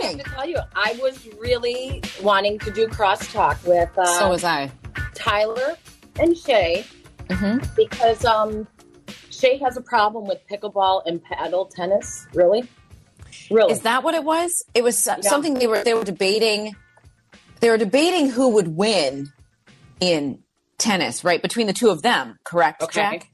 morning. 0.00 0.18
have 0.18 0.26
to 0.26 0.32
tell 0.32 0.48
you, 0.48 0.58
I 0.74 0.98
was 1.02 1.28
really 1.38 2.02
wanting 2.22 2.58
to 2.60 2.70
do 2.70 2.86
crosstalk 2.88 3.64
with 3.66 3.90
uh, 3.98 4.04
so 4.18 4.28
was 4.30 4.44
I. 4.44 4.70
Tyler 5.14 5.76
and 6.18 6.36
Shay 6.36 6.84
hmm 7.30 7.58
because 7.76 8.24
um, 8.24 8.66
Shay 9.30 9.56
has 9.58 9.76
a 9.76 9.80
problem 9.80 10.26
with 10.26 10.38
pickleball 10.50 11.02
and 11.06 11.22
paddle 11.22 11.66
tennis. 11.66 12.26
Really, 12.34 12.64
really. 13.50 13.72
Is 13.72 13.80
that 13.82 14.02
what 14.02 14.14
it 14.14 14.24
was? 14.24 14.64
It 14.74 14.82
was 14.84 14.98
so- 14.98 15.20
something 15.20 15.54
they 15.54 15.66
were 15.66 15.82
they 15.82 15.94
were 15.94 16.04
debating. 16.04 16.74
They 17.60 17.70
were 17.70 17.78
debating 17.78 18.28
who 18.28 18.50
would 18.50 18.68
win 18.76 19.32
in 20.00 20.40
tennis, 20.78 21.22
right? 21.22 21.40
Between 21.40 21.68
the 21.68 21.72
two 21.72 21.90
of 21.90 22.02
them, 22.02 22.36
correct, 22.42 22.82
Okay. 22.82 23.00
Jack? 23.00 23.28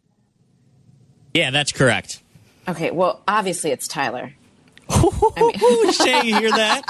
Yeah, 1.33 1.51
that's 1.51 1.73
correct. 1.73 2.23
Okay, 2.69 2.91
well, 2.91 3.23
obviously 3.27 3.71
it's 3.71 3.89
Tyler. 3.89 4.35
Shay, 5.93 6.23
you 6.27 6.37
hear 6.39 6.51
that? 6.53 6.83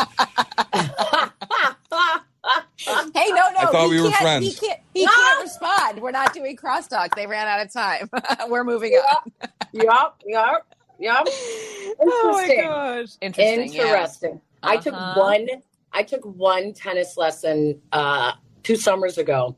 Hey, 3.15 3.29
no, 3.31 3.35
no, 3.51 3.59
I 3.59 3.67
thought 3.71 3.85
he 3.89 3.97
we 3.97 4.01
were 4.03 4.09
can't, 4.11 4.23
friends. 4.23 4.47
He 4.61 4.67
can't, 4.67 4.81
he 4.95 5.07
can't 5.07 5.43
respond. 5.43 6.01
We're 6.01 6.13
not 6.13 6.33
doing 6.33 6.57
crosstalk. 6.57 7.15
They 7.15 7.27
ran 7.27 7.47
out 7.47 7.61
of 7.65 7.73
time. 7.73 8.09
we're 8.49 8.65
moving 8.65 8.93
on. 8.95 9.33
yup, 9.73 10.23
yup, 10.27 10.75
yup. 10.99 11.27
Oh 12.01 12.31
my 12.33 12.57
gosh, 12.63 13.09
interesting. 13.21 13.73
yeah. 13.73 13.83
Interesting. 13.83 14.41
I 14.63 14.77
took 14.79 14.95
Uh-huh. 14.95 15.21
one. 15.21 15.49
I 15.93 16.03
took 16.03 16.23
one 16.25 16.73
tennis 16.73 17.17
lesson 17.17 17.81
uh, 17.93 18.33
two 18.63 18.77
summers 18.77 19.19
ago. 19.19 19.57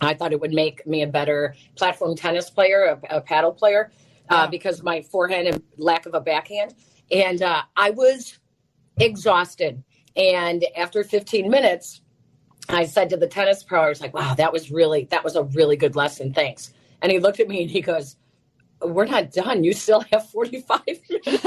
I 0.00 0.14
thought 0.14 0.32
it 0.32 0.40
would 0.40 0.52
make 0.52 0.86
me 0.86 1.02
a 1.02 1.06
better 1.06 1.54
platform 1.76 2.16
tennis 2.16 2.50
player, 2.50 2.98
a, 3.10 3.16
a 3.16 3.20
paddle 3.20 3.52
player, 3.52 3.90
uh, 4.30 4.34
Yeah. 4.34 4.46
because 4.46 4.82
my 4.82 5.02
forehand 5.02 5.48
and 5.48 5.62
lack 5.76 6.06
of 6.06 6.14
a 6.14 6.20
backhand. 6.20 6.74
And 7.10 7.42
uh, 7.42 7.62
I 7.76 7.90
was 7.90 8.38
exhausted. 8.98 9.82
And 10.16 10.64
after 10.76 11.04
15 11.04 11.50
minutes, 11.50 12.00
I 12.68 12.84
said 12.86 13.10
to 13.10 13.16
the 13.16 13.26
tennis 13.28 13.62
pro, 13.62 13.82
I 13.82 13.88
was 13.88 14.00
like, 14.00 14.14
"Wow, 14.14 14.34
that 14.34 14.52
was 14.52 14.70
really 14.70 15.04
that 15.10 15.22
was 15.22 15.36
a 15.36 15.44
really 15.44 15.76
good 15.76 15.94
lesson. 15.94 16.32
Thanks." 16.32 16.72
And 17.02 17.12
he 17.12 17.18
looked 17.18 17.38
at 17.38 17.48
me 17.48 17.62
and 17.62 17.70
he 17.70 17.80
goes, 17.80 18.16
"We're 18.82 19.04
not 19.06 19.30
done. 19.30 19.62
You 19.62 19.72
still 19.72 20.00
have 20.12 20.28
45 20.30 20.80
minutes." 21.10 21.46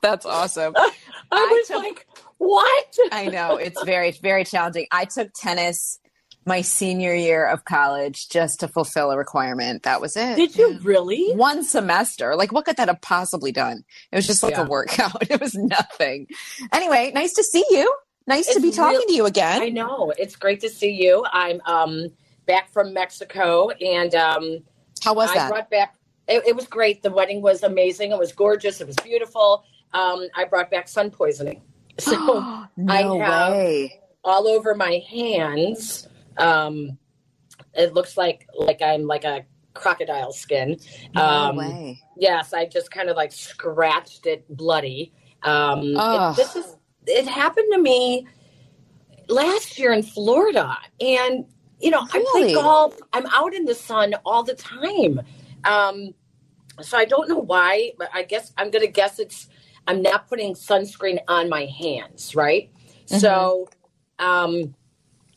That's 0.00 0.24
awesome. 0.24 0.72
I 0.76 0.90
I 1.32 1.46
was 1.52 1.66
took- 1.66 1.82
like, 1.82 2.06
what? 2.38 2.96
I 3.12 3.26
know 3.26 3.56
it's 3.56 3.82
very 3.82 4.12
very 4.12 4.44
challenging. 4.44 4.86
I 4.90 5.04
took 5.04 5.32
tennis 5.34 5.98
my 6.46 6.60
senior 6.62 7.12
year 7.14 7.44
of 7.46 7.64
college 7.64 8.28
just 8.28 8.60
to 8.60 8.68
fulfill 8.68 9.10
a 9.10 9.16
requirement. 9.18 9.82
That 9.82 10.00
was 10.00 10.16
it. 10.16 10.36
Did 10.36 10.56
you 10.56 10.78
really? 10.82 11.32
One 11.34 11.64
semester. 11.64 12.36
Like 12.36 12.52
what 12.52 12.64
could 12.64 12.76
that 12.76 12.88
have 12.88 13.00
possibly 13.02 13.52
done? 13.52 13.82
It 14.12 14.16
was 14.16 14.26
just 14.26 14.42
like 14.42 14.52
Yeah. 14.52 14.62
a 14.62 14.68
workout. 14.68 15.22
It 15.30 15.40
was 15.40 15.54
nothing. 15.54 16.28
Anyway, 16.72 17.10
nice 17.14 17.32
to 17.34 17.42
see 17.44 17.64
you. 17.70 17.92
Nice 18.28 18.46
to 18.46 18.52
It's 18.52 18.60
be 18.62 18.70
talking 18.72 18.98
real- 18.98 19.06
to 19.08 19.12
you 19.14 19.26
again. 19.26 19.60
I 19.62 19.68
know. 19.68 20.12
It's 20.18 20.36
great 20.36 20.60
to 20.60 20.68
see 20.68 20.90
you. 20.92 21.24
I'm 21.32 21.60
um, 21.66 22.06
back 22.46 22.72
from 22.72 22.92
Mexico 22.94 23.70
and 23.70 24.14
um, 24.14 24.58
How 25.04 25.14
was 25.14 25.30
I 25.30 25.34
that? 25.34 25.48
brought 25.50 25.70
back, 25.70 25.94
it, 26.28 26.42
it 26.46 26.56
was 26.56 26.66
great. 26.66 27.02
The 27.02 27.10
wedding 27.10 27.40
was 27.42 27.62
amazing. 27.62 28.12
It 28.12 28.18
was 28.18 28.32
gorgeous. 28.32 28.80
It 28.80 28.86
was 28.86 28.96
beautiful. 28.96 29.64
Um, 29.92 30.26
I 30.34 30.44
brought 30.44 30.70
back 30.70 30.88
sun 30.88 31.10
poisoning. 31.10 31.62
So 31.98 32.12
no 32.76 32.92
I 33.20 33.24
have- 33.24 33.52
way. 33.52 34.00
all 34.24 34.46
over 34.48 34.74
my 34.74 35.02
hands, 35.08 36.06
um, 36.38 36.98
it 37.74 37.94
looks 37.94 38.16
like 38.16 38.48
like 38.54 38.82
I'm 38.82 39.02
like 39.02 39.24
a 39.24 39.44
crocodile 39.74 40.32
skin. 40.32 40.78
No 41.14 41.22
um, 41.22 41.56
way. 41.56 42.00
Yes, 42.16 42.52
I 42.52 42.66
just 42.66 42.90
kind 42.90 43.08
of 43.08 43.16
like 43.16 43.32
scratched 43.32 44.26
it 44.26 44.44
bloody. 44.56 45.12
Um, 45.42 45.96
it, 45.96 46.36
this 46.36 46.56
is 46.56 46.76
it 47.06 47.26
happened 47.26 47.68
to 47.72 47.78
me 47.78 48.26
last 49.28 49.78
year 49.78 49.92
in 49.92 50.02
Florida, 50.02 50.76
and 51.00 51.44
you 51.80 51.90
know 51.90 52.06
I 52.12 52.18
Really? 52.18 52.52
play 52.52 52.54
golf. 52.54 52.96
I'm 53.12 53.26
out 53.26 53.54
in 53.54 53.64
the 53.64 53.74
sun 53.74 54.14
all 54.24 54.42
the 54.42 54.54
time, 54.54 55.20
um, 55.64 56.14
so 56.80 56.96
I 56.96 57.04
don't 57.04 57.28
know 57.28 57.38
why, 57.38 57.92
but 57.98 58.08
I 58.14 58.22
guess 58.22 58.52
I'm 58.56 58.70
gonna 58.70 58.86
guess 58.86 59.18
it's 59.18 59.48
I'm 59.86 60.02
not 60.02 60.28
putting 60.28 60.54
sunscreen 60.54 61.18
on 61.28 61.48
my 61.48 61.66
hands, 61.66 62.34
right? 62.34 62.70
Mm-hmm. 63.06 63.18
So 63.18 63.68
um, 64.18 64.74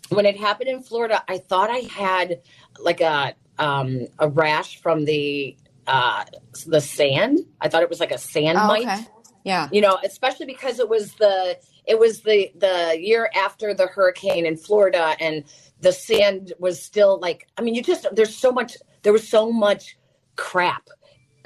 when 0.10 0.26
it 0.26 0.38
happened 0.38 0.70
in 0.70 0.82
Florida, 0.82 1.24
I 1.28 1.38
thought 1.38 1.70
I 1.70 1.80
had 1.92 2.42
like 2.80 3.02
a 3.02 3.34
um, 3.58 4.08
a 4.20 4.28
rash 4.30 4.82
from 4.82 5.06
the 5.06 5.56
uh, 5.88 6.24
the 6.68 6.82
sand. 6.82 7.40
I 7.62 7.68
thought 7.70 7.84
it 7.84 7.90
was 7.90 8.00
like 8.00 8.12
a 8.12 8.18
sand 8.18 8.58
Oh, 8.62 8.68
mite. 8.68 8.88
okay. 8.88 9.06
Yeah. 9.44 9.70
You 9.72 9.82
know, 9.82 9.98
especially 10.04 10.46
because 10.46 10.80
it 10.80 10.90
was 10.90 11.14
the 11.16 11.58
it 11.86 11.98
was 11.98 12.22
the 12.22 12.52
the 12.56 12.98
year 13.00 13.30
after 13.36 13.74
the 13.74 13.88
hurricane 13.88 14.46
in 14.46 14.58
Florida, 14.58 15.16
and 15.20 15.44
the 15.82 15.92
sand 15.94 16.54
was 16.60 16.82
still 16.82 17.20
like. 17.20 17.48
I 17.58 17.62
mean, 17.62 17.74
you 17.76 17.82
just 17.82 18.06
there's 18.14 18.36
so 18.36 18.52
much. 18.52 18.78
There 19.04 19.14
was 19.14 19.28
so 19.28 19.52
much 19.52 19.98
crap 20.36 20.88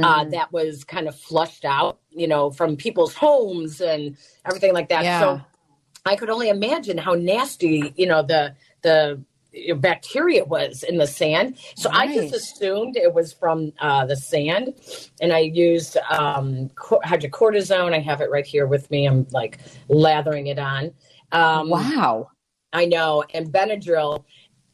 uh, 0.01 0.23
Mhm. 0.25 0.31
that 0.31 0.51
was 0.51 0.83
kind 0.83 1.07
of 1.07 1.15
flushed 1.19 1.65
out, 1.65 1.99
you 2.09 2.27
know, 2.27 2.49
from 2.51 2.75
people's 2.75 3.13
homes 3.13 3.79
and 3.79 4.17
everything 4.45 4.73
like 4.73 4.89
that. 4.89 5.03
Yeah. 5.03 5.19
So 5.19 5.41
I 6.05 6.15
could 6.15 6.29
only 6.29 6.49
imagine 6.49 6.97
how 6.97 7.13
nasty, 7.13 7.93
you 7.95 8.05
know, 8.07 8.21
the 8.21 8.55
the 8.81 9.23
bacteria 9.77 10.43
was 10.43 10.83
in 10.83 10.97
the 10.97 11.07
sand. 11.07 11.57
So 11.75 11.89
I 11.91 12.13
just 12.13 12.33
assumed 12.33 12.97
it 12.97 13.13
was 13.13 13.33
from 13.33 13.71
uh, 13.79 14.05
the 14.05 14.15
sand, 14.15 14.73
and 15.21 15.31
I 15.31 15.39
used 15.39 15.97
um, 16.09 16.69
hydrocortisone. 16.75 17.93
I 17.93 17.99
have 17.99 18.21
it 18.21 18.29
right 18.31 18.45
here 18.45 18.65
with 18.65 18.89
me. 18.91 19.05
I'm 19.05 19.27
like 19.31 19.59
lathering 19.87 20.47
it 20.47 20.59
on. 20.59 20.93
Um, 21.31 21.69
wow. 21.69 22.29
I 22.73 22.85
know, 22.85 23.23
and 23.33 23.53
Benadryl, 23.53 24.23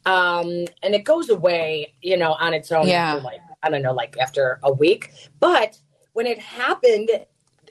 um, 0.06 0.66
and 0.82 0.96
it 0.96 1.04
goes 1.04 1.30
away, 1.30 1.94
you 2.02 2.16
know, 2.16 2.34
on 2.34 2.54
its 2.54 2.72
own. 2.72 2.88
Yeah. 2.88 3.16
After 3.16 3.24
like 3.24 3.42
I 3.62 3.70
don't 3.70 3.82
know, 3.82 3.94
like 3.94 4.18
after 4.18 4.60
a 4.64 4.72
week. 4.72 5.12
But 5.40 5.78
when 6.14 6.26
it 6.26 6.40
happened 6.40 7.10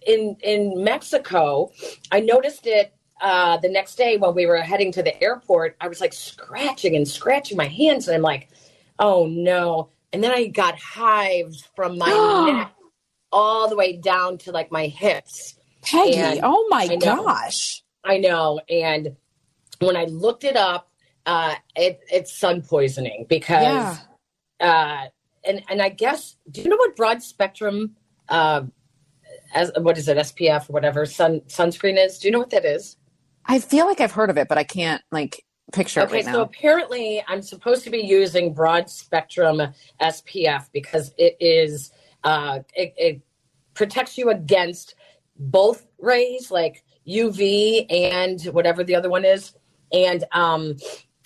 in 0.06 0.36
in 0.42 0.84
Mexico, 0.84 1.72
I 2.12 2.20
noticed 2.20 2.66
it 2.66 2.92
uh, 3.20 3.56
the 3.58 3.68
next 3.68 3.96
day 3.96 4.16
when 4.16 4.34
we 4.34 4.46
were 4.46 4.58
heading 4.58 4.92
to 4.92 5.02
the 5.02 5.22
airport. 5.22 5.76
I 5.80 5.88
was 5.88 6.00
like 6.00 6.12
scratching 6.12 6.96
and 6.96 7.06
scratching 7.08 7.56
my 7.56 7.66
hands, 7.68 8.08
and 8.08 8.16
I'm 8.16 8.22
like, 8.22 8.48
oh 8.98 9.26
no! 9.26 9.90
And 10.12 10.22
then 10.24 10.32
I 10.32 10.46
got 10.46 10.78
hives 10.78 11.68
from 11.76 11.98
my 11.98 12.12
neck 12.46 12.72
all 13.32 13.68
the 13.68 13.76
way 13.76 13.94
down 13.96 14.38
to 14.38 14.52
like 14.52 14.70
my 14.72 14.86
hips. 14.86 15.56
Peggy. 15.82 16.14
And 16.16 16.40
oh 16.42 16.66
my 16.70 16.88
I 16.90 16.96
know. 16.96 17.24
gosh. 17.24 17.82
I 18.04 18.18
know. 18.18 18.60
And 18.68 19.16
when 19.80 19.96
I 19.96 20.04
looked 20.04 20.44
it 20.44 20.56
up, 20.56 20.90
uh, 21.26 21.54
it, 21.76 22.00
it's 22.10 22.36
sun 22.38 22.62
poisoning 22.62 23.26
because, 23.28 23.62
Yeah. 23.62 23.98
uh, 24.60 25.06
and 25.44 25.62
and 25.70 25.82
I 25.82 25.88
guess, 25.90 26.36
do 26.50 26.62
you 26.62 26.68
know 26.68 26.76
what 26.76 26.96
broad 26.96 27.22
spectrum, 27.22 27.96
uh, 28.28 28.62
as 29.54 29.72
what 29.78 29.98
is 29.98 30.08
it, 30.08 30.18
SPF, 30.18 30.68
whatever 30.68 31.06
sun 31.06 31.40
sunscreen 31.48 31.98
is? 32.04 32.18
Do 32.18 32.28
you 32.28 32.32
know 32.32 32.40
what 32.40 32.50
that 32.50 32.64
is? 32.66 32.97
I 33.48 33.58
feel 33.58 33.86
like 33.86 34.00
I've 34.00 34.12
heard 34.12 34.30
of 34.30 34.36
it, 34.36 34.46
but 34.46 34.58
I 34.58 34.64
can't 34.64 35.02
like 35.10 35.44
picture 35.72 36.00
Okay, 36.00 36.10
it 36.10 36.16
right 36.16 36.24
so 36.24 36.32
now. 36.32 36.42
apparently 36.42 37.22
I'm 37.26 37.42
supposed 37.42 37.82
to 37.84 37.90
be 37.90 37.98
using 37.98 38.52
broad 38.52 38.88
spectrum 38.90 39.60
SPF 40.00 40.66
because 40.72 41.12
it 41.18 41.36
is 41.40 41.90
uh, 42.24 42.60
it, 42.74 42.94
it 42.96 43.20
protects 43.74 44.18
you 44.18 44.30
against 44.30 44.94
both 45.38 45.86
rays, 45.98 46.50
like 46.50 46.84
UV 47.06 47.86
and 47.90 48.42
whatever 48.52 48.84
the 48.84 48.94
other 48.94 49.08
one 49.08 49.24
is. 49.24 49.54
And 49.92 50.24
um, 50.32 50.76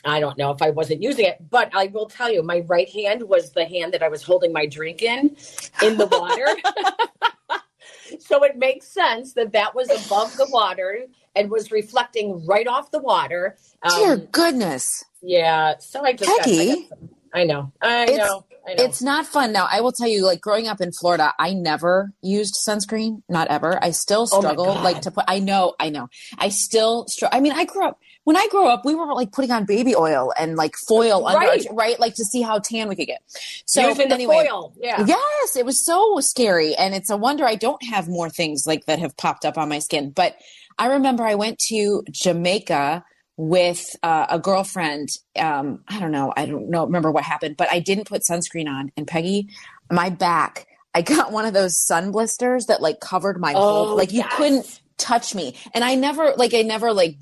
I 0.04 0.20
don't 0.20 0.38
know 0.38 0.50
if 0.50 0.62
I 0.62 0.70
wasn't 0.70 1.02
using 1.02 1.24
it, 1.24 1.38
but 1.50 1.70
I 1.74 1.86
will 1.86 2.06
tell 2.06 2.30
you, 2.32 2.42
my 2.42 2.60
right 2.66 2.88
hand 2.88 3.22
was 3.22 3.52
the 3.52 3.64
hand 3.64 3.92
that 3.94 4.02
I 4.02 4.08
was 4.08 4.22
holding 4.22 4.52
my 4.52 4.66
drink 4.66 5.02
in 5.02 5.36
in 5.82 5.96
the 5.96 6.06
water. 6.06 6.46
so 8.20 8.44
it 8.44 8.56
makes 8.56 8.86
sense 8.86 9.32
that 9.34 9.52
that 9.52 9.74
was 9.74 9.90
above 9.90 10.36
the 10.36 10.46
water 10.50 11.06
and 11.34 11.50
was 11.50 11.70
reflecting 11.70 12.44
right 12.46 12.66
off 12.66 12.90
the 12.90 12.98
water. 12.98 13.56
Dear 13.96 14.12
Um, 14.14 14.28
goodness. 14.32 15.04
yeah, 15.22 15.74
so 15.78 16.04
I 16.04 16.12
just 16.12 16.28
got- 16.30 16.40
I, 16.40 16.44
Peggy? 16.44 16.66
got 16.82 16.88
some- 16.90 17.08
I 17.34 17.44
know, 17.44 17.72
I 17.80 18.04
know, 18.04 18.44
I 18.68 18.74
know. 18.74 18.84
It's 18.84 19.00
not 19.00 19.26
fun. 19.26 19.52
Now, 19.52 19.66
I 19.72 19.80
will 19.80 19.90
tell 19.92 20.06
you, 20.06 20.24
like 20.26 20.40
growing 20.42 20.68
up 20.68 20.80
in 20.82 20.92
Florida, 20.92 21.32
I 21.38 21.54
never 21.54 22.12
used 22.20 22.54
sunscreen, 22.68 23.22
not 23.28 23.48
ever. 23.48 23.82
I 23.82 23.90
still 23.92 24.28
Oh 24.30 24.40
struggle, 24.40 24.66
God. 24.66 24.84
like 24.84 25.00
to 25.02 25.10
put, 25.10 25.24
I 25.26 25.38
know, 25.38 25.74
I 25.80 25.88
know. 25.88 26.08
I 26.38 26.50
still 26.50 27.06
struggle. 27.08 27.36
I 27.36 27.40
mean, 27.40 27.52
I 27.52 27.64
grew 27.64 27.86
up, 27.86 27.98
when 28.24 28.36
I 28.36 28.46
grew 28.50 28.68
up, 28.68 28.84
we 28.84 28.94
were 28.94 29.12
like 29.14 29.32
putting 29.32 29.50
on 29.50 29.64
baby 29.64 29.96
oil 29.96 30.32
and 30.38 30.56
like 30.56 30.74
foil 30.86 31.26
under, 31.26 31.38
Right. 31.44 31.66
our, 31.68 31.74
right? 31.74 31.98
Like 31.98 32.14
to 32.16 32.24
see 32.24 32.42
how 32.42 32.58
tan 32.60 32.88
we 32.88 32.94
could 32.96 33.06
get. 33.08 33.22
So, 33.66 33.88
using 33.88 34.12
anyway, 34.12 34.46
foil. 34.48 34.74
Yeah, 34.78 35.02
Yes, 35.06 35.56
it 35.56 35.64
was 35.64 35.84
so 35.84 36.20
scary. 36.20 36.74
And 36.76 36.94
it's 36.94 37.08
a 37.10 37.16
wonder 37.16 37.44
I 37.46 37.54
don't 37.56 37.82
have 37.86 38.08
more 38.08 38.28
things 38.28 38.64
like 38.66 38.84
that 38.86 38.98
have 39.00 39.16
popped 39.16 39.44
up 39.46 39.56
on 39.58 39.70
my 39.70 39.78
skin. 39.80 40.10
But 40.10 40.36
I 40.78 40.88
remember 40.88 41.24
I 41.24 41.36
went 41.36 41.58
to 41.70 42.04
Jamaica 42.10 43.04
with 43.38 43.96
uh, 44.02 44.26
a 44.30 44.38
girlfriend. 44.40 45.10
Um, 45.38 45.84
I 45.88 46.00
don't 46.00 46.12
know. 46.12 46.32
I 46.36 46.46
don't 46.46 46.70
know. 46.70 46.86
Remember 46.86 47.12
what 47.12 47.24
happened, 47.24 47.56
but 47.58 47.68
I 47.72 47.80
didn't 47.80 48.08
put 48.08 48.22
sunscreen 48.22 48.68
on. 48.68 48.92
And 48.96 49.06
Peggy, 49.06 49.48
my 49.92 50.10
back, 50.10 50.66
I 50.94 51.02
got 51.02 51.32
one 51.32 51.46
of 51.46 51.54
those 51.54 51.78
sun 51.78 52.12
blisters 52.12 52.66
that 52.66 52.82
like 52.82 53.00
covered 53.00 53.40
my 53.40 53.54
whole 53.54 53.90
Oh, 53.90 53.96
like 53.96 54.12
you 54.12 54.24
yes. 54.24 54.30
couldn't 54.30 54.66
touch 54.98 55.34
me. 55.34 55.56
And 55.74 55.84
I 55.84 55.96
never 55.96 56.34
like 56.36 56.54
I 56.54 56.62
never 56.62 56.92
like 56.92 57.16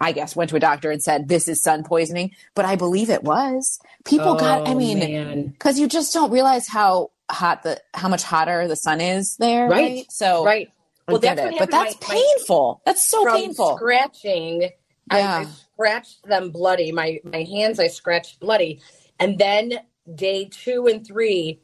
I 0.00 0.12
guess 0.12 0.36
went 0.36 0.50
to 0.50 0.56
a 0.56 0.60
doctor 0.60 0.90
and 0.90 1.02
said 1.02 1.28
this 1.28 1.48
is 1.48 1.62
sun 1.62 1.84
poisoning, 1.84 2.32
but 2.54 2.64
I 2.66 2.76
believe 2.76 3.10
it 3.10 3.24
was. 3.24 3.78
People 4.04 4.34
got 4.36 4.62
I 4.66 4.74
Oh, 4.74 4.76
mean 4.76 5.54
cuz 5.60 5.78
you 5.80 5.88
just 5.88 6.14
don't 6.14 6.32
realize 6.32 6.68
how 6.68 7.10
hot 7.30 7.62
the 7.64 7.80
how 7.94 8.08
much 8.08 8.24
hotter 8.24 8.68
the 8.68 8.76
sun 8.76 9.00
is 9.00 9.36
there, 9.38 9.68
Right. 9.68 9.72
right? 9.72 10.06
So 10.10 10.44
right. 10.44 10.68
Well, 11.08 11.18
that's 11.18 11.40
it. 11.40 11.54
but 11.58 11.70
that's 11.70 11.96
My- 12.00 12.08
my- 12.08 12.14
painful. 12.14 12.82
that's 12.86 13.08
so 13.08 13.22
From 13.24 13.36
painful. 13.36 13.76
scratching, 13.76 14.70
I, 15.10 15.20
I 15.20 15.44
scratched 15.74 16.24
them 16.24 16.50
bloody. 16.50 16.92
My 16.92 17.20
my 17.24 17.42
hands, 17.42 17.78
I 17.78 17.88
scratched 17.88 18.40
bloody, 18.40 18.80
and 19.20 19.38
then 19.38 19.80
day 20.14 20.48
two 20.50 20.86
and 20.86 21.06
three, 21.06 21.60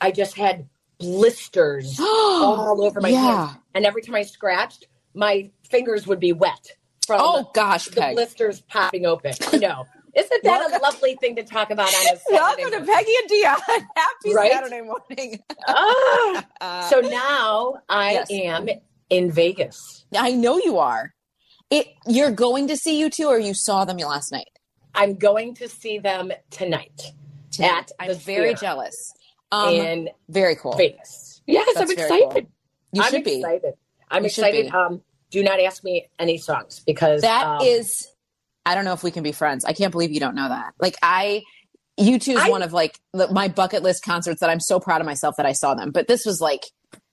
I 0.00 0.10
just 0.12 0.36
had 0.36 0.68
blisters 0.98 1.96
all 2.00 2.84
over 2.84 3.00
my 3.00 3.08
yeah. 3.08 3.46
hands. 3.48 3.58
And 3.74 3.84
every 3.84 4.02
time 4.02 4.14
I 4.14 4.22
scratched, 4.22 4.86
my 5.14 5.50
fingers 5.68 6.06
would 6.06 6.20
be 6.20 6.32
wet 6.32 6.70
from 7.06 7.20
Oh 7.22 7.50
gosh, 7.54 7.86
the 7.86 8.00
Peg. 8.00 8.14
blisters 8.14 8.60
popping 8.60 9.06
open. 9.06 9.32
Know. 9.54 9.86
Isn't 10.16 10.44
that 10.44 10.70
a 10.70 10.82
lovely 10.82 11.16
thing 11.16 11.36
to 11.36 11.44
talk 11.44 11.70
about 11.70 11.94
on 11.94 12.08
a 12.08 12.16
Saturday 12.18 12.62
Welcome 12.62 12.86
to? 12.86 12.92
Peggy 12.92 13.12
and 13.22 13.30
Dionne. 13.30 13.86
Happy 13.96 14.34
Right? 14.34 14.52
Saturday 14.52 14.80
morning. 14.82 15.40
Ah, 15.68 16.44
Uh, 16.60 16.80
so 16.88 17.00
now 17.00 17.76
I 17.88 18.12
Yes. 18.14 18.30
am 18.30 18.68
in 19.10 19.30
Vegas. 19.32 20.06
I 20.16 20.32
know 20.32 20.58
you 20.58 20.78
are. 20.78 21.14
It 21.70 21.88
you're 22.06 22.32
going 22.32 22.68
to 22.68 22.76
see 22.76 23.02
U2 23.02 23.26
or 23.26 23.38
you 23.38 23.54
saw 23.54 23.84
them 23.84 23.98
last 23.98 24.32
night? 24.32 24.48
I'm 24.94 25.16
going 25.16 25.54
to 25.56 25.68
see 25.68 25.98
them 25.98 26.32
tonight 26.50 27.12
at 27.62 27.92
I'm 27.98 28.08
very 28.16 28.54
jealous. 28.54 29.12
Um 29.52 29.74
in 29.74 30.10
very 30.28 30.56
cool. 30.56 30.76
Vegas. 30.78 31.42
Yes, 31.46 31.66
That's 31.74 31.80
I'm 31.80 31.90
excited. 31.90 32.20
cool. 32.20 32.46
You 32.92 33.02
I'm 33.02 33.12
should 33.12 33.24
be. 33.24 33.36
excited. 33.36 33.74
I'm 34.10 34.24
You 34.24 34.28
excited. 34.28 34.66
be. 34.66 34.70
Um, 34.74 35.02
do 35.30 35.42
not 35.42 35.60
ask 35.60 35.84
me 35.84 36.08
any 36.18 36.38
songs 36.38 36.82
because 36.86 37.22
That 37.22 37.44
um, 37.44 37.66
is, 37.66 38.08
I 38.66 38.74
don't 38.74 38.84
know 38.84 38.92
if 38.92 39.02
we 39.02 39.10
can 39.10 39.22
be 39.22 39.32
friends. 39.32 39.64
I 39.64 39.72
can't 39.72 39.92
believe 39.92 40.10
you 40.10 40.20
don't 40.20 40.34
know 40.34 40.48
that. 40.48 40.74
Like 40.80 40.96
I, 41.02 41.42
U2 42.00 42.28
is 42.44 42.50
one 42.50 42.62
of 42.62 42.72
like 42.72 42.98
the, 43.12 43.30
my 43.32 43.48
bucket 43.48 43.82
list 43.82 44.04
concerts 44.04 44.40
that 44.40 44.50
I'm 44.50 44.60
so 44.60 44.80
proud 44.80 45.00
of 45.00 45.06
myself 45.06 45.36
that 45.36 45.46
I 45.46 45.52
saw 45.52 45.74
them. 45.74 45.90
But 45.90 46.08
this 46.08 46.24
was 46.24 46.40
like 46.40 46.62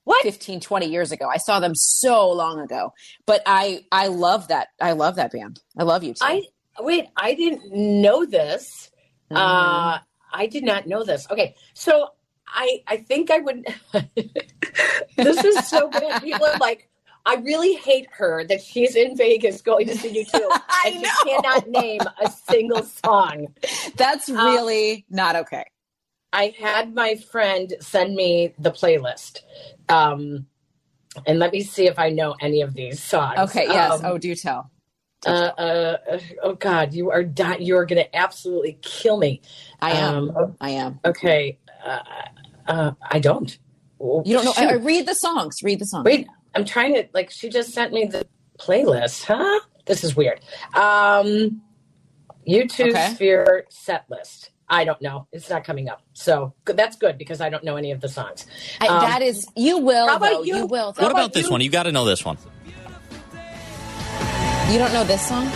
what 0.04 0.24
15, 0.24 0.60
20 0.62 0.88
years 0.88 1.12
ago. 1.12 1.28
I 1.28 1.38
saw 1.38 1.60
them 1.60 1.76
so 1.76 2.32
long 2.32 2.60
ago. 2.60 2.94
But 3.26 3.42
I, 3.46 3.86
I 3.92 4.08
love 4.08 4.48
that. 4.48 4.70
I 4.80 4.94
love 4.94 5.16
that 5.18 5.32
band. 5.32 5.60
I 5.78 5.84
love 5.84 6.02
U2. 6.02 6.18
I 6.22 6.44
wait. 6.80 7.08
I 7.16 7.34
didn't 7.34 7.72
know 7.72 8.26
this. 8.26 8.90
Mhm. 9.30 9.38
Uh, 9.38 10.00
I 10.34 10.48
did 10.48 10.64
not 10.64 10.88
know 10.88 11.04
this. 11.04 11.28
Okay, 11.30 11.56
so 11.74 12.08
I 12.48 12.82
I 12.88 12.98
think 12.98 13.30
I 13.30 13.40
would. 13.40 13.66
this 15.16 15.44
is 15.44 15.68
so 15.68 15.90
good. 15.90 16.22
People 16.22 16.46
are 16.46 16.58
like. 16.58 16.88
I 17.26 17.36
really 17.36 17.74
hate 17.76 18.08
her 18.14 18.44
that 18.48 18.62
she's 18.62 18.96
in 18.96 19.16
Vegas 19.16 19.62
going 19.62 19.88
to 19.88 19.96
see 19.98 20.24
U2, 20.26 20.34
I 20.52 20.92
and 20.94 21.06
she 21.06 21.30
cannot 21.30 21.68
name 21.70 22.02
a 22.24 22.32
single 22.32 22.84
song. 22.84 23.54
That's 23.96 24.30
Um, 24.30 24.38
really 24.38 25.06
not 25.10 25.36
okay. 25.36 25.66
I 26.34 26.54
had 26.58 26.96
my 26.96 27.16
friend 27.16 27.74
send 27.80 28.16
me 28.16 28.54
the 28.58 28.72
playlist. 28.72 29.40
Um, 29.90 30.48
and 31.28 31.40
let 31.40 31.52
me 31.52 31.62
see 31.62 31.88
if 31.88 32.00
I 32.00 32.10
know 32.10 32.36
any 32.40 32.62
of 32.62 32.74
these 32.74 33.04
songs. 33.04 33.38
Okay. 33.38 33.66
Yes. 33.66 33.92
Um, 33.92 34.02
oh, 34.06 34.18
do 34.18 34.34
tell. 34.34 34.72
Do 35.24 35.30
uh, 35.30 35.52
tell. 35.56 35.98
uh, 36.14 36.20
oh 36.42 36.54
God, 36.56 36.94
you 36.94 37.12
are 37.12 37.24
di- 37.24 37.58
you 37.60 37.76
are 37.76 37.86
going 37.86 38.02
to 38.02 38.16
absolutely 38.16 38.80
kill 38.82 39.18
me. 39.18 39.42
I 39.82 39.92
am. 39.92 40.30
Um, 40.36 40.56
I 40.62 40.70
am. 40.72 41.00
okay, 41.04 41.60
uh, 41.86 42.00
uh, 42.66 42.92
I 43.02 43.20
don't. 43.20 43.58
You 44.00 44.24
don't 44.26 44.46
know. 44.46 44.54
Shoot. 44.54 44.64
I, 44.70 44.74
read 44.76 45.06
the 45.06 45.14
songs. 45.16 45.58
Read 45.62 45.80
the 45.80 45.86
songs. 45.86 46.06
Wait, 46.06 46.28
I'm 46.56 46.66
trying 46.66 46.94
to 46.96 47.08
like. 47.14 47.30
She 47.32 47.50
just 47.50 47.72
sent 47.74 47.94
me 47.94 48.06
the 48.06 48.26
playlist. 48.60 49.24
Huh? 49.26 49.60
This 49.86 50.04
is 50.04 50.16
weird. 50.16 50.40
Um, 50.76 51.62
YouTube 52.48 52.90
Okay. 52.90 53.12
Sphere 53.16 53.66
set 53.70 54.06
list. 54.10 54.52
I 54.68 54.86
don't 54.86 55.02
know. 55.02 55.28
It's 55.34 55.50
not 55.50 55.64
coming 55.66 55.90
up. 55.90 56.02
So 56.14 56.54
that's 56.66 56.96
good 56.96 57.18
because 57.18 57.42
I 57.42 57.50
don't 57.50 57.64
know 57.64 57.76
any 57.76 57.92
of 57.92 58.00
the 58.00 58.08
songs. 58.08 58.46
I, 58.80 58.88
Um, 58.88 59.02
that 59.02 59.22
is. 59.22 59.46
You 59.56 59.80
will. 59.80 60.08
how 60.08 60.16
about 60.16 60.30
though. 60.32 60.44
you? 60.44 60.56
You 60.58 60.66
will. 60.66 60.94
How 60.94 61.04
What 61.04 61.12
about 61.12 61.12
about 61.12 61.34
this 61.34 61.46
you? 61.48 61.52
one? 61.52 61.62
You 61.62 61.70
got 61.70 61.84
to 61.84 61.92
know 61.92 62.06
this 62.06 62.24
one. 62.24 62.38
You 64.70 64.78
don't 64.80 64.94
know 64.94 65.04
this 65.04 65.28
song? 65.28 65.48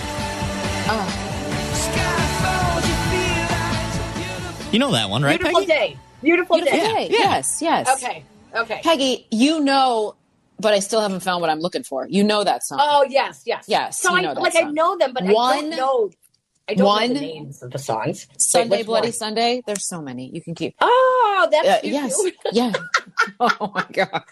Oh, 0.87 1.21
You 4.71 4.79
know 4.79 4.91
that 4.91 5.09
one, 5.09 5.23
right, 5.23 5.39
Beautiful 5.39 5.61
Peggy? 5.61 5.71
day. 5.71 5.97
Beautiful, 6.21 6.57
beautiful 6.57 6.79
day. 6.79 7.07
day. 7.07 7.07
yeah. 7.11 7.19
Yes. 7.19 7.61
Yes. 7.61 7.87
Okay. 8.03 8.25
Okay. 8.53 8.81
Peggy, 8.83 9.25
you 9.31 9.61
know, 9.61 10.15
but 10.59 10.73
I 10.73 10.79
still 10.79 11.01
haven't 11.01 11.21
found 11.21 11.41
what 11.41 11.49
I'm 11.49 11.59
looking 11.59 11.83
for. 11.83 12.07
You 12.09 12.23
know 12.23 12.43
that 12.43 12.63
song. 12.63 12.79
Oh 12.81 13.05
yes, 13.09 13.43
yes, 13.45 13.65
Yes, 13.67 13.99
So 14.01 14.15
I 14.15 14.21
like 14.33 14.55
I 14.55 14.61
know 14.71 14.97
them, 14.97 15.13
but 15.13 15.23
I 15.23 15.27
don't 15.27 15.69
know. 15.69 16.09
I 16.67 16.73
don't 16.73 16.85
one- 16.87 17.07
know 17.09 17.13
the 17.13 17.19
names 17.19 17.61
of 17.61 17.71
the 17.71 17.77
songs. 17.77 18.27
Sunday, 18.39 18.77
which 18.77 18.85
Bloody 18.87 19.07
one? 19.09 19.13
Sunday. 19.13 19.61
There's 19.67 19.87
so 19.87 20.01
many. 20.01 20.31
You 20.33 20.41
can 20.41 20.55
keep. 20.55 20.75
Oh, 20.81 21.47
that's 21.51 21.67
Uh, 21.67 21.79
yes. 21.83 22.19
Yeah. 22.51 22.73
oh 23.39 23.71
my 23.73 23.85
god. 23.93 24.23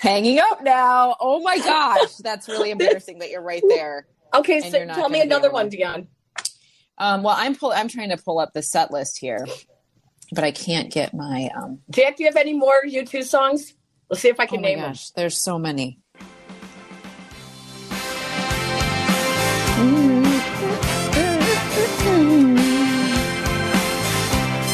Hanging 0.00 0.40
up 0.40 0.62
now. 0.62 1.14
Oh 1.20 1.40
my 1.40 1.58
gosh. 1.58 2.16
That's 2.16 2.48
really 2.48 2.70
embarrassing 2.72 3.18
that 3.20 3.30
you're 3.30 3.42
right 3.42 3.62
there. 3.68 4.06
Okay, 4.34 4.60
so 4.60 4.86
tell 4.86 5.08
me 5.08 5.20
another 5.20 5.50
one, 5.50 5.70
Dionne. 5.70 6.08
Um, 6.98 7.22
well, 7.22 7.36
I'm 7.38 7.54
pull. 7.54 7.72
I'm 7.72 7.88
trying 7.88 8.10
to 8.10 8.16
pull 8.16 8.40
up 8.40 8.52
the 8.54 8.62
set 8.62 8.90
list 8.90 9.18
here, 9.18 9.46
but 10.32 10.42
I 10.44 10.50
can't 10.50 10.90
get 10.92 11.14
my. 11.14 11.48
Um, 11.56 11.78
Jack, 11.90 12.16
do 12.16 12.24
you 12.24 12.28
have 12.28 12.36
any 12.36 12.54
more 12.54 12.82
U2 12.84 13.24
songs? 13.24 13.74
Let's 14.10 14.22
see 14.22 14.28
if 14.28 14.40
I 14.40 14.44
oh 14.44 14.46
can 14.46 14.62
my 14.62 14.68
name 14.68 14.78
them. 14.80 14.94
there's 15.16 15.36
so 15.36 15.58
many. 15.58 15.98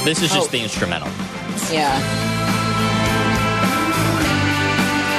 This 0.04 0.20
is 0.20 0.30
just 0.34 0.48
Oh. 0.48 0.52
the 0.52 0.60
instrumental. 0.62 1.08
Yeah. 1.72 1.96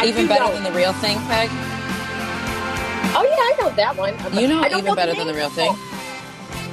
Even 0.06 0.28
better 0.28 0.44
know. 0.46 0.54
than 0.54 0.64
the 0.64 0.72
real 0.72 0.94
thing, 0.94 1.18
Peg. 1.26 1.50
Oh 3.18 3.24
yeah, 3.24 3.36
I 3.36 3.56
know 3.60 3.70
that 3.76 3.98
one. 3.98 4.14
You 4.40 4.48
know 4.48 4.62
I 4.62 4.70
don't 4.70 4.80
even 4.80 4.94
better 4.94 5.16
than 5.16 5.26
the 5.26 5.34
real 5.34 5.50
thing. 5.50 5.76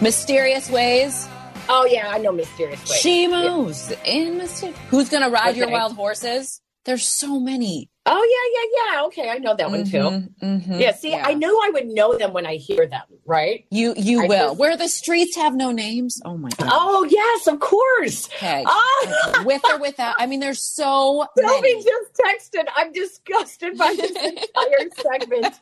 Mysterious 0.02 0.68
ways. 0.68 1.26
Oh 1.70 1.86
yeah, 1.86 2.08
I 2.10 2.18
know 2.18 2.32
Mysterious 2.32 2.80
Ways. 2.90 2.98
She 3.00 3.26
moves 3.28 3.90
in 4.04 4.36
mysterious. 4.36 4.78
Who's 4.90 5.08
gonna 5.08 5.30
ride 5.30 5.56
your 5.56 5.70
wild 5.70 5.94
horses? 5.94 6.60
There's 6.84 7.06
so 7.06 7.38
many. 7.38 7.88
Oh 8.04 8.10
yeah, 8.16 8.60
yeah, 8.90 8.96
yeah. 8.96 9.04
Okay, 9.06 9.30
I 9.30 9.38
know 9.38 9.54
that 9.54 9.70
one 9.70 9.84
too. 9.84 9.98
Mhm, 9.98 10.28
mhm, 10.42 10.80
Yeah, 10.80 10.90
see, 10.92 11.14
I 11.14 11.34
knew 11.34 11.56
I 11.62 11.70
would 11.70 11.86
know 11.86 12.18
them 12.18 12.32
when 12.32 12.44
I 12.46 12.56
hear 12.56 12.88
them, 12.88 13.02
right? 13.24 13.64
You 13.70 13.94
you 13.96 14.24
I 14.24 14.26
will. 14.26 14.48
just- 14.48 14.58
Where 14.58 14.76
the 14.76 14.88
streets 14.88 15.36
have 15.36 15.54
no 15.54 15.70
names. 15.70 16.20
Oh 16.24 16.36
my 16.36 16.48
god. 16.58 16.68
Oh 16.72 17.06
yes, 17.08 17.46
of 17.46 17.60
course. 17.60 18.28
Peg. 18.36 18.64
Oh, 18.68 19.42
With 19.46 19.62
or 19.70 19.78
without. 19.78 20.16
I 20.18 20.26
mean, 20.26 20.40
there's 20.40 20.64
so 20.64 21.24
Silvy 21.38 21.60
many. 21.62 21.84
just 21.84 22.14
texted. 22.52 22.64
I'm 22.74 22.90
disgusted 22.92 23.78
by 23.78 23.94
this 23.94 24.10
entire 24.10 24.90
segment. 25.00 25.54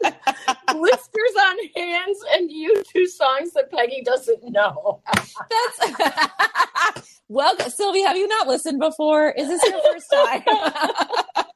Blisters 0.73 1.35
on 1.39 1.57
hands 1.77 2.19
and 2.33 2.49
U2 2.51 3.07
songs 3.09 3.53
that 3.53 3.71
Peggy 3.71 4.01
doesn't 4.03 4.43
know. 4.51 5.03
That's 5.51 7.20
well, 7.31 7.57
Silvy. 7.71 8.03
Have 8.03 8.17
you 8.17 8.27
not 8.27 8.49
listened 8.49 8.81
before? 8.81 9.31
Is 9.31 9.47
this 9.47 9.63
your 9.65 9.81
first 9.83 10.11
time? 10.13 10.43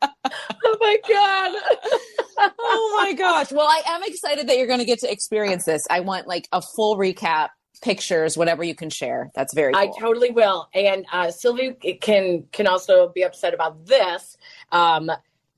Oh 0.67 0.77
my 0.81 0.97
god. 1.09 2.53
oh 2.59 3.01
my 3.03 3.13
gosh. 3.13 3.53
Well, 3.53 3.67
I 3.67 3.83
am 3.87 4.03
excited 4.05 4.49
that 4.49 4.57
you're 4.57 4.67
going 4.67 4.79
to 4.79 4.85
get 4.87 4.99
to 5.01 5.13
experience 5.13 5.65
this. 5.65 5.87
I 5.91 6.01
want 6.01 6.27
like 6.27 6.49
a 6.53 6.63
full 6.63 6.97
recap, 6.97 7.51
pictures, 7.83 8.37
whatever 8.37 8.65
you 8.65 8.75
can 8.75 8.89
share. 8.89 9.31
That's 9.35 9.55
very 9.55 9.75
cool. 9.75 9.83
I 9.83 9.93
totally 10.01 10.31
will. 10.31 10.69
And 10.75 11.05
uh, 11.13 11.31
Silvy 11.31 11.73
can 12.01 12.45
can 12.53 12.67
also 12.67 13.09
be 13.15 13.23
upset 13.23 13.53
about 13.53 13.87
this. 13.87 14.37
Um, 14.73 15.11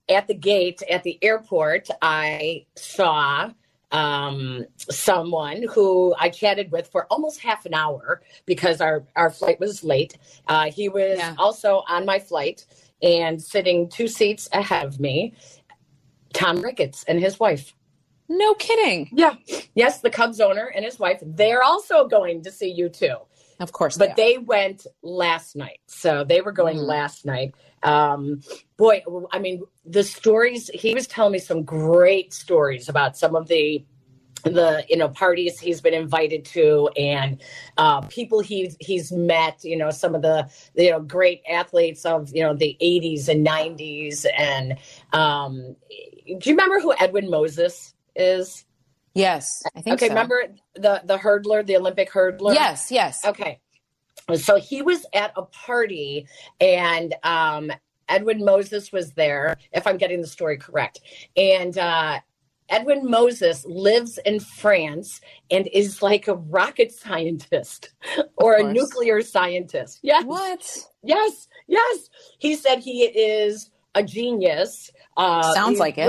at 0.08 0.26
the 0.26 0.34
gate 0.34 0.82
at 0.90 1.04
the 1.04 1.18
airport, 1.22 1.88
I 2.02 2.66
saw 2.76 3.50
um, 3.96 4.64
someone 4.90 5.64
who 5.74 6.14
I 6.18 6.28
chatted 6.30 6.72
with 6.72 6.88
for 6.88 7.06
almost 7.10 7.40
half 7.40 7.66
an 7.66 7.74
hour 7.74 8.22
because 8.46 8.80
our 8.82 9.04
our 9.16 9.30
flight 9.30 9.60
was 9.60 9.84
late. 9.84 10.18
Uh, 10.48 10.70
he 10.70 10.88
was 10.90 11.18
Yeah. 11.18 11.34
also 11.38 11.84
on 11.88 12.06
my 12.06 12.20
flight 12.20 12.66
and 13.02 13.42
sitting 13.42 13.88
two 13.90 14.08
seats 14.08 14.48
ahead 14.52 14.86
of 14.86 15.00
me. 15.00 15.34
Tom 16.34 16.62
Ricketts 16.62 17.04
and 17.08 17.20
his 17.20 17.40
wife. 17.40 17.74
no 18.28 18.54
kidding. 18.54 19.08
Yeah. 19.12 19.34
Yes, 19.74 20.00
the 20.02 20.10
Cubs 20.10 20.40
owner 20.40 20.66
and 20.74 20.84
his 20.84 20.98
wife. 20.98 21.20
They're 21.24 21.64
also 21.64 22.08
going 22.08 22.42
to 22.44 22.52
see 22.52 22.70
U2 22.82 23.16
Of 23.58 23.72
course, 23.72 23.96
but 23.96 24.16
they, 24.16 24.34
they 24.34 24.38
went 24.38 24.86
last 25.02 25.56
night 25.56 25.80
so 25.86 26.24
they 26.24 26.40
were 26.40 26.52
going 26.52 26.76
Mhm. 26.76 26.86
last 26.86 27.24
night 27.24 27.54
um 27.82 28.40
boy 28.76 29.02
i 29.32 29.38
mean 29.38 29.62
the 29.84 30.02
stories 30.02 30.68
he 30.74 30.94
was 30.94 31.06
telling 31.06 31.32
me 31.32 31.38
some 31.38 31.62
great 31.62 32.32
stories 32.32 32.88
about 32.88 33.16
some 33.16 33.34
of 33.34 33.48
the 33.48 33.84
the 34.44 34.84
you 34.88 34.96
know 34.96 35.08
parties 35.08 35.58
he's 35.58 35.80
been 35.80 35.94
invited 35.94 36.44
to 36.44 36.88
and 36.96 37.42
uh, 37.78 38.00
people 38.02 38.40
he's 38.40 38.76
he's 38.80 39.10
met 39.10 39.64
you 39.64 39.76
know 39.76 39.90
some 39.90 40.14
of 40.14 40.22
the 40.22 40.48
you 40.74 40.90
know 40.90 41.00
great 41.00 41.42
athletes 41.50 42.04
of 42.04 42.30
you 42.34 42.42
know 42.42 42.54
the 42.54 42.76
80s 42.80 43.28
and 43.28 43.46
90s 43.46 44.26
and 44.36 44.76
um, 45.12 45.74
do 46.26 46.50
you 46.50 46.56
remember 46.56 46.80
who 46.80 46.94
Edwin 46.98 47.30
Moses 47.30 47.94
is? 48.14 48.64
Yes, 49.16 49.62
I 49.74 49.80
think 49.80 49.94
okay. 49.94 50.08
so. 50.08 50.14
Remember 50.14 50.42
the 50.74 51.02
the 51.04 51.16
hurdler, 51.18 51.66
the 51.66 51.76
Olympic 51.76 52.10
hurdler? 52.10 52.54
Yes, 52.54 52.90
yes. 52.90 53.24
Okay. 53.24 53.60
So 54.34 54.56
he 54.56 54.82
was 54.82 55.06
at 55.14 55.32
a 55.36 55.42
party 55.42 56.26
and 56.60 57.14
um, 57.22 57.70
Edwin 58.08 58.44
Moses 58.44 58.92
was 58.92 59.12
there, 59.12 59.56
if 59.72 59.86
I'm 59.86 59.98
getting 59.98 60.20
the 60.20 60.26
story 60.26 60.56
correct. 60.56 61.00
And 61.36 61.78
uh, 61.78 62.20
Edwin 62.68 63.08
Moses 63.08 63.64
lives 63.64 64.18
in 64.24 64.40
France 64.40 65.20
and 65.50 65.68
is 65.72 66.02
like 66.02 66.26
a 66.28 66.34
rocket 66.34 66.92
scientist 66.92 67.90
or 68.36 68.54
a 68.54 68.72
nuclear 68.72 69.22
scientist. 69.22 70.00
Yes. 70.02 70.24
What? 70.24 70.86
Yes. 71.02 71.48
Yes. 71.68 72.10
He 72.38 72.56
said 72.56 72.80
he 72.80 73.04
is 73.04 73.70
a 73.94 74.02
genius. 74.02 74.90
Uh, 75.16 75.54
Sounds 75.54 75.78
like 75.78 75.98
it. 75.98 76.08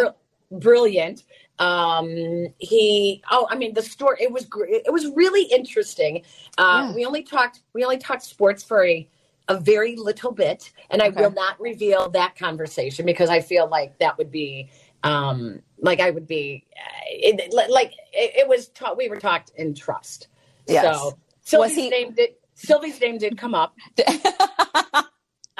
br- 0.50 0.58
brilliant. 0.58 1.24
Um, 1.60 2.48
he, 2.60 3.24
oh, 3.32 3.48
I 3.50 3.56
mean, 3.56 3.74
the 3.74 3.82
story, 3.82 4.18
it 4.22 4.32
was, 4.32 4.48
it 4.68 4.92
was 4.94 5.08
really 5.16 5.44
interesting. 5.44 6.24
Uh, 6.58 6.88
Yeah. 6.90 6.96
we 6.96 7.06
only 7.06 7.24
talked, 7.24 7.62
we 7.74 7.84
only 7.84 7.98
talked 7.98 8.24
sports 8.24 8.64
for 8.64 8.86
a, 8.86 9.08
a 9.48 9.60
very 9.60 9.96
little 9.96 10.32
bit, 10.32 10.72
and 10.92 11.02
I 11.02 11.10
will 11.10 11.32
not 11.32 11.60
reveal 11.60 12.10
that 12.10 12.38
conversation 12.38 13.06
because 13.06 13.30
I 13.30 13.40
feel 13.42 13.68
like 13.68 13.98
that 14.00 14.18
would 14.18 14.30
be, 14.32 14.70
um, 15.04 15.62
like 15.80 16.00
I 16.00 16.12
would 16.12 16.28
be, 16.28 16.66
uh, 16.76 16.90
it, 17.10 17.54
like 17.72 17.94
it, 18.14 18.34
it 18.42 18.48
was 18.48 18.68
taught. 18.70 18.98
We 18.98 19.08
were 19.10 19.20
talked 19.20 19.52
in 19.56 19.74
trust. 19.74 20.28
Yes. 20.68 20.84
So 21.00 21.18
Silvy's 21.44 21.76
he- 21.76 21.90
name 21.90 22.14
did. 22.14 22.32
Silvy's 22.56 23.00
name 23.00 23.18
did 23.20 23.38
come 23.38 23.54
up. 23.56 23.76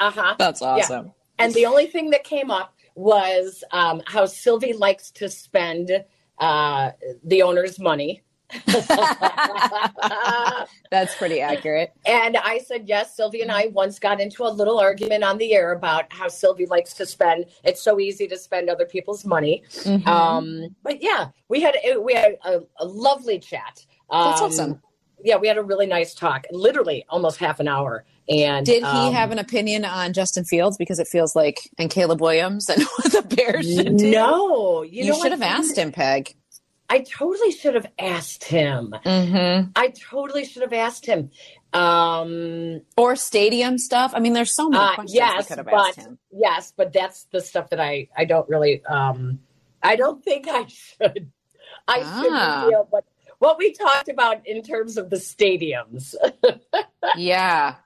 Uh 0.00 0.12
huh. 0.12 0.36
That's 0.38 0.62
awesome. 0.62 1.12
And 1.40 1.52
the 1.54 1.66
only 1.66 1.86
thing 1.86 2.10
that 2.10 2.22
came 2.24 2.50
up 2.52 2.74
was 2.98 3.62
um, 3.70 4.02
how 4.06 4.26
Silvy 4.26 4.72
likes 4.72 5.12
to 5.12 5.28
spend 5.28 6.04
uh, 6.38 6.90
the 7.24 7.42
owner's 7.42 7.78
money. 7.78 8.22
That's 10.90 11.14
pretty 11.16 11.40
accurate. 11.40 11.92
And 12.06 12.36
I 12.38 12.58
said, 12.58 12.88
yes, 12.88 13.14
Silvy 13.14 13.42
and 13.42 13.52
I 13.52 13.66
once 13.66 13.98
got 14.00 14.20
into 14.20 14.44
a 14.44 14.48
little 14.48 14.80
argument 14.80 15.22
on 15.22 15.38
the 15.38 15.54
air 15.54 15.72
about 15.72 16.12
how 16.12 16.26
Silvy 16.28 16.66
likes 16.66 16.94
to 16.94 17.06
spend. 17.06 17.46
It's 17.62 17.80
so 17.82 18.00
easy 18.00 18.26
to 18.26 18.36
spend 18.36 18.68
other 18.68 18.86
people's 18.86 19.24
money. 19.24 19.62
Mhm. 19.70 20.04
Um, 20.06 20.74
but 20.82 21.00
yeah, 21.02 21.28
we 21.48 21.60
had 21.60 21.76
we 22.00 22.14
had 22.14 22.36
a, 22.44 22.60
a 22.78 22.84
lovely 22.86 23.38
chat. 23.38 23.84
Um, 24.10 24.30
That's 24.30 24.40
awesome. 24.42 24.82
Yeah, 25.22 25.36
we 25.36 25.46
had 25.46 25.58
a 25.58 25.62
really 25.62 25.86
nice 25.86 26.14
talk. 26.14 26.46
Literally 26.50 27.04
almost 27.10 27.38
half 27.38 27.60
an 27.60 27.68
hour. 27.68 28.04
And 28.28 28.66
Did 28.66 28.82
he 28.82 28.88
um, 28.88 29.12
have 29.14 29.30
an 29.30 29.38
opinion 29.38 29.84
on 29.84 30.12
Justin 30.12 30.44
Fields? 30.44 30.76
Because 30.76 30.98
it 30.98 31.08
feels 31.08 31.34
like 31.34 31.58
and 31.78 31.90
Caleb 31.90 32.20
Williams 32.20 32.68
and 32.68 32.82
what 32.96 33.12
the 33.12 33.22
Bears 33.36 33.66
should 33.74 33.96
do. 33.96 34.10
No, 34.10 34.82
you, 34.82 35.04
you, 35.04 35.12
know 35.12 35.22
should 35.22 35.32
have 35.32 35.42
asked 35.42 35.76
him, 35.78 35.92
Peg. 35.92 36.34
I 36.90 37.00
totally 37.00 37.52
should 37.52 37.74
have 37.74 37.86
asked 37.98 38.44
him. 38.44 38.94
Mm-hmm. 39.04 39.70
I 39.76 39.88
totally 39.88 40.44
should 40.46 40.62
have 40.62 40.72
asked 40.72 41.04
him. 41.06 41.30
Um, 41.74 42.80
Or 42.96 43.14
stadium 43.16 43.76
stuff. 43.78 44.12
I 44.14 44.20
mean, 44.20 44.32
there's 44.32 44.54
so 44.54 44.68
many 44.70 44.82
Uh, 44.82 44.94
questions 44.94 45.14
yes, 45.14 45.48
could 45.48 45.58
have 45.58 45.66
but 45.66 45.74
asked 45.88 45.98
him. 45.98 46.18
yes, 46.32 46.72
but 46.76 46.92
that's 46.92 47.24
the 47.32 47.40
stuff 47.42 47.68
that 47.70 47.80
I 47.80 48.08
I 48.16 48.24
don't 48.24 48.48
really 48.48 48.82
um 48.86 49.38
I 49.82 49.96
don't 49.96 50.24
think 50.24 50.46
I 50.48 50.64
should 50.66 51.30
I 51.86 52.02
Ah. 52.04 52.22
should 52.22 52.64
reveal 52.64 52.88
but 52.90 53.04
what 53.38 53.58
we 53.58 53.72
talked 53.72 54.08
about 54.08 54.46
in 54.46 54.62
terms 54.62 54.96
of 54.96 55.10
the 55.10 55.16
stadiums. 55.16 56.14
Yeah. 57.16 57.76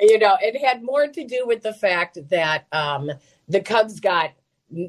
You 0.00 0.18
know, 0.18 0.36
it 0.40 0.60
had 0.64 0.82
more 0.82 1.06
to 1.06 1.24
do 1.24 1.44
with 1.46 1.62
the 1.62 1.72
fact 1.74 2.18
that 2.30 2.66
um 2.72 3.10
the 3.48 3.60
Cubs 3.60 4.00
got 4.00 4.30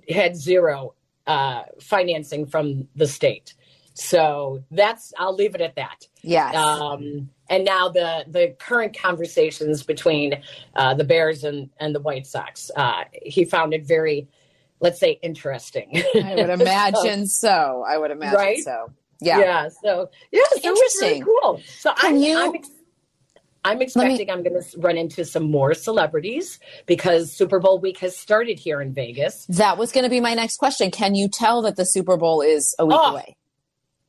had 0.09 0.35
zero 0.35 0.93
uh 1.27 1.63
financing 1.81 2.45
from 2.45 2.87
the 2.95 3.07
state. 3.07 3.53
So 3.93 4.63
that's 4.71 5.13
I'll 5.17 5.33
leave 5.35 5.55
it 5.55 5.61
at 5.61 5.75
that. 5.75 6.07
Yes. 6.21 6.53
Um, 6.55 7.29
and 7.49 7.63
now 7.63 7.89
the 7.89 8.25
the 8.27 8.55
current 8.59 8.97
conversations 8.97 9.83
between 9.83 10.41
uh, 10.75 10.93
the 10.95 11.03
Bears 11.03 11.43
and 11.43 11.69
and 11.79 11.93
the 11.95 11.99
White 12.01 12.27
Sox, 12.27 12.69
uh, 12.75 13.03
he 13.21 13.45
found 13.45 13.73
it 13.73 13.85
very, 13.85 14.27
let's 14.81 14.99
say, 14.99 15.19
interesting. 15.21 16.03
I 16.15 16.33
would 16.35 16.49
imagine 16.61 17.27
so. 17.27 17.85
I 17.87 17.97
would 17.97 18.11
imagine 18.11 18.35
Right? 18.37 18.57
so. 18.57 18.91
yeah. 19.21 19.39
Yeah. 19.39 19.69
So 19.81 20.09
yeah, 20.31 20.41
so 20.49 20.55
was 20.55 20.63
really 20.63 20.69
Interesting. 20.69 21.23
cool. 21.23 21.61
So 21.79 21.93
Can 21.93 22.15
I'm, 22.15 22.17
you- 22.21 22.37
I'm, 22.39 22.55
ex- 22.55 22.69
I'm 23.65 23.81
expecting 23.81 24.29
I'm 24.29 24.43
going 24.43 24.61
to 24.61 24.79
run 24.79 24.95
into 24.97 25.25
some 25.25 25.49
more 25.49 25.73
celebrities 25.73 26.59
because 26.85 27.33
Super 27.33 27.59
Bowl 27.59 27.79
week 27.79 27.97
has 27.99 28.15
started 28.15 28.59
here 28.59 28.79
in 28.79 28.93
Vegas. 28.93 29.45
That 29.47 29.77
was 29.79 29.91
going 29.91 30.03
to 30.03 30.09
be 30.09 30.21
my 30.21 30.35
next 30.35 30.57
question. 30.57 30.91
Can 30.91 31.15
you 31.15 31.27
tell 31.27 31.63
that 31.63 31.75
the 31.75 31.85
Super 31.85 32.15
Bowl 32.15 32.41
is 32.41 32.75
a 32.77 32.85
week 32.85 32.97
Oh, 32.99 33.11
away? 33.11 33.35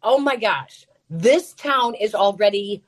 Oh 0.02 0.18
my 0.18 0.36
gosh, 0.36 0.86
this 1.08 1.52
town 1.54 1.94
is 1.94 2.14
already 2.14 2.84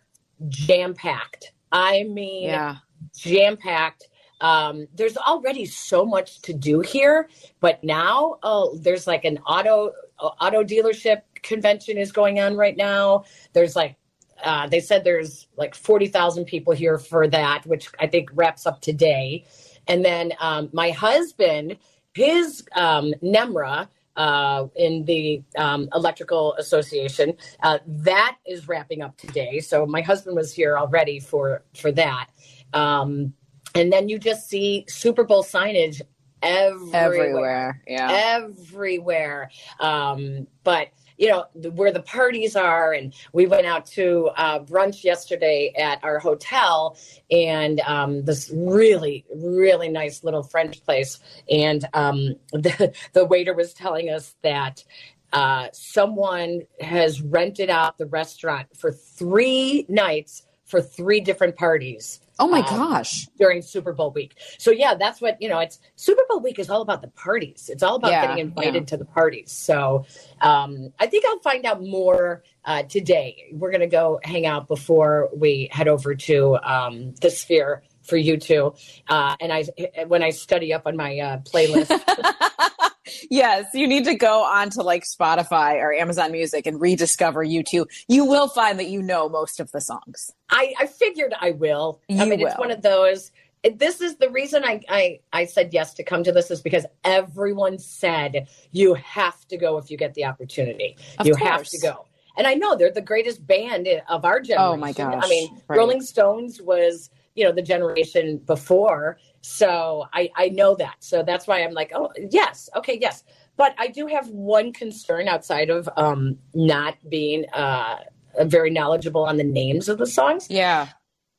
jam 0.48 0.94
packed. 0.94 1.52
I 1.72 2.04
mean, 2.04 2.44
Yeah. 2.50 2.76
jam 3.16 3.56
packed. 3.56 4.08
Um, 4.40 4.86
there's 4.94 5.16
already 5.16 5.64
so 5.64 6.04
much 6.04 6.40
to 6.42 6.52
do 6.52 6.80
here, 6.80 7.28
but 7.60 7.82
now 7.82 8.36
oh, 8.42 8.76
there's 8.78 9.06
like 9.06 9.24
an 9.24 9.38
auto 9.38 9.92
uh, 10.20 10.26
auto 10.40 10.62
dealership 10.62 11.22
convention 11.42 11.96
is 11.98 12.12
going 12.12 12.38
on 12.38 12.56
right 12.56 12.76
now. 12.76 13.24
There's 13.54 13.74
like 13.74 13.96
uh, 14.44 14.66
they 14.68 14.80
said 14.80 15.04
there's 15.04 15.46
like 15.56 15.74
forty 15.74 16.06
thousand 16.08 16.46
people 16.46 16.72
here 16.72 16.98
for 16.98 17.28
that, 17.28 17.66
which 17.66 17.88
I 18.00 18.06
think 18.06 18.30
wraps 18.34 18.66
up 18.66 18.80
today. 18.80 19.44
And 19.86 20.04
then 20.04 20.32
um, 20.40 20.68
my 20.72 20.90
husband, 20.90 21.76
his 22.14 22.64
um, 22.74 23.14
NEMRA. 23.22 23.88
Uh, 24.16 24.66
in 24.74 25.04
the 25.04 25.40
um, 25.56 25.88
electrical 25.94 26.52
association, 26.54 27.36
uh, 27.62 27.78
that 27.86 28.36
is 28.44 28.66
wrapping 28.66 29.00
up 29.00 29.16
today. 29.16 29.60
So 29.60 29.86
my 29.86 30.00
husband 30.00 30.34
was 30.34 30.52
here 30.52 30.76
already 30.76 31.20
for 31.20 31.62
for 31.76 31.92
that. 31.92 32.26
Um, 32.74 33.32
and 33.76 33.92
then 33.92 34.08
you 34.08 34.18
just 34.18 34.48
see 34.48 34.84
Super 34.88 35.22
Bowl 35.22 35.44
signage 35.44 36.02
everywhere, 36.42 37.04
Everywhere. 37.04 37.82
Yeah. 37.86 38.08
everywhere. 38.10 39.50
Um, 39.78 40.48
but 40.64 40.88
you 41.18 41.28
know 41.28 41.44
the, 41.54 41.70
where 41.72 41.92
the 41.92 42.02
parties 42.02 42.56
are, 42.56 42.92
and 42.92 43.12
we 43.32 43.46
went 43.46 43.66
out 43.66 43.84
to 43.86 44.30
uh, 44.36 44.60
brunch 44.60 45.04
yesterday 45.04 45.72
at 45.76 46.02
our 46.02 46.18
hotel, 46.18 46.96
and 47.30 47.80
um, 47.80 48.24
this 48.24 48.50
really, 48.54 49.26
really 49.34 49.88
nice 49.88 50.24
little 50.24 50.42
French 50.42 50.82
place, 50.84 51.18
and 51.50 51.86
um, 51.92 52.34
the 52.52 52.94
the 53.12 53.24
waiter 53.24 53.54
was 53.54 53.74
telling 53.74 54.08
us 54.08 54.34
that. 54.42 54.84
Uh, 55.30 55.68
someone 55.74 56.62
has 56.80 57.20
rented 57.20 57.68
out 57.68 57.98
the 57.98 58.06
restaurant 58.06 58.66
for 58.74 58.90
three 58.90 59.84
nights 59.86 60.46
for 60.64 60.80
three 60.80 61.20
different 61.20 61.54
parties 61.54 62.20
Oh 62.38 62.46
my 62.46 62.60
um, 62.60 62.64
gosh. 62.66 63.26
during 63.38 63.62
Super 63.62 63.92
Bowl 63.92 64.12
week. 64.12 64.36
So 64.58 64.70
yeah, 64.70 64.94
that's 64.94 65.20
what 65.20 65.40
you 65.40 65.48
know. 65.48 65.58
It's 65.58 65.78
Super 65.96 66.22
Bowl 66.28 66.40
week 66.40 66.58
is 66.58 66.70
all 66.70 66.82
about 66.82 67.02
the 67.02 67.08
parties. 67.08 67.68
It's 67.72 67.82
all 67.82 67.96
about 67.96 68.10
Yeah, 68.12 68.26
getting 68.26 68.38
invited 68.38 68.74
yeah. 68.82 68.86
to 68.86 68.96
the 68.96 69.04
parties. 69.04 69.50
So 69.52 70.06
um, 70.40 70.92
I 70.98 71.06
think 71.06 71.24
I'll 71.26 71.40
find 71.40 71.66
out 71.66 71.82
more 71.82 72.44
uh, 72.64 72.84
today. 72.84 73.48
We're 73.52 73.72
gonna 73.72 73.88
go 73.88 74.20
hang 74.22 74.46
out 74.46 74.68
before 74.68 75.30
we 75.34 75.68
head 75.72 75.88
over 75.88 76.14
to 76.14 76.56
um, 76.62 77.14
the 77.20 77.30
Sphere 77.30 77.82
for 78.02 78.16
U2. 78.16 78.78
Uh, 79.08 79.36
and 79.40 79.52
I 79.52 79.64
when 80.06 80.22
I 80.22 80.30
study 80.30 80.72
up 80.72 80.86
on 80.86 80.96
my 80.96 81.18
uh, 81.18 81.38
playlist. 81.38 81.90
yes, 83.30 83.66
you 83.74 83.86
need 83.86 84.04
to 84.04 84.14
go 84.14 84.42
onto 84.42 84.82
like 84.82 85.04
Spotify 85.04 85.74
or 85.74 85.92
Amazon 85.92 86.32
Music 86.32 86.66
and 86.66 86.80
rediscover 86.80 87.44
U2. 87.44 87.86
You 88.08 88.24
will 88.24 88.48
find 88.48 88.78
that 88.78 88.88
you 88.88 89.02
know 89.02 89.28
most 89.28 89.60
of 89.60 89.70
the 89.72 89.80
songs. 89.80 90.32
I, 90.50 90.74
I 90.78 90.86
figured 90.86 91.34
I 91.40 91.52
will. 91.52 92.00
I 92.10 92.24
You 92.24 92.30
mean, 92.30 92.40
it's 92.40 92.58
one 92.58 92.70
of 92.70 92.82
those. 92.82 93.30
This 93.74 94.00
is 94.00 94.16
the 94.16 94.30
reason 94.30 94.64
I, 94.64 94.80
I 94.88 95.20
I 95.32 95.44
said 95.46 95.74
yes 95.74 95.94
to 95.94 96.04
come 96.04 96.22
to 96.24 96.32
this 96.32 96.50
is 96.50 96.60
because 96.60 96.86
everyone 97.04 97.78
said 97.78 98.46
you 98.70 98.94
have 98.94 99.46
to 99.48 99.56
go 99.56 99.78
if 99.78 99.90
you 99.90 99.96
get 99.96 100.14
the 100.14 100.24
opportunity. 100.24 100.96
Of 101.18 101.26
you 101.26 101.34
have 101.34 101.64
to 101.64 101.78
go. 101.80 102.06
And 102.38 102.46
I 102.46 102.54
know 102.54 102.76
they're 102.76 102.92
the 102.92 103.02
greatest 103.02 103.44
band 103.46 103.88
of 104.08 104.24
our 104.24 104.40
generation. 104.40 104.64
Oh 104.64 104.76
my 104.76 104.92
gosh, 104.92 105.24
I 105.24 105.28
mean, 105.28 105.60
right. 105.66 105.76
Rolling 105.76 106.00
Stones 106.00 106.62
was, 106.62 107.10
you 107.34 107.44
know, 107.44 107.50
the 107.50 107.62
generation 107.62 108.38
before. 108.38 109.18
So 109.40 110.06
I, 110.12 110.30
I 110.36 110.48
know 110.48 110.74
that. 110.76 110.96
So 111.00 111.22
that's 111.22 111.46
why 111.46 111.62
I'm 111.62 111.72
like, 111.72 111.92
oh, 111.94 112.10
yes. 112.30 112.68
Okay, 112.76 112.98
yes. 113.00 113.24
But 113.56 113.74
I 113.78 113.88
do 113.88 114.06
have 114.06 114.28
one 114.28 114.72
concern 114.72 115.28
outside 115.28 115.70
of 115.70 115.88
um, 115.96 116.38
not 116.54 116.96
being 117.08 117.44
uh, 117.52 117.96
very 118.42 118.70
knowledgeable 118.70 119.24
on 119.24 119.36
the 119.36 119.44
names 119.44 119.88
of 119.88 119.98
the 119.98 120.06
songs. 120.06 120.46
Yeah. 120.50 120.88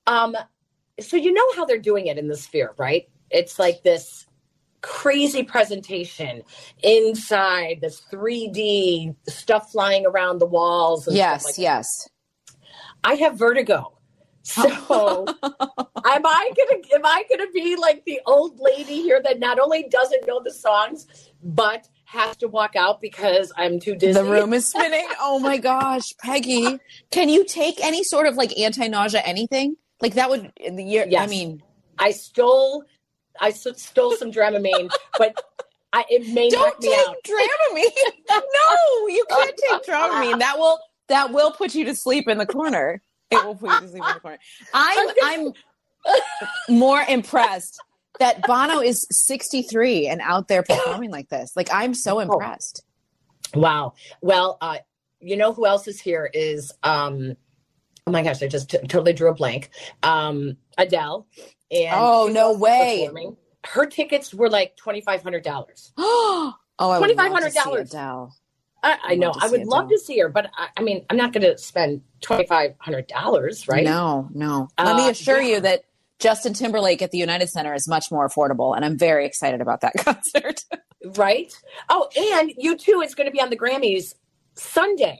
Um, 0.07 0.35
so 0.99 1.17
you 1.17 1.33
know 1.33 1.45
how 1.55 1.65
they're 1.65 1.77
doing 1.77 2.07
it 2.07 2.17
in 2.17 2.27
the 2.27 2.37
sphere, 2.37 2.73
right? 2.77 3.07
It's 3.29 3.59
like 3.59 3.83
this 3.83 4.25
crazy 4.81 5.43
presentation 5.43 6.41
inside 6.83 7.79
this 7.81 8.01
3D 8.11 9.15
stuff 9.27 9.71
flying 9.71 10.05
around 10.05 10.39
the 10.39 10.45
walls. 10.45 11.07
And 11.07 11.15
Yes, 11.15 11.45
like 11.45 11.57
yes. 11.57 12.07
I 13.03 13.15
have 13.15 13.37
vertigo. 13.37 13.98
So 14.43 14.65
am 15.43 16.25
I 16.25 16.51
gonna 16.57 16.81
am 16.93 17.05
I 17.05 17.23
gonna 17.29 17.51
be 17.53 17.75
like 17.75 18.03
the 18.05 18.19
old 18.25 18.59
lady 18.59 19.01
here 19.01 19.21
that 19.23 19.39
not 19.39 19.59
only 19.59 19.87
doesn't 19.89 20.25
know 20.27 20.41
the 20.43 20.51
songs 20.51 21.07
but 21.43 21.87
has 22.05 22.35
to 22.37 22.47
walk 22.47 22.75
out 22.75 23.01
because 23.01 23.51
I'm 23.57 23.79
too 23.79 23.95
dizzy? 23.95 24.13
The 24.19 24.25
room 24.25 24.53
is 24.53 24.67
spinning. 24.69 25.07
Oh 25.19 25.39
my 25.39 25.57
gosh, 25.57 26.05
Peggy. 26.21 26.79
Can 27.11 27.29
you 27.29 27.45
take 27.45 27.83
any 27.83 28.03
sort 28.03 28.27
of 28.27 28.35
like 28.35 28.57
anti-nausea 28.57 29.21
anything? 29.21 29.75
Like 30.01 30.15
that 30.15 30.29
would 30.29 30.51
in 30.57 30.75
the 30.75 30.83
year 30.83 31.05
Yes. 31.07 31.23
I 31.23 31.27
mean, 31.27 31.61
I 31.97 32.11
stole 32.11 32.83
I 33.39 33.51
stole 33.51 34.15
some 34.15 34.31
Dramamine, 34.31 34.89
but 35.17 35.35
I, 35.93 36.05
it 36.09 36.33
may 36.33 36.49
don't 36.49 36.61
knock 36.61 36.81
me 36.81 36.89
take 36.89 37.07
out. 37.07 37.15
Dramamine. 37.23 38.13
no, 38.29 39.07
you 39.07 39.25
can't 39.29 39.57
take 39.69 39.83
Dramamine. 39.85 40.39
That 40.39 40.57
will 40.57 40.79
that 41.07 41.33
will 41.33 41.51
put 41.51 41.75
you 41.75 41.85
to 41.85 41.95
sleep 41.95 42.27
in 42.27 42.37
the 42.37 42.45
corner. 42.45 43.01
It 43.31 43.45
will 43.45 43.53
you 43.61 43.79
to 43.79 43.87
sleep 43.87 44.03
in 44.07 44.13
the 44.13 44.19
corner. 44.19 44.39
I'm 44.73 45.09
I'm 45.23 45.53
more 46.69 47.01
impressed 47.07 47.79
that 48.19 48.41
Bono 48.45 48.79
is 48.81 49.07
63 49.11 50.07
and 50.07 50.21
out 50.21 50.47
there 50.47 50.63
performing 50.63 51.11
like 51.11 51.29
this. 51.29 51.53
Like 51.55 51.69
I'm 51.71 51.93
so 51.93 52.19
impressed. 52.19 52.83
Wow. 53.53 53.93
Well, 54.21 54.57
uh, 54.61 54.77
you 55.19 55.37
know 55.37 55.53
who 55.53 55.65
else 55.65 55.87
is 55.87 56.01
here 56.01 56.29
is 56.33 56.71
um 56.83 57.35
oh 58.07 58.11
my 58.11 58.23
gosh, 58.23 58.41
I 58.41 58.47
just 58.47 58.71
t- 58.71 58.77
totally 58.79 59.13
drew 59.13 59.29
a 59.29 59.33
blank. 59.33 59.69
Um 60.03 60.57
Adele. 60.77 61.27
And 61.71 61.95
Oh, 61.95 62.29
no 62.31 62.53
way. 62.53 63.01
performing. 63.01 63.37
Her 63.65 63.85
tickets 63.85 64.33
were 64.33 64.49
like 64.49 64.75
twenty 64.75 65.01
five 65.01 65.21
hundred 65.21 65.43
dollars. 65.43 65.93
oh, 65.97 66.53
I 66.79 66.99
would 66.99 67.15
love 67.15 67.39
to 67.43 67.51
see 67.51 67.59
$2,500. 67.59 67.79
Adele. 67.81 68.35
I, 68.83 68.97
I 69.03 69.15
know. 69.15 69.33
I 69.39 69.49
would 69.49 69.65
love 69.65 69.89
to 69.89 69.97
see 69.99 70.17
her, 70.19 70.29
but 70.29 70.49
I, 70.57 70.67
I 70.77 70.81
mean, 70.81 71.05
I'm 71.09 71.17
not 71.17 71.33
going 71.33 71.43
to 71.43 71.57
spend 71.57 72.01
twenty 72.21 72.45
five 72.47 72.75
hundred 72.79 73.07
dollars, 73.07 73.67
right? 73.67 73.83
No, 73.83 74.29
no. 74.33 74.69
Let 74.77 74.95
me 74.95 75.07
Uh, 75.07 75.11
assure 75.11 75.41
yeah. 75.41 75.55
you 75.55 75.61
that 75.61 75.83
Justin 76.19 76.53
Timberlake 76.53 77.01
at 77.01 77.11
the 77.11 77.17
United 77.17 77.47
Center 77.49 77.73
is 77.73 77.87
much 77.87 78.11
more 78.11 78.27
affordable, 78.27 78.75
and 78.75 78.83
I'm 78.85 78.97
very 78.97 79.25
excited 79.25 79.61
about 79.61 79.81
that 79.81 79.93
concert. 79.97 80.63
Right? 81.15 81.53
Oh, 81.89 82.09
and 82.35 82.51
U2. 82.61 83.03
It's 83.03 83.15
going 83.15 83.27
to 83.27 83.31
be 83.31 83.41
on 83.41 83.49
the 83.49 83.57
Grammys 83.57 84.15
Sunday. 84.55 85.19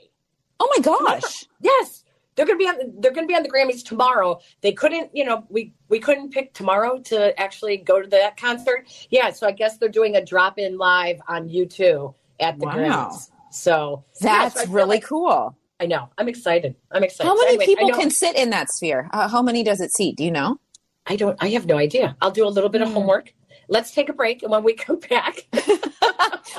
oh 0.60 0.68
my 0.76 0.82
gosh! 0.82 1.46
Yes, 1.60 2.04
they're 2.36 2.44
going 2.46 2.58
to 2.58 2.62
be 2.62 2.68
on. 2.68 2.76
They're 3.00 3.12
going 3.12 3.26
to 3.26 3.30
be 3.32 3.36
on 3.36 3.42
the 3.42 3.50
Grammys 3.50 3.82
tomorrow. 3.84 4.40
They 4.60 4.72
couldn't, 4.72 5.10
you 5.16 5.24
know, 5.24 5.44
we 5.48 5.72
we 5.88 5.98
couldn't 5.98 6.32
pick 6.32 6.52
tomorrow 6.52 6.98
to 7.04 7.38
actually 7.40 7.78
go 7.78 8.00
to 8.02 8.08
that 8.08 8.36
concert. 8.36 8.86
Yeah, 9.10 9.30
so 9.30 9.46
I 9.46 9.52
guess 9.52 9.78
they're 9.78 9.88
doing 9.88 10.16
a 10.16 10.24
drop 10.24 10.58
in 10.58 10.76
live 10.76 11.20
on 11.28 11.48
YouTube 11.48 12.14
at 12.38 12.58
the 12.58 12.66
Wow. 12.66 12.74
Grammys. 12.76 13.29
So 13.50 14.04
yeah, 14.20 14.48
That's 14.48 14.62
so 14.64 14.70
really 14.70 14.96
like- 14.96 15.04
cool. 15.04 15.56
I 15.80 15.86
know. 15.86 16.10
I'm 16.18 16.28
excited. 16.28 16.76
I'm 16.90 17.02
excited. 17.02 17.26
How 17.26 17.34
So 17.34 17.38
many 17.42 17.48
anyways, 17.56 17.68
I 17.68 17.74
people 17.80 17.98
can 17.98 18.10
sit 18.10 18.36
in 18.36 18.50
that 18.50 18.68
sphere? 18.70 19.08
Uh, 19.14 19.28
how 19.28 19.40
many 19.40 19.62
does 19.62 19.80
it 19.80 19.90
seat? 19.94 20.16
Do 20.16 20.24
you 20.24 20.30
know? 20.30 20.60
I 21.06 21.16
don't. 21.16 21.36
I 21.42 21.48
have 21.50 21.64
no 21.64 21.78
idea. 21.78 22.16
I'll 22.20 22.30
do 22.30 22.46
a 22.46 22.50
little 22.50 22.68
bit 22.68 22.82
of 22.82 22.88
Hmm. 22.88 22.94
homework. 22.94 23.32
Let's 23.68 23.90
take 23.92 24.08
a 24.08 24.12
break, 24.12 24.42
and 24.42 24.50
when 24.52 24.62
we 24.62 24.74
come 24.74 24.98
back, 25.10 25.46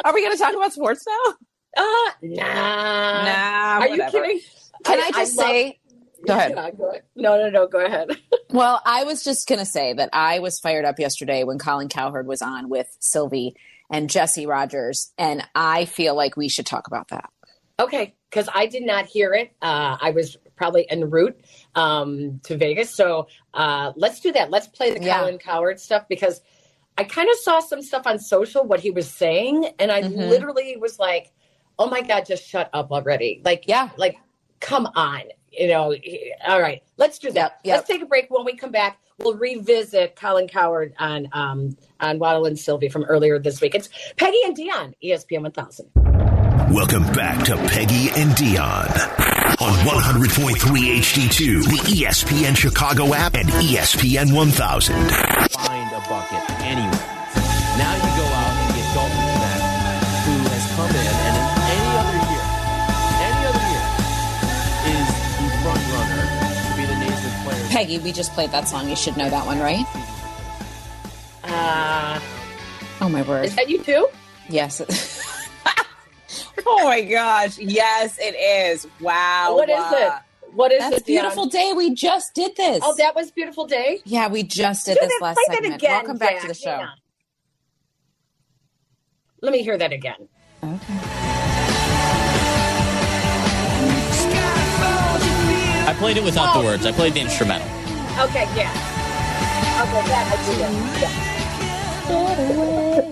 Are 0.03 0.13
we 0.13 0.21
going 0.24 0.31
to 0.31 0.38
talk 0.38 0.55
about 0.55 0.74
sports 0.74 1.05
now? 1.07 1.33
uh, 1.77 2.12
nah. 2.24 2.43
Nah. 3.25 3.79
Are 3.81 3.88
you 3.89 4.03
kidding? 4.10 4.39
Can 4.83 5.00
I- 5.00 5.03
I, 5.07 5.12
just 5.12 5.39
I 5.39 5.43
love- 5.43 5.51
say? 5.51 5.77
Go 6.27 6.33
ahead. 6.36 6.51
Yeah, 6.55 6.71
go 6.71 6.89
ahead. 6.89 7.01
No, 7.15 7.38
no, 7.38 7.50
no. 7.50 7.67
Go 7.67 7.83
ahead. 7.86 8.10
Well, 8.53 8.81
I 8.86 9.05
was 9.05 9.24
just 9.24 9.48
going 9.48 9.60
to 9.60 9.65
say 9.65 9.93
that 9.93 10.10
I 10.12 10.39
was 10.39 10.60
fired 10.60 10.83
up 10.83 11.00
yesterday 11.00 11.45
when 11.45 11.57
Colin 11.57 11.88
Cowherd 11.88 12.27
was 12.27 12.41
on 12.41 12.67
with 12.67 12.86
Silvy 13.00 13.55
and 13.91 14.10
Jesse 14.10 14.45
Rogers, 14.45 15.12
and 15.17 15.43
I 15.53 15.86
feel 15.86 16.15
like 16.15 16.38
we 16.38 16.48
should 16.50 16.65
talk 16.65 16.88
about 16.88 17.10
that. 17.10 17.29
Okay, 17.79 18.15
because 18.29 18.48
I 18.53 18.67
did 18.67 18.83
not 18.83 19.05
hear 19.05 19.33
it. 19.33 19.51
Uh, 19.62 19.98
I 20.00 20.12
was 20.12 20.38
probably 20.55 20.89
en 20.89 21.10
route 21.10 21.39
um, 21.75 22.39
to 22.43 22.55
Vegas. 22.57 22.89
So 22.95 23.27
uh, 23.53 23.91
let's 23.95 24.19
do 24.19 24.31
that. 24.33 24.51
Let's 24.51 24.67
play 24.67 24.91
the 24.97 25.04
Yeah. 25.04 25.19
Colin 25.19 25.38
Cowherd 25.39 25.80
stuff 25.80 26.06
because 26.08 26.41
I 26.97 27.04
kind 27.04 27.30
of 27.30 27.36
saw 27.38 27.60
some 27.60 27.82
stuff 27.82 28.04
on 28.06 28.19
social, 28.19 28.63
what 28.63 28.80
he 28.80 28.91
was 28.91 29.10
saying, 29.10 29.65
and 29.80 29.91
I 29.91 30.04
Mhm. 30.04 30.30
literally 30.30 30.77
was 30.77 30.99
like, 30.99 31.32
oh 31.80 31.88
my 31.88 32.01
God, 32.01 32.25
just 32.25 32.45
shut 32.47 32.69
up 32.73 32.91
already. 32.91 33.41
Like, 33.43 33.63
Yeah. 33.67 33.89
like, 33.97 34.17
come 34.60 34.88
on. 34.95 35.23
You 35.51 35.67
know, 35.67 35.95
all 36.47 36.62
right, 36.62 36.82
let's 36.97 37.19
do 37.19 37.30
that. 37.32 37.36
Yep, 37.36 37.60
yep. 37.65 37.75
Let's 37.77 37.88
take 37.89 38.01
a 38.01 38.06
break. 38.06 38.30
When 38.30 38.45
we 38.45 38.56
come 38.56 38.71
back, 38.71 38.99
we'll 39.23 39.36
revisit 39.36 40.15
Colin 40.15 40.47
Cowherd 40.47 40.93
on 40.99 41.29
um, 41.31 41.77
on 41.99 42.19
Waddle 42.19 42.45
and 42.45 42.57
Silvy 42.57 42.89
from 42.89 43.03
earlier 43.05 43.39
this 43.39 43.62
week. 43.62 43.75
It's 43.75 43.89
Peggy 44.17 44.39
and 44.45 44.55
Dionne, 44.55 44.93
ESPN 45.03 45.43
1000. 45.43 45.91
Welcome 46.73 47.03
back 47.13 47.43
to 47.45 47.57
Peggy 47.57 48.10
and 48.15 48.31
Dionne 48.31 49.31
on 49.62 49.73
100.3 49.86 50.55
HD2, 50.55 51.63
the 51.63 52.03
ESPN 52.03 52.55
Chicago 52.55 53.13
app, 53.13 53.36
and 53.36 53.47
ESPN 53.49 54.34
1000. 54.34 54.95
find 55.51 55.91
a 55.91 55.99
bucket 56.10 56.49
anywhere. 56.62 57.11
Peggy, 67.82 67.98
we 67.98 68.12
just 68.12 68.32
played 68.34 68.52
that 68.52 68.67
song. 68.67 68.88
You 68.88 68.96
should 68.96 69.17
know 69.17 69.28
that 69.28 69.44
one, 69.44 69.58
right? 69.60 69.88
Uh, 71.44 72.20
Oh 73.02 73.10
my 73.10 73.24
word! 73.24 73.46
is 73.46 73.56
that 73.56 73.65
U2? 73.65 74.06
Yes. 74.50 74.82
oh 76.67 76.84
my 76.84 77.02
gosh! 77.02 77.58
Yes, 77.58 78.20
it 78.20 78.36
is. 78.36 78.86
Wow. 79.00 79.56
What 79.56 79.67
is 79.67 79.84
it? 79.94 80.13
What 80.54 80.72
is 80.72 80.80
That's 80.82 80.98
it? 80.98 81.06
Beautiful 81.08 81.48
day. 81.48 81.74
We 81.76 81.96
just 81.96 82.36
did 82.36 82.56
this. 82.56 82.82
Oh, 82.84 82.94
that 83.00 83.15
was 83.15 83.32
beautiful 83.32 83.65
day. 83.65 84.02
yeah, 84.06 84.28
we 84.28 84.44
just 84.44 84.86
did 84.86 85.00
this 85.02 85.20
last 85.20 85.39
segment. 85.48 85.74
again, 85.74 85.91
Welcome 85.91 86.17
back 86.20 86.39
to 86.41 86.48
the 86.50 86.54
show. 86.54 86.86
Let 89.41 89.54
me 89.54 89.63
hear 89.63 89.80
that 89.80 89.91
again. 89.91 90.30
I 90.62 90.78
played 96.02 96.18
it 96.18 96.24
without 96.24 96.58
the 96.60 96.66
words. 96.66 96.84
I 96.84 96.92
played 96.92 97.14
the 97.14 97.20
instrumental. 97.22 97.68
Okay, 98.26 98.46
yeah. 98.58 98.72
Okay, 99.84 100.02
that 100.10 100.26
I 100.34 100.36
do 100.48 100.58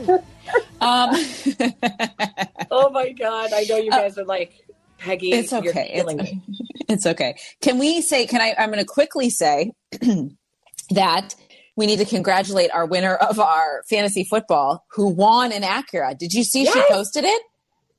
that. 0.10 0.24
Um, 0.82 1.10
Oh 2.72 2.90
my 2.90 3.12
god, 3.12 3.52
I 3.54 3.64
know 3.70 3.78
you 3.78 3.92
guys 3.92 4.18
are 4.18 4.26
like 4.26 4.54
Peggy. 4.98 5.32
it's 5.32 5.52
You're 5.52 5.68
okay. 5.70 5.92
killing 5.94 6.20
It's, 6.20 6.32
me. 6.32 6.42
it's 6.90 7.06
okay. 7.06 7.36
Can 7.62 7.78
we 7.78 8.02
say? 8.02 8.26
Can 8.26 8.42
I? 8.42 8.56
I'm 8.58 8.70
going 8.72 8.80
to 8.80 8.86
quickly 8.86 9.30
say 9.30 9.72
that 10.90 11.36
we 11.76 11.86
need 11.86 12.00
to 12.00 12.06
congratulate 12.06 12.72
our 12.72 12.86
winner 12.88 13.16
of 13.16 13.40
our 13.40 13.84
fantasy 13.90 14.24
football, 14.24 14.84
who 14.94 15.08
won 15.10 15.52
an 15.52 15.62
Acura. 15.62 16.18
Did 16.18 16.34
you 16.34 16.44
see 16.44 16.66
she 16.66 16.82
posted 16.90 17.26
it? 17.26 17.42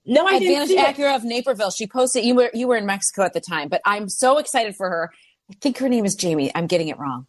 No, 0.06 0.24
I 0.26 0.38
didn't 0.38 0.70
Advantage. 0.70 0.96
Acura 0.96 1.16
of 1.16 1.24
Naperville. 1.24 1.70
She 1.70 1.86
posted. 1.86 2.24
You 2.24 2.34
were 2.34 2.50
you 2.54 2.66
were 2.68 2.76
in 2.76 2.86
Mexico 2.86 3.22
at 3.22 3.32
the 3.32 3.40
time, 3.40 3.68
but 3.68 3.80
I'm 3.84 4.08
so 4.08 4.38
excited 4.38 4.74
for 4.76 4.88
her. 4.88 5.10
I 5.50 5.54
think 5.60 5.78
her 5.78 5.88
name 5.88 6.04
is 6.04 6.14
Jamie. 6.14 6.50
I'm 6.54 6.66
getting 6.66 6.88
it 6.88 6.98
wrong. 6.98 7.26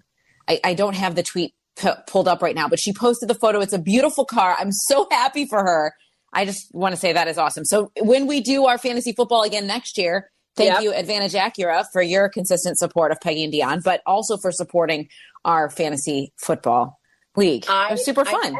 I, 0.48 0.60
I 0.64 0.74
don't 0.74 0.96
have 0.96 1.16
the 1.16 1.24
tweet 1.24 1.54
p- 1.80 1.90
pulled 2.08 2.28
up 2.28 2.42
right 2.42 2.56
now, 2.56 2.68
but 2.68 2.80
she 2.80 2.94
posted 2.94 3.30
the 3.30 3.36
photo. 3.36 3.60
It's 3.60 3.74
a 3.74 3.80
beautiful 3.80 4.26
car. 4.26 4.56
I'm 4.60 4.72
so 4.72 5.08
happy 5.12 5.46
for 5.46 5.60
her. 5.64 5.94
I 6.34 6.46
just 6.46 6.74
want 6.74 6.94
to 6.96 7.00
say 7.02 7.14
that 7.14 7.28
is 7.28 7.38
awesome. 7.38 7.66
So 7.66 7.92
when 8.00 8.26
we 8.28 8.42
do 8.42 8.66
our 8.66 8.78
fantasy 8.78 9.12
football 9.12 9.44
again 9.44 9.68
next 9.68 9.98
year, 9.98 10.32
thank 10.56 10.74
Yep. 10.74 10.84
you 10.84 10.94
Advantage 10.94 11.34
Acura 11.34 11.86
for 11.92 12.02
your 12.02 12.30
consistent 12.30 12.78
support 12.78 13.12
of 13.12 13.20
Peggy 13.22 13.44
and 13.44 13.52
Dionne, 13.54 13.84
but 13.84 14.02
also 14.06 14.38
for 14.38 14.52
supporting 14.52 15.10
our 15.44 15.70
fantasy 15.70 16.32
football 16.38 17.00
league. 17.36 17.66
it 17.68 17.92
was 17.92 18.06
super 18.06 18.22
I 18.26 18.32
fun. 18.32 18.56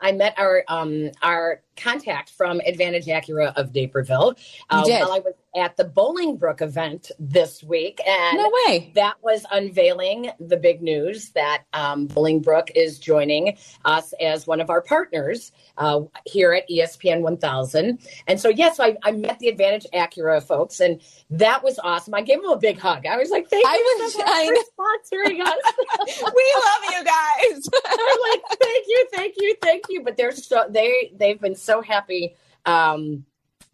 I 0.00 0.12
met 0.12 0.34
our 0.38 0.64
um 0.68 1.10
our 1.22 1.62
contact 1.76 2.30
from 2.30 2.60
Advantage 2.66 3.06
Acura 3.06 3.52
of 3.56 3.74
Naperville 3.74 4.34
uh, 4.68 4.84
while 4.86 5.12
I 5.12 5.18
was 5.20 5.34
at 5.56 5.76
the 5.76 5.84
Bolingbrook 5.84 6.62
event 6.62 7.10
this 7.18 7.62
week, 7.62 8.00
and 8.06 8.36
no 8.38 8.52
way. 8.66 8.92
that 8.94 9.14
was 9.22 9.44
unveiling 9.50 10.30
the 10.38 10.56
big 10.56 10.80
news 10.80 11.30
that 11.30 11.64
um, 11.72 12.06
Bolingbrook 12.06 12.70
is 12.76 12.98
joining 13.00 13.56
us 13.84 14.12
as 14.20 14.46
one 14.46 14.60
of 14.60 14.70
our 14.70 14.80
partners 14.80 15.50
uh, 15.78 16.02
here 16.24 16.52
at 16.52 16.68
ESPN 16.68 17.22
1000. 17.22 17.98
And 18.28 18.38
so, 18.40 18.48
yes, 18.48 18.78
I, 18.78 18.96
I 19.02 19.10
met 19.10 19.40
the 19.40 19.48
Advantage 19.48 19.86
Acura 19.92 20.40
folks, 20.42 20.78
and 20.78 21.00
that 21.30 21.64
was 21.64 21.80
awesome. 21.82 22.14
I 22.14 22.22
gave 22.22 22.40
them 22.42 22.50
a 22.52 22.58
big 22.58 22.78
hug. 22.78 23.06
I 23.06 23.16
was 23.16 23.30
like, 23.30 23.48
thank 23.48 23.66
I 23.66 23.74
you 23.74 23.98
was- 24.04 24.12
so 24.12 24.18
much 24.18 24.28
I 24.28 24.46
for 24.46 25.16
sponsoring 25.16 25.40
us. 25.40 26.22
we 26.36 26.54
love 26.56 26.92
you 26.92 27.04
guys. 27.04 27.68
I'm 27.86 28.20
like, 28.30 28.42
thank 28.60 28.86
you, 28.86 29.06
thank 29.14 29.34
you, 29.36 29.56
thank 29.62 29.84
you. 29.90 30.02
But 30.02 30.16
they're 30.16 30.32
so 30.32 30.64
they 30.68 31.12
they've 31.16 31.40
been 31.40 31.54
so 31.54 31.82
happy 31.82 32.34
um, 32.66 33.24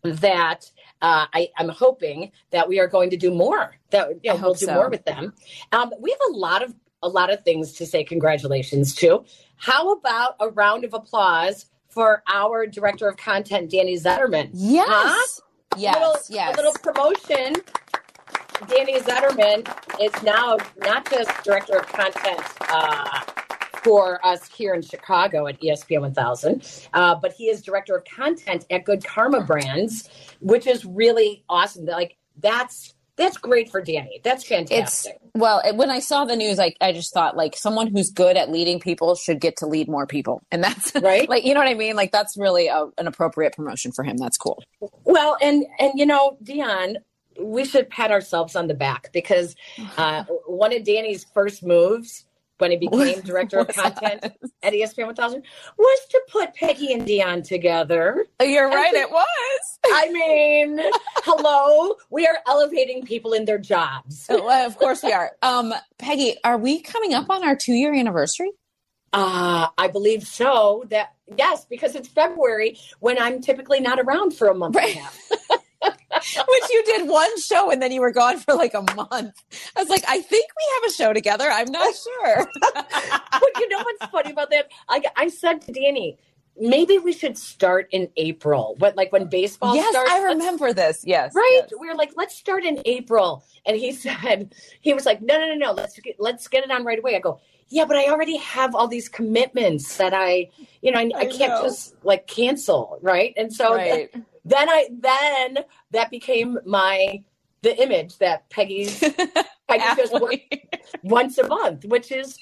that 0.02 0.70
uh, 1.02 1.26
I, 1.32 1.48
I'm 1.58 1.68
hoping 1.68 2.32
that 2.50 2.68
we 2.68 2.80
are 2.80 2.88
going 2.88 3.10
to 3.10 3.16
do 3.16 3.32
more. 3.32 3.76
That 3.90 4.20
you 4.22 4.32
know, 4.32 4.36
we'll 4.36 4.54
do 4.54 4.66
so. 4.66 4.74
more 4.74 4.88
with 4.88 5.04
them. 5.04 5.32
Um, 5.72 5.92
we 6.00 6.10
have 6.10 6.20
a 6.30 6.36
lot 6.36 6.62
of 6.62 6.74
a 7.02 7.08
lot 7.08 7.32
of 7.32 7.42
things 7.44 7.72
to 7.74 7.86
say 7.86 8.04
congratulations 8.04 8.94
to. 8.96 9.24
How 9.56 9.92
about 9.92 10.36
a 10.40 10.48
round 10.48 10.84
of 10.84 10.94
applause 10.94 11.66
for 11.88 12.22
our 12.32 12.66
director 12.66 13.08
of 13.08 13.16
content, 13.16 13.70
Danny 13.70 13.98
Zederman? 13.98 14.50
Yes. 14.52 14.86
Huh? 14.88 15.42
Yes. 15.76 15.94
little, 15.94 16.16
yes. 16.28 16.54
A 16.54 16.56
little 16.56 16.72
promotion. 16.82 17.54
Danny 18.68 18.98
Zederman 19.00 19.66
is 20.00 20.22
now 20.22 20.56
not 20.78 21.08
just 21.10 21.30
director 21.44 21.78
of 21.78 21.86
content 21.86 22.40
uh, 22.70 23.20
for 23.86 24.24
us 24.26 24.48
here 24.48 24.74
in 24.74 24.82
Chicago 24.82 25.46
at 25.46 25.60
ESPN 25.60 26.00
1000, 26.00 26.88
uh, 26.92 27.14
but 27.14 27.32
he 27.32 27.44
is 27.48 27.62
director 27.62 27.96
of 27.96 28.04
content 28.04 28.66
at 28.68 28.84
Good 28.84 29.04
Karma 29.04 29.42
Brands, 29.42 30.08
which 30.40 30.66
is 30.66 30.84
really 30.84 31.44
awesome. 31.48 31.86
Like 31.86 32.16
that's 32.40 32.94
that's 33.14 33.36
great 33.38 33.70
for 33.70 33.80
Danny. 33.80 34.20
That's 34.24 34.42
it's 34.42 34.48
fantastic. 34.48 35.16
well 35.34 35.62
it- 35.64 35.74
when 35.76 35.88
i 35.88 36.00
saw 36.00 36.26
the 36.26 36.36
news 36.36 36.58
I, 36.58 36.74
I 36.82 36.92
just 36.92 37.14
thought 37.14 37.34
like 37.36 37.56
someone 37.56 37.86
who's 37.86 38.10
good 38.10 38.36
at 38.36 38.50
leading 38.50 38.78
people 38.78 39.14
should 39.14 39.40
get 39.40 39.56
to 39.58 39.66
lead 39.66 39.88
more 39.88 40.06
people 40.06 40.42
and 40.50 40.62
that's 40.62 40.92
Right. 40.94 41.26
like 41.26 41.44
you 41.46 41.54
know 41.54 41.60
what 41.60 41.68
i 41.68 41.72
mean 41.74 41.96
like 41.96 42.12
that's 42.12 42.36
really 42.36 42.66
a, 42.68 42.84
an 42.98 43.06
appropriate 43.06 43.54
promotion 43.54 43.92
for 43.92 44.04
him 44.04 44.18
that's 44.18 44.36
cool 44.36 44.62
Well, 45.04 45.38
and 45.40 45.64
and 45.78 45.92
you 45.94 46.04
know, 46.04 46.36
Dionne, 46.44 46.96
we 47.40 47.64
should 47.64 47.88
pat 47.88 48.10
ourselves 48.10 48.54
on 48.54 48.66
the 48.66 48.74
back 48.74 49.10
because 49.14 49.56
uh, 49.96 50.24
one 50.46 50.74
of 50.74 50.84
Danny's 50.84 51.24
first 51.32 51.62
moves 51.64 52.24
when 52.58 52.70
he 52.70 52.76
became 52.76 53.20
director 53.20 53.58
of 53.58 53.68
content 53.68 54.24
at 54.62 54.72
ESPN 54.72 55.06
1000 55.06 55.42
was 55.78 55.98
to 56.10 56.20
put 56.30 56.54
Peggy 56.54 56.92
and 56.92 57.06
Dionne 57.06 57.44
together. 57.46 58.26
you're 58.40 58.68
right 58.68 58.92
think- 58.92 59.06
it 59.06 59.10
was 59.10 59.78
I 59.88 60.10
mean, 60.10 60.80
hello, 61.24 61.94
we 62.10 62.26
are 62.26 62.38
elevating 62.46 63.04
people 63.04 63.32
in 63.32 63.44
their 63.44 63.58
jobs. 63.58 64.26
Well, 64.28 64.66
of 64.66 64.76
course 64.78 65.02
we 65.02 65.12
are 65.12 65.32
um 65.42 65.72
peggy 65.98 66.36
are 66.44 66.58
we 66.58 66.80
coming 66.80 67.14
up 67.14 67.30
on 67.30 67.46
our 67.46 67.56
two 67.56 67.72
year 67.74 67.94
anniversary 67.94 68.50
Uh, 69.12 69.68
I 69.78 69.88
believe 69.88 70.26
so. 70.26 70.84
That 70.90 71.14
yes, 71.38 71.64
because 71.64 71.94
it's 71.94 72.08
February 72.08 72.78
when 73.00 73.18
I'm 73.20 73.40
typically 73.40 73.80
not 73.80 73.98
around 74.00 74.34
for 74.34 74.48
a 74.48 74.54
month 74.54 74.76
Right. 74.76 74.96
and 74.96 74.98
a 74.98 75.02
half. 75.02 75.18
which 76.16 76.70
you 76.70 76.82
did 76.84 77.08
one 77.08 77.40
show 77.40 77.70
and 77.70 77.80
then 77.82 77.92
you 77.92 78.00
were 78.00 78.12
gone 78.12 78.38
for 78.38 78.54
like 78.54 78.74
a 78.74 78.82
month 78.94 79.34
i 79.76 79.80
was 79.80 79.88
like 79.88 80.04
i 80.08 80.20
think 80.20 80.46
we 80.56 80.64
have 80.74 80.90
a 80.90 80.94
show 80.94 81.12
together 81.12 81.48
i'm 81.50 81.70
not 81.70 81.94
sure 81.94 82.48
but 82.74 83.50
you 83.58 83.68
know 83.68 83.78
what's 83.78 84.06
funny 84.12 84.30
about 84.32 84.50
that? 84.50 84.68
I, 84.88 85.02
I 85.16 85.28
said 85.28 85.62
to 85.62 85.72
Danny, 85.72 86.18
maybe 86.58 86.98
we 86.98 87.12
should 87.12 87.36
start 87.36 87.88
in 87.90 88.08
April. 88.16 88.76
What 88.78 88.96
like 88.96 89.12
when 89.12 89.26
baseball 89.28 89.74
yes 89.74 89.90
starts? 89.90 90.10
i 90.10 90.22
remember 90.24 90.72
this 90.72 91.02
yes 91.04 91.32
Right, 91.34 91.60
yes. 91.62 91.70
we 91.78 91.88
were 91.88 91.94
like, 91.94 92.12
let's 92.16 92.34
start 92.34 92.64
in 92.64 92.80
April, 92.84 93.44
and 93.66 93.76
he 93.76 93.92
said, 94.04 94.54
he 94.80 94.94
was 94.94 95.04
like, 95.06 95.20
no, 95.22 95.38
no, 95.38 95.46
no, 95.48 95.54
no, 95.54 95.72
let's 95.72 95.98
get, 96.00 96.16
let's 96.18 96.48
get 96.48 96.64
it 96.64 96.70
on 96.70 96.84
right 96.84 96.98
away. 96.98 97.16
I 97.16 97.20
go, 97.20 97.40
yeah, 97.68 97.84
but 97.84 97.96
I 97.96 98.08
already 98.08 98.36
have 98.38 98.74
all 98.74 98.88
these 98.88 99.08
commitments 99.08 99.96
that 99.96 100.14
I, 100.14 100.50
you 100.82 100.92
know, 100.92 100.98
I, 100.98 101.10
I 101.14 101.20
I 101.20 101.26
can't 101.26 101.52
know. 101.52 101.62
just 101.62 101.94
like 102.04 102.26
cancel, 102.26 102.98
right? 103.02 103.34
And 103.36 103.52
so 103.52 103.74
right 103.74 104.10
then 104.46 104.68
I 104.68 104.88
then 105.00 105.58
that 105.90 106.10
became 106.10 106.58
my 106.64 107.22
the 107.62 107.76
image 107.82 108.18
that 108.18 108.48
Peggy's 108.50 109.00
Peggy 109.00 109.84
just 109.96 110.14
once 111.02 111.38
a 111.38 111.46
month, 111.48 111.84
which 111.84 112.12
is 112.12 112.38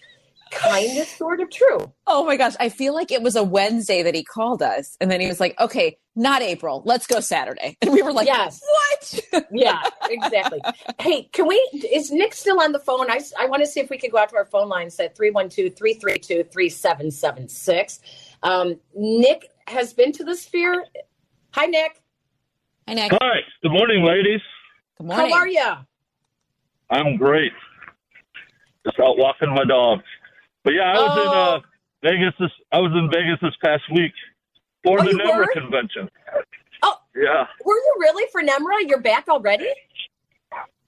kind 0.51 0.99
of 0.99 1.07
sort 1.07 1.41
of 1.41 1.51
true. 1.51 1.93
Oh 2.07 2.25
my 2.25 2.37
gosh. 2.37 2.55
I 2.61 2.69
feel 2.69 2.95
like 2.95 3.11
it 3.11 3.23
was 3.23 3.37
a 3.37 3.43
Wednesday 3.43 4.03
that 4.03 4.15
he 4.15 4.23
called 4.23 4.63
us. 4.63 4.97
And 5.01 5.11
then 5.11 5.21
he 5.21 5.27
was 5.27 5.41
like, 5.41 5.59
okay, 5.59 5.99
not 6.15 6.43
April. 6.43 6.83
Let's 6.85 7.07
go 7.07 7.21
Saturday. 7.21 7.77
And 7.83 7.93
we 7.93 8.03
were 8.03 8.13
like, 8.13 8.27
Yes. 8.27 8.61
what? 9.33 9.47
Yeah, 9.53 9.81
exactly. 10.09 10.61
hey, 11.01 11.25
can 11.33 11.47
we, 11.49 11.57
is 11.93 12.11
Nick 12.13 12.35
still 12.35 12.61
on 12.61 12.73
the 12.73 12.79
phone? 12.79 13.11
I, 13.11 13.21
I 13.39 13.47
want 13.47 13.63
to 13.63 13.67
see 13.67 13.81
if 13.81 13.91
we 13.91 13.99
can 13.99 14.11
go 14.11 14.19
out 14.19 14.29
to 14.31 14.37
our 14.37 14.45
phone 14.45 14.69
lines 14.69 14.99
at 15.01 15.17
312 15.17 15.75
332 15.77 16.45
3776. 16.45 18.01
Um, 18.43 18.79
Nick 18.95 19.51
has 19.67 19.93
been 19.93 20.13
to 20.13 20.25
the 20.25 20.37
sphere. 20.37 20.85
Hi, 21.55 21.67
Nick. 21.67 22.01
Hi, 22.89 22.95
Nick. 22.95 23.13
Hi. 23.21 23.37
Good 23.63 23.73
morning, 23.73 24.05
ladies. 24.05 24.41
Good 24.99 25.07
morning. 25.07 25.31
How 25.31 25.37
are 25.39 25.49
you? 25.49 25.71
I'm 26.91 27.17
great. 27.17 27.53
Just 28.85 28.99
out 29.01 29.17
walking 29.17 29.55
my 29.55 29.65
dog. 29.65 30.01
But 30.65 30.75
yeah, 30.75 30.93
I 30.93 30.95
was 30.95 31.19
in 31.19 31.29
Oh. 31.29 31.41
uh, 31.41 31.61
Vegas. 32.03 32.35
This 32.39 32.51
I 32.73 32.79
was 32.79 32.93
in 32.93 33.11
Vegas 33.11 33.39
this 33.41 33.55
past 33.65 33.83
week 33.93 34.13
for 34.83 35.01
Oh, 35.01 35.05
the 35.05 35.11
you 35.11 35.19
NEMRA 35.19 35.37
were? 35.39 35.47
convention. 35.53 36.11
Oh. 36.83 36.97
Yeah, 37.15 37.47
Were 37.65 37.75
you 37.77 37.95
really 38.01 38.25
for 38.33 38.43
Nemra? 38.43 38.87
You're 38.89 39.01
back 39.01 39.29
already? 39.29 39.73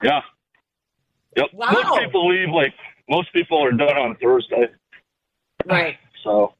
yeah. 0.03 0.21
Yep. 1.37 1.47
Wow. 1.53 1.71
Most 1.71 1.99
people 2.03 2.27
leave 2.27 2.49
like 2.49 2.73
most 3.09 3.31
people 3.33 3.63
are 3.63 3.71
done 3.71 3.97
on 3.97 4.15
Thursday. 4.21 4.67
Right, 5.65 5.97
So, 6.23 6.53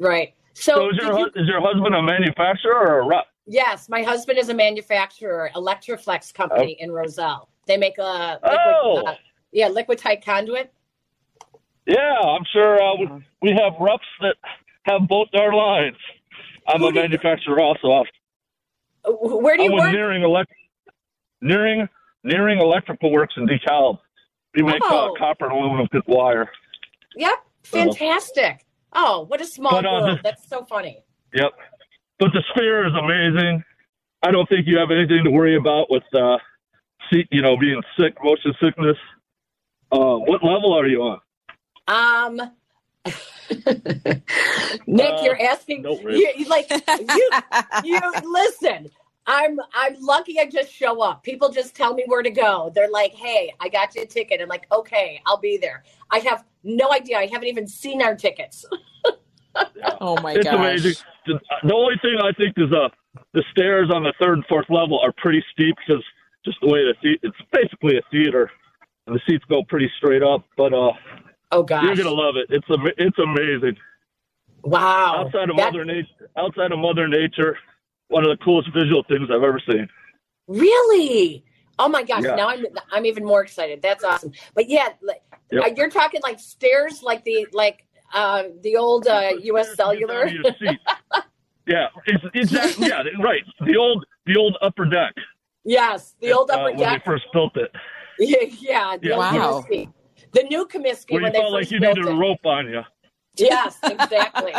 right. 0.00 0.34
so, 0.54 0.74
So, 0.74 0.90
is 0.90 0.96
your 0.96 1.18
you- 1.18 1.30
is 1.34 1.46
your 1.48 1.60
husband 1.60 1.94
a 1.94 2.02
manufacturer 2.02 2.74
or 2.74 2.98
a 3.00 3.06
rep? 3.06 3.26
Yes, 3.52 3.88
my 3.88 4.02
husband 4.04 4.38
is 4.38 4.48
a 4.48 4.54
manufacturer, 4.54 5.50
Electri-Flex 5.56 6.30
company 6.30 6.76
in 6.78 6.92
Roselle. 6.92 7.48
They 7.66 7.76
make 7.76 7.98
a 7.98 8.38
liquid, 8.44 8.60
Oh. 8.80 9.02
uh, 9.08 9.14
yeah, 9.50 9.66
liquid 9.66 9.98
tight 9.98 10.24
conduit. 10.24 10.72
Yeah, 11.84 12.16
I'm 12.20 12.44
sure 12.52 12.80
uh, 12.80 12.94
we, 12.96 13.08
we 13.42 13.50
have 13.50 13.72
reps 13.80 14.04
that 14.20 14.36
have 14.84 15.08
both 15.08 15.26
our 15.34 15.52
lines. 15.52 15.96
I'm 16.68 16.78
Who 16.80 16.86
a 16.88 16.92
do 16.92 16.96
you- 16.98 17.02
manufacturer 17.02 17.60
also. 17.60 18.04
Uh, 19.04 19.10
Where 19.10 19.56
do 19.56 19.64
I'm 19.64 19.70
you 19.70 19.74
with 19.74 19.84
work? 19.84 19.94
Nehring 19.96 20.22
Elect, 20.24 20.52
Nehring 21.42 21.88
Nehring 22.24 22.60
Electrical 22.60 23.10
Works 23.10 23.34
in 23.36 23.48
DeKalb. 23.48 23.98
We 24.54 24.62
make 24.62 24.80
Oh. 24.84 25.12
uh, 25.12 25.18
copper 25.18 25.46
and 25.46 25.54
aluminum 25.58 25.88
tip 25.90 26.04
wire. 26.06 26.48
Yep, 27.16 27.38
fantastic. 27.64 28.64
Oh, 28.92 29.22
what 29.26 29.40
a 29.40 29.44
small 29.44 29.72
But, 29.72 29.86
uh, 29.86 29.90
world. 29.90 30.20
That's 30.22 30.48
so 30.48 30.64
funny. 30.66 31.02
Yep. 31.34 31.50
But 32.20 32.32
the 32.34 32.42
sphere 32.54 32.86
is 32.86 32.92
amazing. 32.94 33.64
I 34.22 34.30
don't 34.30 34.48
think 34.48 34.66
you 34.66 34.78
have 34.78 34.90
anything 34.90 35.24
to 35.24 35.30
worry 35.30 35.56
about 35.56 35.90
with, 35.90 36.02
uh, 36.14 36.36
see, 37.12 37.26
you 37.30 37.40
know, 37.42 37.56
being 37.56 37.82
sick, 37.98 38.14
motion 38.22 38.52
sickness. 38.62 38.96
Uh, 39.90 40.16
what 40.18 40.44
level 40.44 40.74
are 40.78 40.86
you 40.86 41.02
on? 41.02 41.20
Um, 41.88 42.36
Nick, 44.86 45.12
Uh, 45.12 45.20
you're 45.24 45.40
asking. 45.42 45.82
no 45.82 45.98
risk. 46.02 46.18
you, 46.20 46.32
you 46.36 46.44
like 46.46 46.70
you. 46.70 47.30
You 47.84 48.00
listen. 48.32 48.90
I'm 49.26 49.58
I'm 49.74 49.96
lucky. 50.00 50.38
I 50.40 50.46
just 50.46 50.72
show 50.72 51.00
up. 51.02 51.22
People 51.22 51.50
just 51.50 51.74
tell 51.74 51.94
me 51.94 52.04
where 52.06 52.22
to 52.22 52.30
go. 52.30 52.70
They're 52.74 52.90
like, 52.90 53.12
"Hey, 53.14 53.52
I 53.60 53.68
got 53.68 53.94
you 53.94 54.02
a 54.02 54.06
ticket." 54.06 54.40
I'm 54.40 54.48
like, 54.48 54.66
"Okay, 54.72 55.20
I'll 55.26 55.36
be 55.38 55.56
there." 55.56 55.84
I 56.10 56.18
have 56.20 56.44
no 56.64 56.92
idea. 56.92 57.18
I 57.18 57.26
haven't 57.26 57.48
even 57.48 57.66
seen 57.68 58.02
our 58.02 58.14
tickets. 58.14 58.64
oh 60.00 60.20
my 60.22 60.32
it's 60.34 60.44
gosh. 60.44 60.54
amazing. 60.54 60.94
The, 61.26 61.74
only 61.74 61.94
thing 62.02 62.16
I 62.22 62.32
think 62.32 62.54
is 62.56 62.72
uh, 62.72 62.88
the 63.34 63.42
stairs 63.50 63.90
on 63.94 64.02
the 64.02 64.12
third 64.20 64.34
and 64.38 64.44
fourth 64.46 64.66
level 64.70 65.00
are 65.02 65.12
pretty 65.16 65.42
steep 65.52 65.74
because 65.86 66.02
just 66.44 66.58
the 66.62 66.68
way 66.68 66.80
the 66.84 66.94
seat, 67.02 67.20
it's 67.22 67.36
basically 67.52 67.98
a 67.98 68.02
theater, 68.10 68.50
and 69.06 69.14
the 69.16 69.20
seats 69.28 69.44
go 69.48 69.62
pretty 69.68 69.90
straight 69.98 70.22
up. 70.22 70.44
But 70.56 70.72
uh, 70.72 70.92
Oh 71.52 71.62
gosh! 71.62 71.84
you're 71.84 71.96
gonna 71.96 72.10
love 72.10 72.36
it. 72.36 72.46
It's 72.50 72.66
am- 72.70 72.86
it's 72.96 73.18
amazing. 73.18 73.76
wow. 74.62 75.24
outside 75.26 75.50
of 75.50 75.56
That- 75.56 75.72
mother 75.72 75.84
nature, 75.84 76.30
outside 76.36 76.72
of 76.72 76.78
mother 76.78 77.08
nature, 77.08 77.58
one 78.08 78.24
of 78.24 78.30
the 78.36 78.42
coolest 78.44 78.70
visual 78.72 79.02
things 79.08 79.28
I've 79.30 79.42
ever 79.42 79.60
seen. 79.70 79.88
Really? 80.48 81.44
Oh 81.78 81.88
my 81.88 82.02
gosh! 82.02 82.24
Yeah. 82.24 82.34
Now 82.34 82.48
I'm 82.48 82.64
I'm 82.92 83.06
even 83.06 83.24
more 83.24 83.42
excited. 83.42 83.80
That's 83.82 84.04
awesome. 84.04 84.32
But 84.54 84.68
yeah, 84.68 84.90
like, 85.02 85.22
Yep. 85.50 85.64
uh, 85.64 85.70
you're 85.76 85.90
talking 85.90 86.20
like 86.22 86.38
stairs, 86.38 87.02
like 87.02 87.24
the 87.24 87.46
like 87.52 87.86
uh, 88.12 88.44
the 88.62 88.76
old 88.76 89.06
uh, 89.06 89.30
U.S. 89.42 89.74
Cellular. 89.74 90.26
Get 90.26 90.42
down 90.42 90.54
to 90.54 90.64
your 90.64 90.72
seat. 90.72 90.80
yeah, 91.66 91.86
it's, 92.06 92.24
exactly. 92.34 92.88
Yeah, 92.88 93.02
right. 93.22 93.42
The 93.64 93.76
old 93.76 94.04
the 94.26 94.36
old 94.36 94.56
upper 94.62 94.84
deck. 94.84 95.14
Yes, 95.64 96.14
the 96.20 96.32
old 96.32 96.50
uh, 96.50 96.54
upper 96.54 96.76
when 96.76 96.78
they 96.92 97.02
first 97.04 97.24
built 97.32 97.56
it, 97.56 97.70
Yeah, 98.18 98.36
yeah, 98.60 98.96
the 99.00 99.08
Yeah. 99.08 99.14
old 99.14 99.18
Wow. 99.20 99.64
Comiskey. 99.70 99.92
The 100.32 100.42
new 100.44 100.66
Comiskey 100.66 101.12
where 101.12 101.22
when 101.22 101.32
you 101.32 101.32
they 101.32 101.38
felt 101.40 101.52
like 101.52 101.70
you 101.70 101.80
needed 101.80 101.98
it. 102.06 102.08
a 102.08 102.14
rope 102.14 102.44
on 102.44 102.68
you. 102.68 102.82
Yes, 103.36 103.78
exactly. 103.84 104.52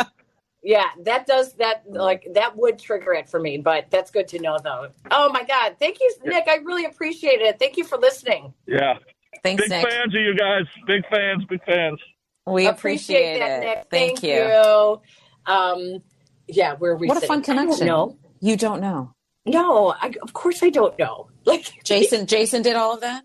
yeah, 0.62 0.86
that 1.04 1.26
does 1.26 1.54
that. 1.54 1.84
Like 1.88 2.26
that 2.34 2.56
would 2.56 2.78
trigger 2.78 3.14
it 3.14 3.28
for 3.28 3.40
me, 3.40 3.58
but 3.58 3.90
that's 3.90 4.10
good 4.10 4.28
to 4.28 4.38
know, 4.38 4.58
though. 4.62 4.88
Oh 5.10 5.30
my 5.32 5.44
God, 5.44 5.76
thank 5.78 5.98
you, 6.00 6.14
Nick. 6.24 6.46
I 6.48 6.56
really 6.56 6.84
appreciate 6.84 7.40
it. 7.40 7.58
Thank 7.58 7.76
you 7.76 7.84
for 7.84 7.98
listening. 7.98 8.52
Yeah, 8.66 8.98
Thanks, 9.42 9.62
big 9.62 9.70
Nick. 9.70 9.88
fans 9.88 10.14
of 10.14 10.20
you 10.20 10.34
guys. 10.36 10.64
Big 10.86 11.02
fans. 11.10 11.44
Big 11.48 11.64
fans. 11.64 11.98
We 12.46 12.66
appreciate, 12.66 13.38
that, 13.38 13.62
it. 13.62 13.66
Nick. 13.66 13.86
Thank, 13.90 14.22
you. 14.22 14.34
you. 14.34 15.00
Um, 15.46 16.02
yeah, 16.48 16.74
where 16.74 16.96
we? 16.96 17.06
What 17.08 17.22
a 17.22 17.26
fun 17.26 17.42
connection. 17.42 17.86
No, 17.86 18.16
You 18.40 18.56
don't 18.56 18.80
know. 18.80 19.14
no. 19.46 19.94
I, 20.00 20.12
of 20.22 20.32
course, 20.32 20.62
I 20.62 20.70
don't 20.70 20.98
know. 20.98 21.28
Like 21.44 21.72
Jason 21.82 22.26
Jason 22.26 22.62
did 22.62 22.76
all 22.76 22.94
of 22.94 23.00
that? 23.00 23.24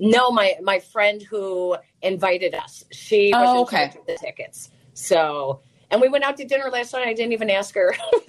No, 0.00 0.32
my 0.32 0.54
my 0.62 0.80
friend 0.80 1.22
who 1.22 1.76
invited 2.02 2.54
us. 2.56 2.82
She 2.90 3.30
was 3.32 3.48
Oh, 3.48 3.52
in 3.52 3.58
okay. 3.62 3.76
charge 3.76 3.94
of 3.96 4.06
the 4.06 4.16
tickets. 4.18 4.68
So, 4.94 5.60
and 5.92 6.00
we 6.00 6.08
went 6.08 6.24
out 6.24 6.36
to 6.38 6.44
dinner 6.44 6.68
last 6.72 6.92
night. 6.92 7.06
I 7.06 7.12
didn't 7.12 7.32
even 7.34 7.48
ask 7.50 7.72
her. 7.76 7.94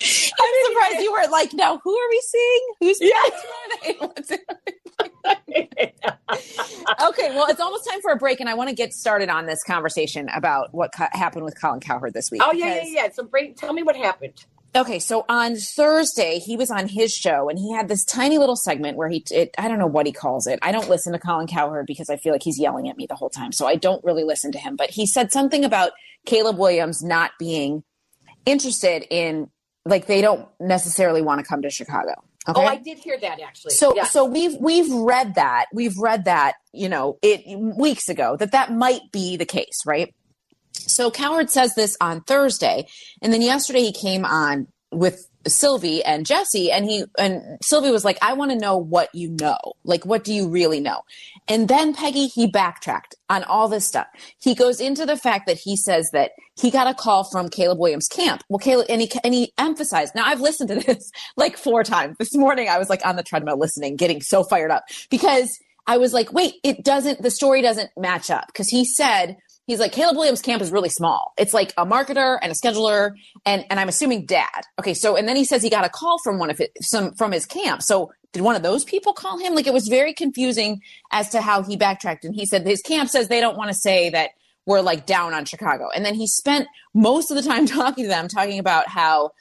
I'm 0.00 0.54
surprised 0.66 1.00
you 1.00 1.12
weren't 1.12 1.30
like, 1.30 1.52
now 1.54 1.78
who 1.82 1.96
are 1.96 2.08
we 2.10 2.20
seeing? 2.26 2.60
Who's 2.80 2.98
Yeah. 3.00 4.70
What's- 4.98 6.58
well, 7.34 7.46
it's 7.48 7.60
almost 7.60 7.88
time 7.88 8.00
for 8.02 8.12
a 8.12 8.16
break, 8.16 8.40
and 8.40 8.48
I 8.48 8.54
want 8.54 8.68
to 8.70 8.74
get 8.74 8.92
started 8.92 9.28
on 9.28 9.46
this 9.46 9.62
conversation 9.62 10.28
about 10.34 10.74
what 10.74 10.90
co- 10.96 11.06
happened 11.12 11.44
with 11.44 11.60
Colin 11.60 11.80
Cowherd 11.80 12.14
this 12.14 12.30
week. 12.30 12.42
Oh 12.44 12.52
yeah, 12.52 12.66
yeah, 12.66 12.74
because- 12.74 12.92
yeah. 12.92 13.08
So 13.12 13.24
bring, 13.24 13.54
tell 13.54 13.72
me 13.72 13.82
what 13.82 13.96
happened. 13.96 14.44
Okay, 14.76 14.98
so 14.98 15.24
on 15.28 15.54
Thursday 15.54 16.40
he 16.40 16.56
was 16.56 16.68
on 16.68 16.88
his 16.88 17.14
show 17.14 17.48
and 17.48 17.60
he 17.60 17.72
had 17.72 17.86
this 17.86 18.04
tiny 18.04 18.38
little 18.38 18.56
segment 18.56 18.96
where 18.96 19.08
he 19.08 19.24
it, 19.30 19.54
I 19.56 19.68
don't 19.68 19.78
know 19.78 19.86
what 19.86 20.04
he 20.04 20.10
calls 20.12 20.48
it. 20.48 20.58
I 20.62 20.72
don't 20.72 20.88
listen 20.90 21.12
to 21.12 21.18
Colin 21.20 21.46
Cowherd 21.46 21.86
because 21.86 22.10
I 22.10 22.16
feel 22.16 22.32
like 22.32 22.42
he's 22.42 22.58
yelling 22.58 22.88
at 22.88 22.96
me 22.96 23.06
the 23.06 23.14
whole 23.14 23.30
time, 23.30 23.52
so 23.52 23.66
I 23.66 23.76
don't 23.76 24.02
really 24.04 24.24
listen 24.24 24.50
to 24.52 24.58
him. 24.58 24.74
But 24.74 24.90
he 24.90 25.06
said 25.06 25.30
something 25.32 25.64
about 25.64 25.92
Caleb 26.26 26.58
Williams 26.58 27.04
not 27.04 27.30
being 27.38 27.84
interested 28.46 29.06
in 29.10 29.48
like 29.86 30.06
they 30.06 30.20
don't 30.20 30.48
necessarily 30.58 31.22
want 31.22 31.38
to 31.40 31.46
come 31.46 31.62
to 31.62 31.70
Chicago. 31.70 32.14
Oh, 32.46 32.52
okay. 32.52 32.62
Oh, 32.62 32.66
I 32.66 32.76
did 32.76 32.98
hear 32.98 33.18
that 33.18 33.40
actually. 33.40 33.72
So 33.72 33.94
yeah. 33.94 34.04
so 34.04 34.24
we've 34.24 34.56
we've 34.60 34.90
read 34.92 35.34
that. 35.36 35.66
We've 35.72 35.96
read 35.98 36.26
that, 36.26 36.56
you 36.72 36.88
know, 36.88 37.18
it 37.22 37.42
weeks 37.58 38.08
ago 38.08 38.36
that 38.36 38.52
that 38.52 38.72
might 38.72 39.10
be 39.12 39.36
the 39.36 39.46
case, 39.46 39.80
right? 39.86 40.14
So 40.72 41.10
Cowherd 41.10 41.50
says 41.50 41.74
this 41.74 41.96
on 42.00 42.20
Thursday, 42.22 42.86
and 43.22 43.32
then 43.32 43.40
yesterday 43.40 43.82
he 43.82 43.92
came 43.92 44.24
on 44.24 44.66
with 44.94 45.28
Silvy 45.46 46.02
and 46.02 46.24
Jesse, 46.24 46.70
and 46.70 46.86
he 46.86 47.04
and 47.18 47.58
Silvy 47.62 47.90
was 47.90 48.04
like, 48.04 48.18
"I 48.22 48.32
want 48.32 48.50
to 48.50 48.56
know 48.56 48.76
what 48.76 49.14
you 49.14 49.36
know. 49.40 49.58
Like, 49.84 50.06
what 50.06 50.24
do 50.24 50.32
you 50.32 50.48
really 50.48 50.80
know?" 50.80 51.02
And 51.48 51.68
then 51.68 51.94
Peggy 51.94 52.26
he 52.26 52.46
backtracked 52.46 53.14
on 53.28 53.44
all 53.44 53.68
this 53.68 53.86
stuff. 53.86 54.06
He 54.38 54.54
goes 54.54 54.80
into 54.80 55.04
the 55.04 55.16
fact 55.16 55.46
that 55.46 55.58
he 55.58 55.76
says 55.76 56.08
that 56.12 56.32
he 56.56 56.70
got 56.70 56.86
a 56.86 56.94
call 56.94 57.24
from 57.24 57.48
Caleb 57.48 57.78
Williams' 57.78 58.08
camp. 58.08 58.42
Well, 58.48 58.58
Caleb 58.58 58.86
and 58.88 59.00
he 59.02 59.10
and 59.22 59.34
he 59.34 59.52
emphasized. 59.58 60.14
Now 60.14 60.24
I've 60.26 60.40
listened 60.40 60.70
to 60.70 60.74
this 60.86 61.10
like 61.36 61.56
four 61.56 61.84
times 61.84 62.16
this 62.18 62.34
morning. 62.34 62.68
I 62.68 62.78
was 62.78 62.88
like 62.88 63.04
on 63.04 63.16
the 63.16 63.22
treadmill 63.22 63.58
listening, 63.58 63.96
getting 63.96 64.22
so 64.22 64.44
fired 64.44 64.70
up 64.70 64.84
because 65.10 65.58
I 65.86 65.98
was 65.98 66.14
like, 66.14 66.32
"Wait, 66.32 66.54
it 66.62 66.84
doesn't. 66.84 67.22
The 67.22 67.30
story 67.30 67.60
doesn't 67.60 67.90
match 67.96 68.30
up." 68.30 68.46
Because 68.46 68.68
he 68.68 68.84
said 68.84 69.36
he's 69.66 69.80
like 69.80 69.92
Caleb 69.92 70.16
Williams 70.16 70.42
camp 70.42 70.62
is 70.62 70.70
really 70.70 70.88
small. 70.88 71.32
It's 71.36 71.54
like 71.54 71.72
a 71.76 71.86
marketer 71.86 72.38
and 72.40 72.52
a 72.52 72.54
scheduler 72.54 73.12
and 73.44 73.64
and 73.70 73.80
I'm 73.80 73.88
assuming 73.88 74.26
dad. 74.26 74.62
Okay, 74.78 74.94
so 74.94 75.16
and 75.16 75.28
then 75.28 75.36
he 75.36 75.44
says 75.44 75.62
he 75.62 75.70
got 75.70 75.84
a 75.84 75.88
call 75.88 76.18
from 76.22 76.38
one 76.38 76.50
of 76.50 76.58
his 76.58 76.68
some 76.80 77.14
from 77.14 77.32
his 77.32 77.46
camp. 77.46 77.82
So 77.82 78.12
did 78.32 78.42
one 78.42 78.56
of 78.56 78.62
those 78.62 78.84
people 78.84 79.12
call 79.12 79.38
him? 79.38 79.54
Like 79.54 79.66
it 79.66 79.72
was 79.72 79.88
very 79.88 80.12
confusing 80.12 80.82
as 81.12 81.30
to 81.30 81.40
how 81.40 81.62
he 81.62 81.76
backtracked 81.76 82.24
and 82.24 82.34
he 82.34 82.46
said 82.46 82.66
his 82.66 82.82
camp 82.82 83.08
says 83.08 83.28
they 83.28 83.40
don't 83.40 83.56
want 83.56 83.68
to 83.68 83.74
say 83.74 84.10
that 84.10 84.30
we're 84.66 84.80
like 84.80 85.06
down 85.06 85.34
on 85.34 85.44
Chicago. 85.44 85.88
And 85.94 86.04
then 86.04 86.14
he 86.14 86.26
spent 86.26 86.68
most 86.94 87.30
of 87.30 87.36
the 87.36 87.42
time 87.42 87.66
talking 87.66 88.04
to 88.04 88.08
them 88.08 88.28
talking 88.28 88.58
about 88.58 88.88
how 88.88 89.32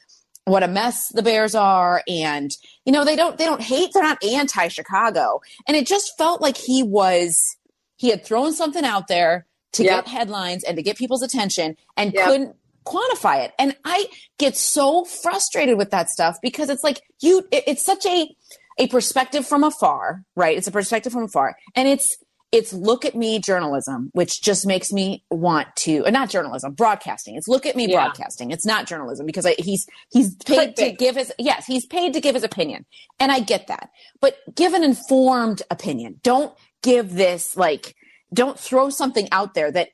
what 0.45 0.63
a 0.63 0.67
mess 0.67 1.07
the 1.07 1.23
bears 1.23 1.55
are 1.55 2.03
and 2.05 2.51
you 2.83 2.91
know 2.91 3.05
they 3.05 3.15
don't 3.15 3.38
they 3.38 3.45
don't 3.45 3.62
hate 3.62 3.91
they're 3.93 4.03
not 4.03 4.23
anti 4.23 4.67
Chicago. 4.67 5.41
And 5.67 5.77
it 5.77 5.88
just 5.88 6.17
felt 6.17 6.41
like 6.41 6.57
he 6.57 6.83
was 6.83 7.57
he 7.95 8.09
had 8.09 8.25
thrown 8.25 8.53
something 8.53 8.83
out 8.83 9.07
there 9.07 9.45
to 9.73 9.83
Yep. 9.83 10.05
get 10.05 10.12
headlines 10.13 10.63
and 10.63 10.77
to 10.77 10.83
get 10.83 10.97
people's 10.97 11.21
attention 11.23 11.75
and 11.97 12.13
Yep. 12.13 12.25
couldn't 12.27 12.55
quantify 12.86 13.45
it. 13.45 13.53
And 13.59 13.75
I 13.86 14.07
get 14.38 14.57
so 14.57 15.05
frustrated 15.05 15.77
with 15.77 15.91
that 15.91 16.09
stuff 16.09 16.38
because 16.41 16.69
it's 16.69 16.83
like 16.83 17.01
you 17.21 17.47
it- 17.51 17.63
it's 17.67 17.86
such 17.86 18.05
a 18.05 18.36
a 18.79 18.88
perspective 18.88 19.45
from 19.47 19.63
afar, 19.63 20.23
right? 20.36 20.57
It's 20.57 20.67
a 20.67 20.71
perspective 20.71 21.13
from 21.13 21.23
afar. 21.23 21.55
And 21.75 21.88
it's 21.88 22.17
it's 22.51 22.71
look 22.71 23.03
at 23.03 23.15
me 23.15 23.39
journalism, 23.39 24.12
which 24.13 24.39
just 24.41 24.67
makes 24.67 24.91
me 24.91 25.23
want 25.31 25.67
to 25.75 26.05
uh, 26.05 26.09
not 26.12 26.29
journalism, 26.29 26.73
broadcasting. 26.73 27.36
It's 27.36 27.47
look 27.47 27.65
at 27.65 27.75
me 27.75 27.88
Yeah. 27.88 27.95
broadcasting. 28.03 28.51
It's 28.51 28.65
not 28.65 28.86
journalism 28.86 29.25
because 29.25 29.45
I, 29.45 29.55
he's 29.57 29.88
he's 30.12 30.36
paid 30.36 30.75
to 30.75 30.91
give 30.91 31.15
his 31.15 31.31
yes, 31.39 31.65
he's 31.65 31.86
paid 31.88 32.13
to 32.13 32.21
give 32.21 32.36
his 32.36 32.43
opinion. 32.43 32.86
And 33.19 33.31
I 33.31 33.39
get 33.39 33.67
that. 33.67 33.89
But 34.21 34.36
give 34.55 34.73
an 34.73 34.83
informed 34.83 35.62
opinion. 35.71 36.19
Don't 36.21 36.53
give 36.83 37.13
this 37.13 37.55
like 37.57 37.95
don't 38.34 38.60
throw 38.60 38.89
something 38.89 39.28
out 39.32 39.54
there 39.54 39.72
that 39.72 39.89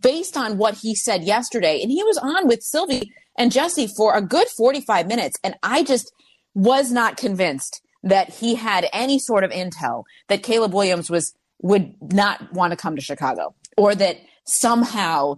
based 0.00 0.36
on 0.36 0.58
what 0.58 0.74
he 0.74 0.94
said 0.94 1.24
yesterday 1.24 1.80
and 1.82 1.90
he 1.90 2.02
was 2.04 2.18
on 2.18 2.46
with 2.46 2.62
Silvy 2.62 3.12
and 3.38 3.50
Jesse 3.50 3.86
for 3.86 4.14
a 4.14 4.22
good 4.22 4.48
45 4.48 5.06
minutes 5.06 5.36
and 5.42 5.54
I 5.62 5.82
just 5.82 6.12
was 6.54 6.90
not 6.92 7.16
convinced 7.16 7.80
that 8.02 8.28
he 8.28 8.54
had 8.54 8.86
any 8.92 9.18
sort 9.18 9.44
of 9.44 9.50
intel 9.50 10.04
that 10.28 10.42
Caleb 10.42 10.74
Williams 10.74 11.10
was 11.10 11.34
would 11.62 11.94
not 12.12 12.52
want 12.52 12.72
to 12.72 12.76
come 12.76 12.96
to 12.96 13.02
Chicago 13.02 13.54
or 13.76 13.94
that 13.94 14.18
somehow 14.44 15.36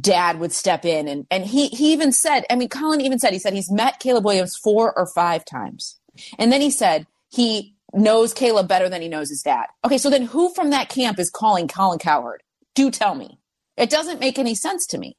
dad 0.00 0.40
would 0.40 0.52
step 0.52 0.84
in 0.84 1.06
and 1.06 1.26
and 1.30 1.44
he 1.44 1.68
he 1.68 1.92
even 1.92 2.10
said 2.10 2.44
I 2.50 2.56
mean 2.56 2.68
Colin 2.68 3.00
even 3.00 3.18
said 3.18 3.32
he 3.32 3.38
said 3.38 3.52
he's 3.52 3.70
met 3.70 4.00
Caleb 4.00 4.24
Williams 4.24 4.56
four 4.56 4.96
or 4.98 5.06
five 5.14 5.44
times. 5.44 5.98
And 6.38 6.50
then 6.50 6.60
he 6.60 6.70
said 6.70 7.06
he 7.28 7.75
knows 7.94 8.32
Caleb 8.34 8.68
better 8.68 8.88
than 8.88 9.02
he 9.02 9.08
knows 9.08 9.28
his 9.30 9.42
dad. 9.42 9.66
Okay, 9.84 9.98
so 9.98 10.10
then 10.10 10.22
who 10.22 10.52
from 10.54 10.70
that 10.70 10.88
camp 10.88 11.18
is 11.18 11.30
calling 11.30 11.68
Colin 11.68 11.98
Cowherd? 11.98 12.42
Do 12.74 12.90
tell 12.90 13.14
me. 13.14 13.38
It 13.76 13.90
doesn't 13.90 14.20
make 14.20 14.38
any 14.38 14.54
sense 14.54 14.86
to 14.88 14.98
me. 14.98 15.16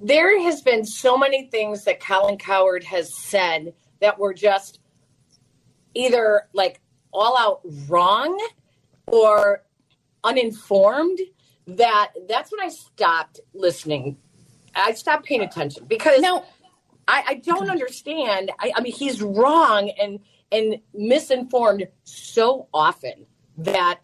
there 0.00 0.40
has 0.42 0.60
been 0.62 0.84
so 0.84 1.16
many 1.16 1.48
things 1.48 1.84
that 1.84 2.00
Colin 2.00 2.36
Cowherd 2.38 2.84
has 2.84 3.16
said 3.16 3.74
that 4.00 4.18
were 4.18 4.34
just 4.34 4.80
either 5.94 6.42
like 6.52 6.80
all 7.12 7.36
out 7.38 7.60
wrong 7.88 8.38
or 9.06 9.62
uninformed 10.24 11.18
that 11.66 12.12
that's 12.28 12.52
when 12.52 12.60
I 12.60 12.68
stopped 12.68 13.40
listening. 13.54 14.18
I 14.74 14.92
stopped 14.92 15.24
paying 15.24 15.40
attention 15.42 15.86
because 15.86 16.20
Now, 16.20 16.44
I, 17.08 17.24
I 17.28 17.34
don't 17.36 17.70
understand. 17.70 18.50
I, 18.60 18.72
I 18.76 18.80
mean, 18.82 18.92
he's 18.92 19.22
wrong 19.22 19.90
and 20.00 20.20
and 20.52 20.76
misinformed 20.94 21.86
so 22.04 22.68
often 22.72 23.26
that 23.58 24.00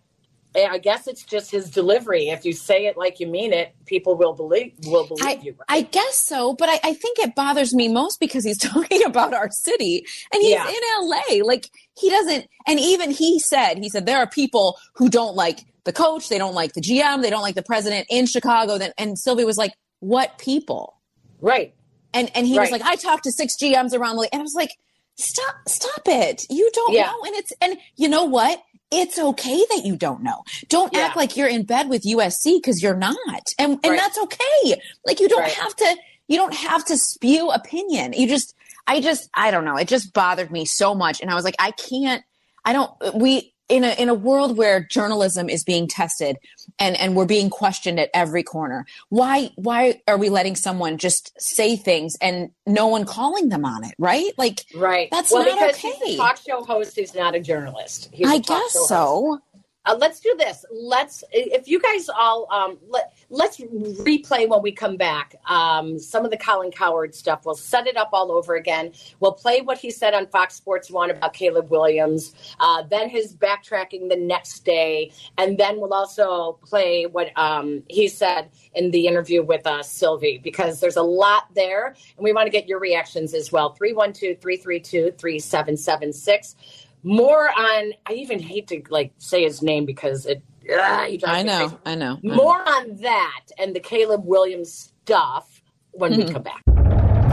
eh, 0.54 0.66
I 0.70 0.78
guess 0.78 1.06
it's 1.06 1.22
just 1.24 1.50
his 1.50 1.70
delivery. 1.70 2.28
If 2.28 2.44
you 2.44 2.52
say 2.52 2.86
it 2.86 2.96
like 2.96 3.20
you 3.20 3.26
mean 3.26 3.52
it, 3.52 3.74
people 3.86 4.16
will 4.16 4.32
believe 4.34 4.72
will 4.86 5.06
believe 5.06 5.24
I, 5.24 5.40
you. 5.42 5.52
right? 5.52 5.66
I 5.68 5.80
guess 5.82 6.16
so, 6.16 6.54
but 6.54 6.68
I, 6.68 6.80
I 6.84 6.94
think 6.94 7.18
it 7.18 7.34
bothers 7.34 7.74
me 7.74 7.88
most 7.88 8.20
because 8.20 8.44
he's 8.44 8.58
talking 8.72 9.04
about 9.04 9.34
our 9.34 9.50
city 9.50 10.04
and 10.32 10.42
he's 10.42 10.52
Yeah. 10.52 10.68
in 10.68 11.08
LA. 11.08 11.44
Like 11.44 11.70
he 11.98 12.10
doesn't, 12.10 12.46
and 12.66 12.78
even 12.80 13.10
he 13.10 13.38
said, 13.38 13.78
he 13.78 13.88
said 13.88 14.06
there 14.06 14.18
are 14.18 14.28
people 14.28 14.78
who 14.94 15.08
don't 15.08 15.34
like 15.36 15.60
the 15.84 15.92
coach, 15.92 16.28
they 16.28 16.38
don't 16.38 16.54
like 16.54 16.74
the 16.74 16.80
GM, 16.80 17.22
they 17.22 17.30
don't 17.30 17.42
like 17.42 17.54
the 17.56 17.62
president 17.62 18.06
in 18.10 18.26
Chicago. 18.26 18.78
Then 18.78 18.92
and 18.98 19.18
Silvy 19.18 19.44
was 19.44 19.56
like, 19.58 19.72
"What 20.00 20.38
people?" 20.38 21.00
right. 21.40 21.74
And 22.14 22.30
and 22.36 22.46
he 22.46 22.58
was 22.58 22.70
like, 22.70 22.82
"I 22.82 22.96
talked 22.96 23.24
to 23.24 23.32
six 23.32 23.56
GMs 23.56 23.92
around 23.94 24.16
the 24.16 24.20
league," 24.22 24.30
and 24.32 24.40
I 24.40 24.42
was 24.42 24.54
like, 24.54 24.70
"Stop, 25.16 25.54
stop 25.68 26.02
it! 26.06 26.44
You 26.50 26.70
don't 26.72 26.94
Yeah. 26.94 27.06
know." 27.06 27.22
And 27.26 27.34
it's 27.36 27.52
and 27.60 27.76
you 27.96 28.08
know 28.08 28.24
what? 28.24 28.62
It's 28.90 29.18
okay 29.18 29.64
that 29.70 29.82
you 29.84 29.96
don't 29.96 30.22
know. 30.22 30.42
Don't 30.68 30.94
act 30.96 31.16
like 31.16 31.36
you're 31.36 31.48
in 31.48 31.62
bed 31.64 31.88
with 31.88 32.04
USC 32.04 32.58
because 32.58 32.82
you're 32.82 32.96
not, 32.96 33.18
and 33.58 33.78
and 33.82 33.92
Right. 33.92 33.98
that's 34.00 34.18
okay. 34.18 34.80
Like 35.06 35.18
you 35.20 35.28
don't 35.28 35.40
Right. 35.40 35.52
have 35.52 35.74
to. 35.76 35.96
You 36.28 36.36
don't 36.36 36.54
have 36.54 36.84
to 36.86 36.96
spew 36.96 37.50
opinion. 37.50 38.12
You 38.14 38.26
just, 38.28 38.54
I 38.86 39.00
just, 39.00 39.28
I 39.34 39.50
don't 39.50 39.64
know. 39.64 39.76
It 39.76 39.88
just 39.88 40.12
bothered 40.12 40.50
me 40.50 40.64
so 40.64 40.94
much, 40.94 41.20
and 41.20 41.30
I 41.30 41.34
was 41.34 41.44
like, 41.44 41.56
I 41.58 41.72
can't. 41.72 42.22
I 42.64 42.72
don't. 42.72 42.90
We 43.14 43.54
in 43.72 43.84
a 43.84 43.92
in 43.92 44.10
a 44.10 44.14
world 44.14 44.58
where 44.58 44.84
journalism 44.84 45.48
is 45.48 45.64
being 45.64 45.88
tested 45.88 46.36
and 46.78 46.94
and 46.98 47.16
we're 47.16 47.24
being 47.24 47.48
questioned 47.48 47.98
at 47.98 48.10
every 48.12 48.42
corner. 48.42 48.84
Why 49.08 49.50
why 49.56 50.02
are 50.06 50.18
we 50.18 50.28
letting 50.28 50.56
someone 50.56 50.98
just 50.98 51.32
say 51.40 51.76
things 51.76 52.14
and 52.20 52.50
no 52.66 52.86
one 52.86 53.06
calling 53.06 53.48
them 53.48 53.64
on 53.64 53.82
it? 53.84 53.94
Right? 53.98 54.32
Like 54.36 54.66
Right. 54.74 55.08
That's 55.10 55.32
well, 55.32 55.46
not 55.46 55.58
because 55.58 55.76
okay. 55.76 55.92
he's 56.04 56.14
a 56.14 56.16
talk 56.18 56.36
show 56.36 56.62
host. 56.62 56.96
He's 56.96 57.14
not 57.14 57.34
a 57.34 57.40
journalist. 57.40 58.10
He's 58.12 58.26
a 58.26 58.30
I 58.30 58.38
talk 58.40 58.60
guess 58.60 58.72
show 58.88 59.38
host. 59.38 59.42
Uh, 59.84 59.96
let's 59.98 60.20
do 60.20 60.34
this. 60.38 60.64
Let's, 60.70 61.24
if 61.32 61.66
you 61.66 61.80
guys 61.80 62.08
all, 62.08 62.46
um, 62.52 62.78
let 62.88 63.14
let's 63.30 63.58
replay 63.58 64.48
when 64.48 64.62
we 64.62 64.70
come 64.70 64.96
back. 64.96 65.34
Um, 65.46 65.98
some 65.98 66.24
of 66.24 66.30
the 66.30 66.36
Colin 66.36 66.70
Cowherd 66.70 67.14
stuff. 67.14 67.44
We'll 67.44 67.56
set 67.56 67.86
it 67.88 67.96
up 67.96 68.10
all 68.12 68.30
over 68.30 68.54
again. 68.54 68.92
We'll 69.18 69.32
play 69.32 69.60
what 69.60 69.78
he 69.78 69.90
said 69.90 70.14
on 70.14 70.28
Fox 70.28 70.54
Sports 70.54 70.90
One 70.90 71.10
about 71.10 71.32
Caleb 71.32 71.70
Williams. 71.70 72.32
Uh, 72.60 72.82
then 72.82 73.08
his 73.08 73.34
backtracking 73.34 74.08
the 74.08 74.16
next 74.16 74.64
day, 74.64 75.10
and 75.36 75.58
then 75.58 75.80
we'll 75.80 75.94
also 75.94 76.58
play 76.64 77.06
what 77.06 77.36
um, 77.36 77.82
he 77.88 78.06
said 78.06 78.50
in 78.74 78.92
the 78.92 79.06
interview 79.08 79.42
with 79.42 79.66
uh, 79.66 79.82
Silvy 79.82 80.38
because 80.38 80.78
there's 80.78 80.96
a 80.96 81.02
lot 81.02 81.52
there, 81.54 81.88
and 81.88 82.24
we 82.24 82.32
want 82.32 82.46
to 82.46 82.52
get 82.52 82.68
your 82.68 82.78
reactions 82.78 83.34
as 83.34 83.50
well. 83.50 83.70
312 83.72 84.40
332 84.40 85.12
3776 85.18 86.54
more 87.02 87.48
on 87.48 87.92
i 88.06 88.12
even 88.12 88.38
hate 88.38 88.68
to 88.68 88.82
like 88.90 89.12
say 89.18 89.42
his 89.42 89.62
name 89.62 89.84
because 89.86 90.26
it 90.26 90.42
ah, 90.78 91.04
he 91.08 91.16
drives 91.16 91.38
I 91.38 91.42
know. 91.42 91.68
crazy. 91.68 91.76
I 91.86 91.94
know. 91.96 92.18
more 92.22 92.60
on 92.68 92.96
that 92.96 93.40
and 93.58 93.74
the 93.74 93.80
caleb 93.80 94.24
williams 94.24 94.92
stuff 95.04 95.62
when 95.92 96.12
Mm-hmm. 96.12 96.26
we 96.28 96.32
come 96.32 96.42
back 96.42 96.62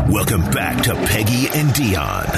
Welcome 0.10 0.42
back 0.50 0.82
to 0.86 0.96
Peggy 0.96 1.48
and 1.54 1.70
Dionne 1.70 2.34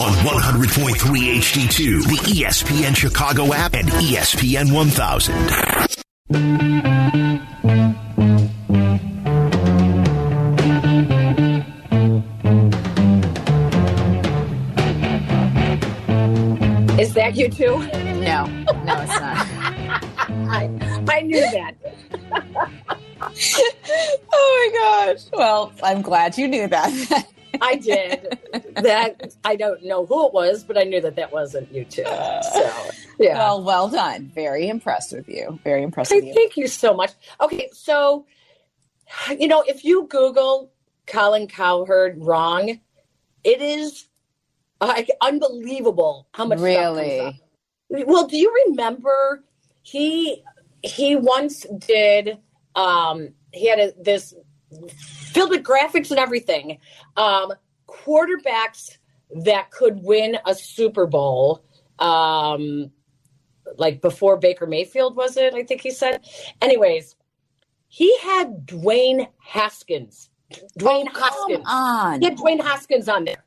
on 0.00 0.12
100.3 0.12 0.94
HD2, 0.94 2.04
the 2.04 2.16
ESPN 2.44 2.94
Chicago 2.96 3.52
app, 3.52 3.74
and 3.74 3.88
ESPN 3.88 4.72
1000. 4.72 6.89
That 17.30 17.38
U2 17.38 18.22
No, 18.24 18.44
no, 18.82 19.00
it's 19.02 19.20
not. 19.20 19.46
I, 20.50 20.68
I 21.08 21.20
knew 21.20 21.40
that. 21.40 21.74
oh 24.32 24.70
my 24.72 25.12
gosh. 25.12 25.26
Well, 25.32 25.72
I'm 25.80 26.02
glad 26.02 26.36
you 26.36 26.48
knew 26.48 26.66
that. 26.66 27.28
I 27.60 27.76
did. 27.76 28.36
That 28.76 29.36
I 29.44 29.54
don't 29.54 29.84
know 29.84 30.06
who 30.06 30.26
it 30.26 30.34
was, 30.34 30.64
but 30.64 30.76
I 30.76 30.82
knew 30.82 31.00
that 31.02 31.14
that 31.14 31.32
wasn't 31.32 31.72
U2. 31.72 32.04
So 32.42 32.72
yeah. 33.20 33.38
well, 33.38 33.62
well 33.62 33.88
done. 33.88 34.32
Very 34.34 34.68
impressed 34.68 35.12
with 35.12 35.28
you. 35.28 35.60
Very 35.62 35.84
impressed 35.84 36.10
with 36.12 36.24
you. 36.24 36.34
thank 36.34 36.56
you 36.56 36.66
so 36.66 36.92
much. 36.94 37.12
Okay, 37.40 37.68
so 37.72 38.26
you 39.38 39.46
know, 39.46 39.62
if 39.68 39.84
you 39.84 40.08
Google 40.08 40.72
Colin 41.06 41.46
Cowherd 41.46 42.18
wrong, 42.18 42.80
it 43.44 43.62
is 43.62 44.06
like 44.88 45.10
unbelievable 45.20 46.28
how 46.32 46.46
much 46.46 46.58
Really? 46.60 47.42
Well, 47.90 48.26
do 48.26 48.36
you 48.36 48.52
remember 48.66 49.44
he 49.82 50.42
he 50.82 51.16
once 51.16 51.66
did 51.78 52.38
um 52.74 53.30
he 53.52 53.68
had 53.68 53.78
a, 53.78 53.92
this 54.00 54.34
filled 55.32 55.50
with 55.50 55.62
graphics 55.62 56.10
and 56.10 56.18
everything. 56.20 56.78
Um 57.16 57.52
quarterbacks 57.88 58.98
that 59.44 59.70
could 59.70 60.02
win 60.02 60.38
a 60.46 60.54
Super 60.54 61.06
Bowl 61.06 61.64
um 61.98 62.90
like 63.76 64.00
before 64.00 64.36
Baker 64.36 64.66
Mayfield 64.66 65.16
was 65.16 65.36
it? 65.36 65.54
I 65.54 65.62
think 65.64 65.80
he 65.82 65.90
said. 65.90 66.24
Anyways, 66.62 67.16
he 67.88 68.16
had 68.18 68.66
Dwayne 68.66 69.28
Haskins. 69.38 70.30
Dwayne 70.78 71.06
Oh, 71.14 71.20
Haskins. 71.20 71.66
on. 71.68 72.20
He 72.20 72.26
had 72.26 72.36
Dwayne 72.38 72.60
Haskins 72.60 73.08
on 73.08 73.24
there. 73.24 73.44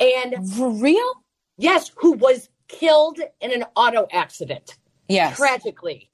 And 0.00 0.50
For 0.52 0.70
real? 0.70 1.12
yes, 1.58 1.90
who 1.96 2.12
was 2.12 2.48
killed 2.68 3.20
in 3.40 3.52
an 3.52 3.64
auto 3.76 4.06
accident 4.12 4.76
Yes. 5.08 5.36
tragically. 5.36 6.10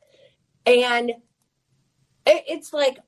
And 0.65 1.11
it, 1.11 2.45
it's 2.49 2.73
like, 2.73 2.99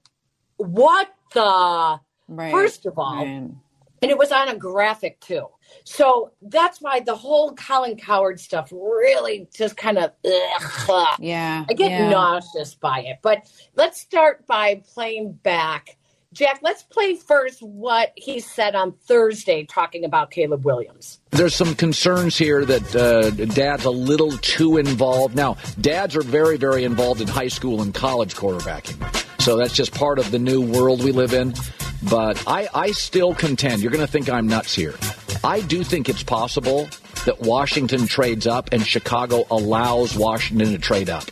what 0.58 1.08
the? 1.34 2.00
Right. 2.28 2.52
First 2.52 2.86
of 2.86 2.98
all, 2.98 3.16
Right. 3.16 3.26
and 3.26 4.10
it 4.10 4.16
was 4.16 4.30
on 4.30 4.48
a 4.48 4.54
graphic 4.56 5.18
too. 5.20 5.48
So 5.84 6.32
that's 6.42 6.80
why 6.80 7.00
the 7.00 7.16
whole 7.16 7.54
Colin 7.54 7.96
Cowherd 7.96 8.38
stuff 8.38 8.70
really 8.72 9.48
just 9.54 9.76
kind 9.76 9.98
of, 9.98 10.12
Yeah. 11.18 11.64
I 11.68 11.72
get 11.74 11.90
yeah. 11.90 12.08
nauseous 12.08 12.74
by 12.74 13.00
it. 13.00 13.18
But 13.22 13.50
let's 13.74 14.00
start 14.00 14.46
by 14.46 14.82
playing 14.94 15.32
back. 15.32 15.97
Jack, 16.34 16.60
let's 16.62 16.82
play 16.82 17.14
first 17.14 17.62
what 17.62 18.12
he 18.14 18.38
said 18.38 18.74
on 18.74 18.92
Thursday 18.92 19.64
talking 19.64 20.04
about 20.04 20.30
Caleb 20.30 20.62
Williams. 20.62 21.20
There's 21.30 21.54
some 21.54 21.74
concerns 21.74 22.36
here 22.36 22.66
that 22.66 22.94
uh, 22.94 23.30
dad's 23.30 23.86
a 23.86 23.90
little 23.90 24.32
too 24.32 24.76
involved. 24.76 25.34
Now, 25.34 25.56
dads 25.80 26.14
are 26.16 26.22
very, 26.22 26.58
very 26.58 26.84
involved 26.84 27.22
in 27.22 27.28
high 27.28 27.48
school 27.48 27.80
and 27.80 27.94
college 27.94 28.36
quarterbacking. 28.36 29.02
So 29.40 29.56
that's 29.56 29.72
just 29.72 29.94
part 29.94 30.18
of 30.18 30.30
the 30.30 30.38
new 30.38 30.60
world 30.60 31.02
we 31.02 31.12
live 31.12 31.32
in. 31.32 31.54
But 32.10 32.42
I, 32.46 32.68
I 32.74 32.90
still 32.92 33.34
contend, 33.34 33.80
you're 33.80 33.90
going 33.90 34.04
to 34.04 34.12
think 34.12 34.28
I'm 34.28 34.46
nuts 34.46 34.74
here. 34.74 34.94
I 35.42 35.62
do 35.62 35.82
think 35.82 36.10
it's 36.10 36.22
possible 36.22 36.88
that 37.24 37.40
Washington 37.40 38.06
trades 38.06 38.46
up 38.46 38.68
and 38.72 38.86
Chicago 38.86 39.46
allows 39.50 40.14
Washington 40.14 40.72
to 40.72 40.78
trade 40.78 41.08
up 41.08 41.24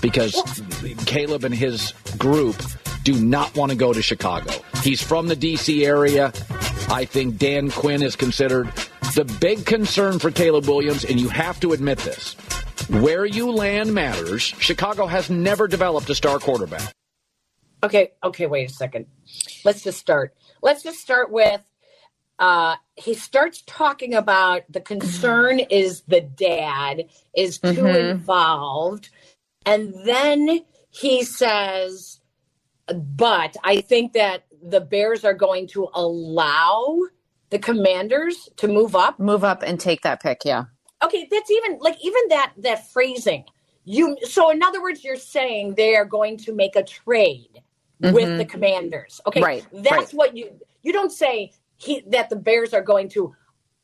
because 0.00 0.62
Caleb 1.04 1.44
and 1.44 1.54
his 1.54 1.92
group 2.16 2.56
do 3.04 3.14
not 3.14 3.56
want 3.56 3.70
to 3.72 3.76
go 3.76 3.92
to 3.92 4.02
Chicago. 4.02 4.52
He's 4.82 5.02
from 5.02 5.28
the 5.28 5.36
D.C. 5.36 5.84
area. 5.84 6.32
I 6.90 7.04
think 7.04 7.38
Dan 7.38 7.70
Quinn 7.70 8.02
is 8.02 8.16
considered 8.16 8.68
the 9.14 9.24
big 9.40 9.66
concern 9.66 10.18
for 10.18 10.30
Caleb 10.30 10.66
Williams, 10.66 11.04
and 11.04 11.20
you 11.20 11.28
have 11.28 11.58
to 11.60 11.72
admit 11.72 11.98
this. 11.98 12.34
Where 12.88 13.26
you 13.26 13.52
land 13.52 13.92
matters. 13.92 14.42
Chicago 14.42 15.06
has 15.06 15.28
never 15.28 15.68
developed 15.68 16.08
a 16.10 16.14
star 16.14 16.38
quarterback. 16.38 16.92
Okay, 17.82 18.12
okay, 18.24 18.46
wait 18.46 18.70
a 18.70 18.72
second. 18.72 19.06
Let's 19.64 19.82
just 19.82 19.98
start. 19.98 20.34
Let's 20.62 20.82
just 20.82 20.98
start 20.98 21.30
with 21.30 21.60
uh 22.40 22.76
he 22.94 23.14
starts 23.14 23.62
talking 23.66 24.14
about 24.14 24.62
the 24.70 24.80
concern 24.80 25.58
is 25.58 26.02
the 26.02 26.20
dad 26.20 27.06
is 27.36 27.58
too 27.58 27.82
Mhm. 27.82 28.10
involved 28.12 29.08
and 29.66 29.92
then 30.04 30.60
he 30.90 31.24
says 31.24 32.17
but 32.94 33.56
I 33.64 33.80
think 33.82 34.14
that 34.14 34.44
the 34.62 34.80
Bears 34.80 35.24
are 35.24 35.34
going 35.34 35.68
to 35.68 35.88
allow 35.94 36.98
the 37.50 37.58
commanders 37.58 38.48
to 38.56 38.68
move 38.68 38.96
up 38.96 39.18
Move 39.20 39.44
up 39.44 39.62
and 39.62 39.80
take 39.80 40.02
that 40.02 40.22
pick. 40.22 40.42
Yeah. 40.44 40.64
okay 41.04 41.28
that's 41.30 41.50
even 41.50 41.78
like 41.80 41.96
even 42.04 42.22
that 42.30 42.52
that 42.58 42.90
phrasing 42.92 43.44
you 43.84 44.16
so 44.24 44.50
in 44.50 44.62
other 44.62 44.82
words 44.82 45.04
you're 45.04 45.16
saying 45.16 45.74
they 45.76 45.96
are 45.96 46.04
going 46.04 46.36
to 46.38 46.52
make 46.54 46.76
a 46.76 46.82
trade 46.84 47.62
with 48.00 48.28
Mhm. 48.28 48.38
the 48.38 48.44
commanders 48.44 49.20
okay 49.26 49.42
Right, 49.42 49.66
that's 49.72 49.90
right. 49.90 50.14
what 50.14 50.36
you 50.36 50.50
you 50.82 50.92
don't 50.92 51.12
say 51.12 51.52
he 51.78 52.02
that 52.08 52.30
the 52.30 52.36
bears 52.36 52.74
are 52.74 52.82
going 52.82 53.08
to 53.10 53.34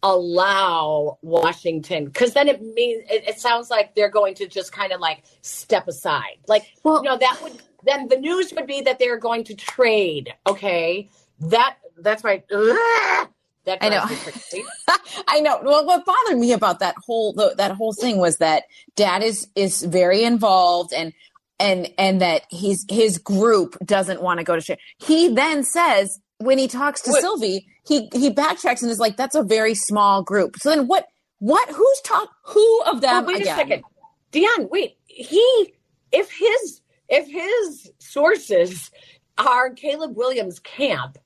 allow 0.03 1.19
washington 1.23 2.05
because 2.07 2.35
then 2.35 2.49
it 2.49 2.61
means 2.62 3.05
it, 3.11 3.29
it 3.29 3.40
sounds 3.40 3.71
like 3.71 3.95
they're 3.95 4.11
going 4.11 4.35
to 4.37 4.47
just 4.47 4.73
kind 4.73 4.93
of 4.93 5.01
like 5.01 5.25
step 5.43 5.88
aside 5.88 6.37
like 6.49 6.64
Well- 6.85 6.99
you 7.05 7.11
know 7.11 7.19
that 7.19 7.40
would 7.43 7.62
then 7.85 8.09
the 8.09 8.16
news 8.16 8.53
would 8.55 8.66
be 8.66 8.81
that 8.83 8.99
they're 8.99 9.18
going 9.18 9.44
to 9.44 9.55
trade 9.55 10.33
okay 10.47 11.09
that 11.40 11.77
that's 11.99 12.25
right 12.25 12.44
Ugh! 12.53 13.29
that 13.64 13.79
I 13.81 13.88
know. 13.88 14.05
drives 14.07 14.27
me 14.27 14.33
crazy. 14.33 14.64
I 15.27 15.40
know. 15.40 15.59
Well, 15.62 15.87
what 15.87 16.05
bothered 16.05 16.38
me 16.38 16.53
about 16.53 16.81
that 16.81 16.97
whole 17.07 17.33
that 17.57 17.70
whole 17.73 17.94
thing 17.94 18.18
was 18.18 18.37
that 18.37 18.64
dad 18.94 19.23
is 19.23 19.49
is 19.55 19.81
very 19.83 20.23
involved 20.23 20.92
and 20.92 21.14
and 21.59 21.90
and 21.97 22.20
that 22.20 22.42
he's 22.51 22.85
his 22.90 23.16
group 23.16 23.77
doesn't 23.83 24.20
want 24.20 24.38
to 24.38 24.44
go 24.44 24.55
to 24.55 24.61
shit. 24.61 24.79
He 24.99 25.29
then 25.35 25.64
says 25.64 26.20
when 26.38 26.59
he 26.59 26.68
talks 26.68 27.01
to 27.03 27.12
Wait. 27.12 27.23
Silvy, 27.23 27.66
he 27.87 28.11
he 28.12 28.29
backtracks 28.31 28.83
and 28.83 28.90
is 28.90 28.99
like, 28.99 29.16
"That's 29.16 29.35
a 29.35 29.42
very 29.42 29.75
small 29.75 30.23
group." 30.23 30.59
So 30.59 30.68
then 30.68 30.87
what? 30.87 31.07
What? 31.38 31.66
Who's 31.70 32.01
talk? 32.05 32.29
Who 32.49 32.83
of 32.83 32.97
Oh, 32.97 33.01
them? 33.01 33.25
wait 33.25 33.40
again? 33.40 33.55
a 33.55 33.57
second, 33.57 33.83
Dionne. 34.31 34.68
Wait, 34.68 34.99
he 35.07 35.73
if 36.12 36.31
his 36.31 36.83
if 37.09 37.29
his 37.29 37.90
sources 37.99 38.90
are 39.38 39.71
Caleb 39.71 40.17
Williams' 40.17 40.59
camp, 40.61 41.19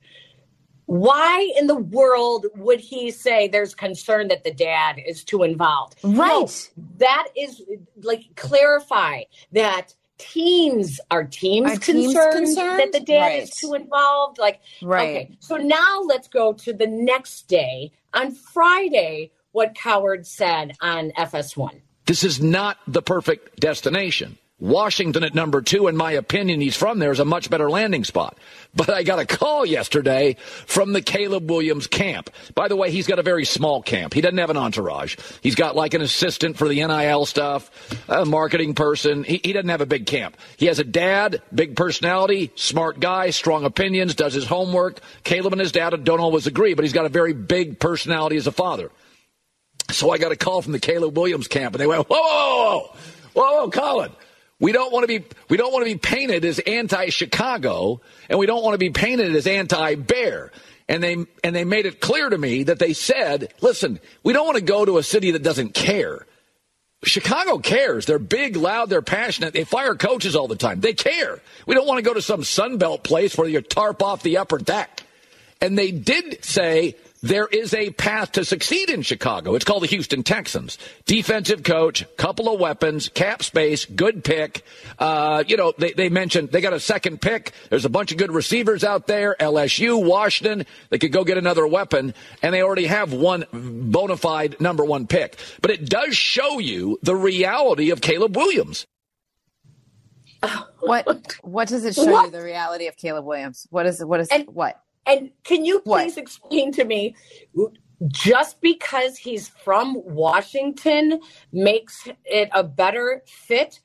why 0.87 1.53
in 1.59 1.67
the 1.67 1.77
world 1.77 2.47
would 2.57 2.81
he 2.81 3.11
say 3.11 3.47
there's 3.47 3.75
concern 3.75 4.29
that 4.29 4.43
the 4.45 4.53
dad 4.53 4.97
is 5.07 5.23
too 5.23 5.43
involved? 5.43 5.97
No, 6.03 6.19
Right. 6.23 6.71
that 6.97 7.29
is 7.37 7.63
like 8.03 8.25
clarify 8.37 9.23
that 9.53 9.95
teams 10.17 10.99
are 11.11 11.25
teams, 11.25 11.71
Are 11.73 11.77
teams 11.77 12.15
concerned, 12.15 12.33
concerned? 12.33 12.81
that 12.81 12.93
the 12.93 13.01
dad 13.01 13.21
Right. 13.33 13.43
is 13.43 13.51
too 13.51 13.75
involved. 13.75 14.39
Like 14.39 14.61
Right. 14.81 15.09
Okay, 15.11 15.37
so 15.41 15.57
now 15.57 16.01
let's 16.07 16.27
go 16.29 16.55
to 16.55 16.73
the 16.73 16.87
next 16.87 17.49
day. 17.49 17.93
On 18.15 18.33
Friday, 18.33 19.31
what 19.53 19.75
Cowherd 19.75 20.27
said 20.27 20.73
on 20.81 21.11
FS1. 21.13 21.83
This 22.07 22.25
is 22.25 22.41
not 22.41 22.79
the 22.87 23.03
perfect 23.03 23.61
destination. 23.61 24.39
Washington 24.61 25.23
at 25.23 25.37
number 25.37 25.63
two, 25.63 25.87
in 25.87 25.97
my 25.97 26.13
opinion, 26.13 26.61
he's 26.61 26.77
from 26.77 26.99
there, 26.99 27.13
is 27.13 27.21
a 27.21 27.25
much 27.25 27.49
better 27.49 27.71
landing 27.71 28.03
spot. 28.03 28.37
But 28.75 28.91
I 28.91 29.05
got 29.05 29.21
a 29.21 29.27
call 29.27 29.65
yesterday 29.65 30.37
from 30.67 30.93
the 30.93 31.01
Caleb 31.01 31.49
Williams 31.49 31.87
camp. 31.87 32.31
By 32.57 32.67
the 32.67 32.75
way, 32.75 32.91
he's 32.91 33.07
got 33.07 33.21
a 33.21 33.23
very 33.23 33.45
small 33.45 33.83
camp. 33.83 34.15
He 34.15 34.21
doesn't 34.21 34.39
have 34.39 34.51
an 34.51 34.57
entourage. 34.57 35.17
He's 35.43 35.55
got 35.55 35.77
like 35.77 35.95
an 35.95 36.03
assistant 36.03 36.57
for 36.57 36.67
the 36.67 36.85
NIL 36.85 37.25
stuff, 37.25 37.71
a 38.09 38.25
marketing 38.25 38.75
person. 38.75 39.23
He, 39.23 39.41
he 39.45 39.53
doesn't 39.53 39.69
have 39.69 39.81
a 39.81 39.87
big 39.87 40.07
camp. 40.07 40.37
He 40.57 40.67
has 40.67 40.81
a 40.81 40.85
dad, 40.85 41.41
big 41.55 41.77
personality, 41.77 42.51
smart 42.57 42.99
guy, 42.99 43.31
strong 43.31 43.65
opinions, 43.65 44.17
does 44.17 44.35
his 44.35 44.47
homework. 44.47 44.99
Caleb 45.23 45.53
and 45.53 45.61
his 45.61 45.73
dad 45.73 46.03
don't 46.03 46.21
always 46.21 46.49
agree, 46.49 46.75
but 46.75 46.85
he's 46.85 46.93
got 46.93 47.07
a 47.07 47.11
very 47.11 47.33
big 47.33 47.79
personality 47.79 48.37
as 48.37 48.49
a 48.49 48.53
father. 48.53 48.91
So 49.93 50.11
I 50.11 50.19
got 50.19 50.33
a 50.33 50.37
call 50.37 50.63
from 50.63 50.73
the 50.73 50.81
Caleb 50.81 51.17
Williams 51.17 51.49
camp, 51.49 51.75
and 51.75 51.81
they 51.81 51.87
went, 51.87 52.09
"Whoa, 52.09 52.19
whoa, 52.19 52.27
whoa, 52.29 52.91
whoa, 53.35 53.61
whoa, 53.61 53.71
Colin, 53.71 54.13
we 54.61 54.73
don't 54.73 54.93
want 54.93 55.09
to 55.09 55.21
be 55.21 55.25
we 55.49 55.57
don't 55.57 55.73
want 55.73 55.87
to 55.87 55.93
be 55.93 55.99
painted 55.99 56.45
as 56.45 56.59
anti-Chicago, 56.59 58.01
and 58.29 58.39
we 58.39 58.47
don't 58.47 58.63
want 58.63 58.75
to 58.75 58.79
be 58.79 58.91
painted 58.91 59.35
as 59.35 59.47
anti-Bear." 59.47 60.53
And 60.89 61.03
they 61.03 61.27
and 61.45 61.55
they 61.55 61.65
made 61.65 61.87
it 61.87 62.01
clear 62.01 62.29
to 62.29 62.39
me 62.39 62.65
that 62.65 62.79
they 62.79 62.93
said, 62.93 63.53
"Listen, 63.61 64.01
we 64.23 64.33
don't 64.33 64.47
want 64.47 64.57
to 64.57 64.65
go 64.65 64.85
to 64.85 64.99
a 64.99 65.03
city 65.03 65.33
that 65.33 65.43
doesn't 65.43 65.75
care." 65.75 66.27
Chicago 67.05 67.59
cares. 67.59 68.07
They're 68.07 68.19
big, 68.19 68.57
loud, 68.57 68.91
they're 68.91 69.03
passionate. 69.03 69.55
They 69.55 69.65
fire 69.65 69.95
coaches 69.95 70.35
all 70.35 70.49
the 70.49 70.57
time. 70.57 70.81
They 70.81 70.95
care. 70.95 71.41
We 71.65 71.75
don't 71.75 71.87
want 71.87 71.99
to 71.99 72.03
go 72.03 72.15
to 72.15 72.23
some 72.23 72.43
Sunbelt 72.43 73.05
place 73.05 73.39
where 73.39 73.49
you 73.49 73.61
tarp 73.61 74.03
off 74.03 74.25
the 74.25 74.39
upper 74.39 74.59
deck. 74.59 75.03
And 75.61 75.79
they 75.79 75.93
did 75.93 76.45
say 76.45 76.97
there 77.23 77.47
is 77.47 77.75
a 77.75 77.91
path 77.91 78.33
to 78.33 78.45
succeed 78.45 78.91
in 78.91 79.03
Chicago. 79.03 79.55
It's 79.55 79.65
called 79.65 79.83
the 79.83 79.89
Houston 79.89 80.23
Texans. 80.23 80.79
Defensive 81.07 81.63
coach, 81.63 82.05
couple 82.17 82.53
of 82.53 82.61
weapons, 82.61 83.09
cap 83.09 83.43
space, 83.43 83.85
good 83.85 84.23
pick. 84.25 84.63
Uh, 84.99 85.45
you 85.47 85.57
know, 85.57 85.73
they, 85.79 85.93
they 85.93 86.09
mentioned 86.09 86.51
they 86.51 86.61
got 86.61 86.73
a 86.73 86.81
second 86.81 87.21
pick. 87.21 87.53
There's 87.71 87.85
a 87.85 87.91
bunch 87.91 88.13
of 88.13 88.19
good 88.19 88.33
receivers 88.33 88.85
out 88.85 89.07
there. 89.07 89.37
LSU, 89.41 90.03
Washington, 90.05 90.67
they 90.91 90.99
could 90.99 91.13
go 91.13 91.25
get 91.25 91.39
another 91.39 91.67
weapon, 91.67 92.15
and 92.43 92.55
they 92.55 92.63
already 92.63 92.87
have 92.87 93.13
one 93.13 93.45
bona 93.53 94.17
fide 94.17 94.61
number 94.61 94.85
one 94.85 95.07
pick. 95.07 95.37
But 95.61 95.71
it 95.73 95.89
does 95.89 96.17
show 96.17 96.59
you 96.59 96.99
the 97.03 97.17
reality 97.17 97.91
of 97.91 98.01
Caleb 98.01 98.37
Williams. 98.37 98.87
What 100.81 101.35
what 101.43 101.69
does 101.69 101.85
it 101.85 101.95
show 101.97 102.23
you 102.25 102.31
the 102.31 102.43
reality 102.43 102.87
of 102.87 102.97
Caleb 102.97 103.25
Williams? 103.25 103.67
What 103.71 103.87
is 103.87 104.05
what 104.05 104.21
is 104.21 104.29
And- 104.29 104.47
what? 104.47 104.81
And 105.09 105.31
can 105.45 105.65
you 105.65 105.81
What? 105.85 106.03
please 106.05 106.17
explain 106.19 106.73
to 106.73 106.85
me 106.85 107.17
just 108.09 108.61
because 108.61 109.17
he's 109.19 109.49
from 109.49 109.97
Washington 110.05 111.21
makes 111.53 112.07
it 112.25 112.51
a 112.55 112.63
better 112.63 113.23
fit? 113.27 113.81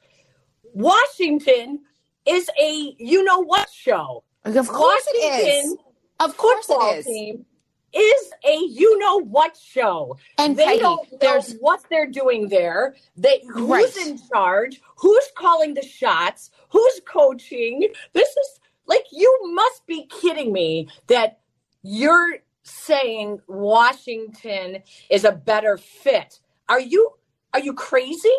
Washington 0.74 1.80
is 2.26 2.50
a 2.62 2.96
you 3.00 3.24
know 3.24 3.40
what 3.44 3.70
show. 3.72 4.24
Of 4.46 4.68
course 4.68 5.04
it 5.08 5.66
is. 5.66 5.78
Of 6.20 6.38
course 6.38 6.68
it 6.70 6.98
is. 7.00 7.06
team 7.06 7.46
is 7.94 8.32
a 8.46 8.58
you 8.72 8.98
know 9.00 9.22
what 9.22 9.56
show. 9.58 10.18
And 10.38 10.58
they 10.58 10.66
Peggy, 10.66 10.80
don't 10.80 11.12
know 11.12 11.18
there's 11.22 11.54
what 11.60 11.82
they're 11.90 12.10
doing 12.12 12.50
there. 12.50 12.96
They 13.18 13.44
who's 13.54 13.70
Right. 13.70 13.98
in 14.08 14.20
charge? 14.34 14.82
Who's 14.98 15.28
calling 15.38 15.76
the 15.76 15.84
shots? 15.84 16.50
Who's 16.70 17.02
coaching? 17.08 17.88
This 18.14 18.30
is 18.30 18.60
like 18.88 19.06
you 19.12 19.40
must 19.54 19.86
be 19.88 20.08
kidding 20.08 20.54
me 20.54 20.88
that 21.08 21.40
you're 21.84 22.38
saying 22.64 23.40
Washington 23.48 24.80
is 25.10 25.24
a 25.24 25.32
better 25.32 25.78
fit. 25.78 26.40
Are 26.70 26.80
you 26.80 27.12
are 27.54 27.60
you 27.60 27.74
crazy? 27.74 28.34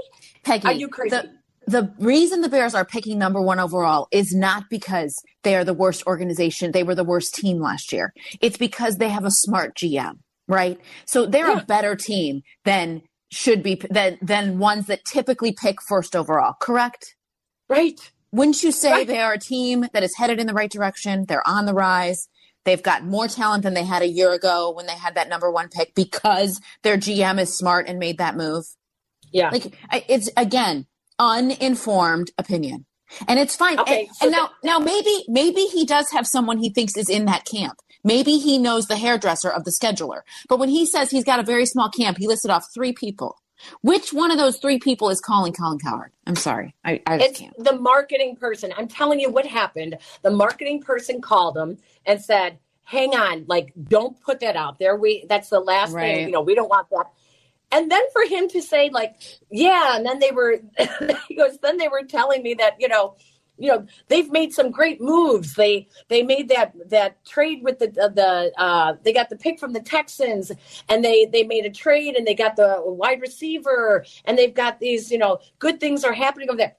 Peggy. 0.45 0.67
Are 0.67 0.73
you 0.73 0.89
crazy? 0.89 1.11
The, 1.17 1.33
the 1.67 1.95
reason 1.99 2.41
the 2.41 2.49
Bears 2.49 2.75
are 2.75 2.85
picking 2.85 3.19
number 3.19 3.41
one 3.41 3.61
overall 3.61 4.09
is 4.11 4.35
not 4.35 4.65
because 4.71 5.23
they 5.45 5.55
are 5.57 5.65
the 5.65 5.75
worst 5.75 6.05
organization. 6.07 6.73
They 6.73 6.83
were 6.83 6.97
the 6.97 7.05
worst 7.05 7.35
team 7.35 7.61
last 7.61 7.93
year. 7.93 8.13
It's 8.41 8.57
because 8.59 8.99
they 8.99 9.09
have 9.11 9.25
a 9.25 9.31
smart 9.31 9.77
GM, 9.77 10.19
right? 10.49 10.81
So 11.07 11.27
they're 11.27 11.51
Yeah. 11.51 11.61
a 11.61 11.65
better 11.65 11.97
team 11.97 12.43
than 12.65 13.03
should 13.31 13.63
be 13.63 13.81
than 13.91 14.19
than 14.23 14.59
ones 14.59 14.87
that 14.87 15.05
typically 15.05 15.53
pick 15.53 15.81
first 15.83 16.17
overall. 16.17 16.55
Correct? 16.61 17.17
right. 17.69 18.13
Wouldn't 18.35 18.65
you 18.65 18.73
say 18.73 18.91
Right. 18.91 19.07
they 19.07 19.21
are 19.21 19.35
a 19.35 19.39
team 19.39 19.87
that 19.93 20.03
is 20.03 20.17
headed 20.17 20.41
in 20.41 20.49
the 20.49 20.55
right 20.55 20.71
direction? 20.71 21.25
They're 21.29 21.47
on 21.47 21.67
the 21.67 21.73
rise. 21.73 22.29
They've 22.65 22.83
got 22.83 23.05
more 23.05 23.29
talent 23.29 23.63
than 23.63 23.75
they 23.75 23.85
had 23.85 24.03
a 24.03 24.09
year 24.09 24.33
ago 24.33 24.71
when 24.71 24.87
they 24.87 24.95
had 24.97 25.15
that 25.15 25.29
number 25.29 25.53
one 25.53 25.69
pick 25.69 25.95
because 25.95 26.61
their 26.83 26.97
GM 26.97 27.39
is 27.39 27.57
smart 27.57 27.87
and 27.89 27.99
made 27.99 28.19
that 28.19 28.37
move. 28.37 28.65
Yeah. 29.31 29.51
Like 29.51 29.77
it's 30.09 30.29
again 30.37 30.87
uninformed 31.19 32.33
opinion, 32.37 32.87
and 33.29 33.39
it's 33.39 33.55
fine. 33.55 33.79
Okay, 33.79 34.07
and, 34.07 34.17
so 34.17 34.27
and 34.27 34.33
now, 34.33 34.51
now 34.65 34.79
maybe 34.79 35.25
maybe 35.29 35.63
he 35.63 35.85
does 35.85 36.11
have 36.11 36.27
someone 36.27 36.59
he 36.59 36.71
thinks 36.71 36.97
is 36.97 37.09
in 37.09 37.27
that 37.27 37.45
camp. 37.45 37.75
Maybe 38.03 38.39
he 38.39 38.59
knows 38.59 38.87
the 38.87 38.97
hairdresser 38.97 39.51
of 39.51 39.65
the 39.65 39.71
scheduler. 39.71 40.21
But 40.49 40.59
when 40.59 40.69
he 40.69 40.87
says 40.87 41.11
he's 41.11 41.25
got 41.25 41.41
a 41.41 41.45
very 41.45 41.67
small 41.67 41.89
camp, 41.89 42.19
he 42.19 42.27
listed 42.27 42.51
off 42.51 42.67
three 42.75 42.93
people. 42.93 43.37
Which 43.83 44.13
one 44.13 44.31
of 44.31 44.39
those 44.39 44.59
three 44.59 44.79
people 44.79 45.11
is 45.11 45.21
calling 45.21 45.53
Colin 45.53 45.79
Cowherd? 45.79 46.13
I'm 46.27 46.37
sorry, 46.37 46.75
I, 46.85 47.01
I 47.07 47.19
just 47.19 47.31
It's 47.31 47.41
can't. 47.41 47.65
the 47.65 47.79
marketing 47.79 48.37
person. 48.37 48.73
I'm 48.77 48.89
telling 48.89 49.21
you 49.21 49.31
what 49.31 49.47
happened. 49.47 49.99
The 50.23 50.31
marketing 50.31 50.81
person 50.83 51.21
called 51.21 51.57
him 51.57 51.79
and 52.07 52.21
said, 52.21 52.59
"Hang 52.85 53.15
on, 53.15 53.45
like 53.47 53.73
don't 53.89 54.21
put 54.21 54.41
that 54.41 54.57
out 54.57 54.79
there. 54.79 54.97
We 54.97 55.27
that's 55.29 55.49
the 55.51 55.61
last 55.61 55.93
Right. 55.93 56.17
thing. 56.17 56.27
You 56.27 56.33
know, 56.33 56.41
we 56.43 56.55
don't 56.55 56.69
want 56.69 56.89
that." 56.91 57.07
And 57.73 57.91
then 57.91 58.03
for 58.13 58.23
him 58.25 58.49
to 58.51 58.63
say, 58.63 58.91
like, 58.91 59.17
"Yeah," 59.51 59.97
and 59.97 60.07
then 60.07 60.19
they 60.21 60.31
were, 60.33 60.61
he 61.29 61.35
goes, 61.35 61.59
"Then 61.59 61.77
they 61.79 61.89
were 61.89 62.03
telling 62.03 62.43
me 62.43 62.55
that 62.55 62.77
you 62.81 62.89
know." 62.89 63.17
You 63.59 63.71
know 63.71 63.87
they've 64.09 64.31
made 64.31 64.53
some 64.53 64.71
great 64.71 65.01
moves. 65.01 65.55
They 65.55 65.89
they 66.09 66.23
made 66.23 66.49
that 66.49 66.75
that 66.91 67.25
trade 67.25 67.63
with 67.63 67.79
the 67.79 67.89
the 67.89 68.53
uh, 68.61 68.97
they 69.03 69.13
got 69.13 69.31
the 69.31 69.37
pick 69.37 69.61
from 69.61 69.73
the 69.73 69.81
Texans, 69.81 70.51
and 70.89 71.05
they 71.05 71.27
they 71.27 71.45
made 71.45 71.65
a 71.65 71.71
trade 71.71 72.17
and 72.17 72.27
they 72.27 72.35
got 72.35 72.57
the 72.57 72.83
wide 72.85 73.21
receiver, 73.21 74.05
and 74.25 74.37
they've 74.37 74.55
got 74.55 74.81
these 74.81 75.11
you 75.11 75.19
know 75.19 75.39
good 75.59 75.79
things 75.81 76.05
are 76.05 76.13
happening 76.13 76.49
over 76.51 76.57
there. 76.59 76.77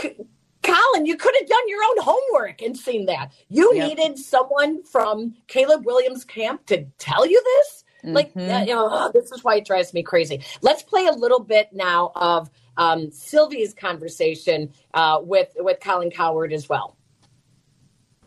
C- 0.00 0.16
Colin, 0.62 1.06
you 1.06 1.16
could 1.16 1.34
have 1.38 1.48
done 1.48 1.68
your 1.68 1.82
own 1.84 1.96
homework 2.00 2.62
and 2.62 2.76
seen 2.76 3.06
that. 3.06 3.32
You 3.48 3.74
Yep. 3.74 3.88
needed 3.88 4.18
someone 4.18 4.82
from 4.84 5.34
Caleb 5.46 5.86
Williams' 5.86 6.24
camp 6.24 6.66
to 6.66 6.84
tell 6.98 7.26
you 7.26 7.42
this. 7.42 7.84
Like, 8.14 8.32
Mhm. 8.34 8.62
uh, 8.62 8.64
you 8.64 8.74
know, 8.74 8.88
oh, 8.90 9.10
this 9.12 9.30
is 9.32 9.44
why 9.44 9.56
it 9.56 9.66
drives 9.66 9.92
me 9.94 10.02
crazy. 10.02 10.40
Let's 10.62 10.82
play 10.82 11.06
a 11.06 11.12
little 11.12 11.40
bit 11.40 11.72
now 11.72 12.12
of 12.14 12.50
um, 12.76 13.10
Silvy's 13.10 13.74
conversation 13.74 14.70
uh, 14.94 15.20
with 15.22 15.48
with 15.58 15.80
Colin 15.80 16.10
Cowherd 16.10 16.52
as 16.52 16.68
well. 16.68 16.94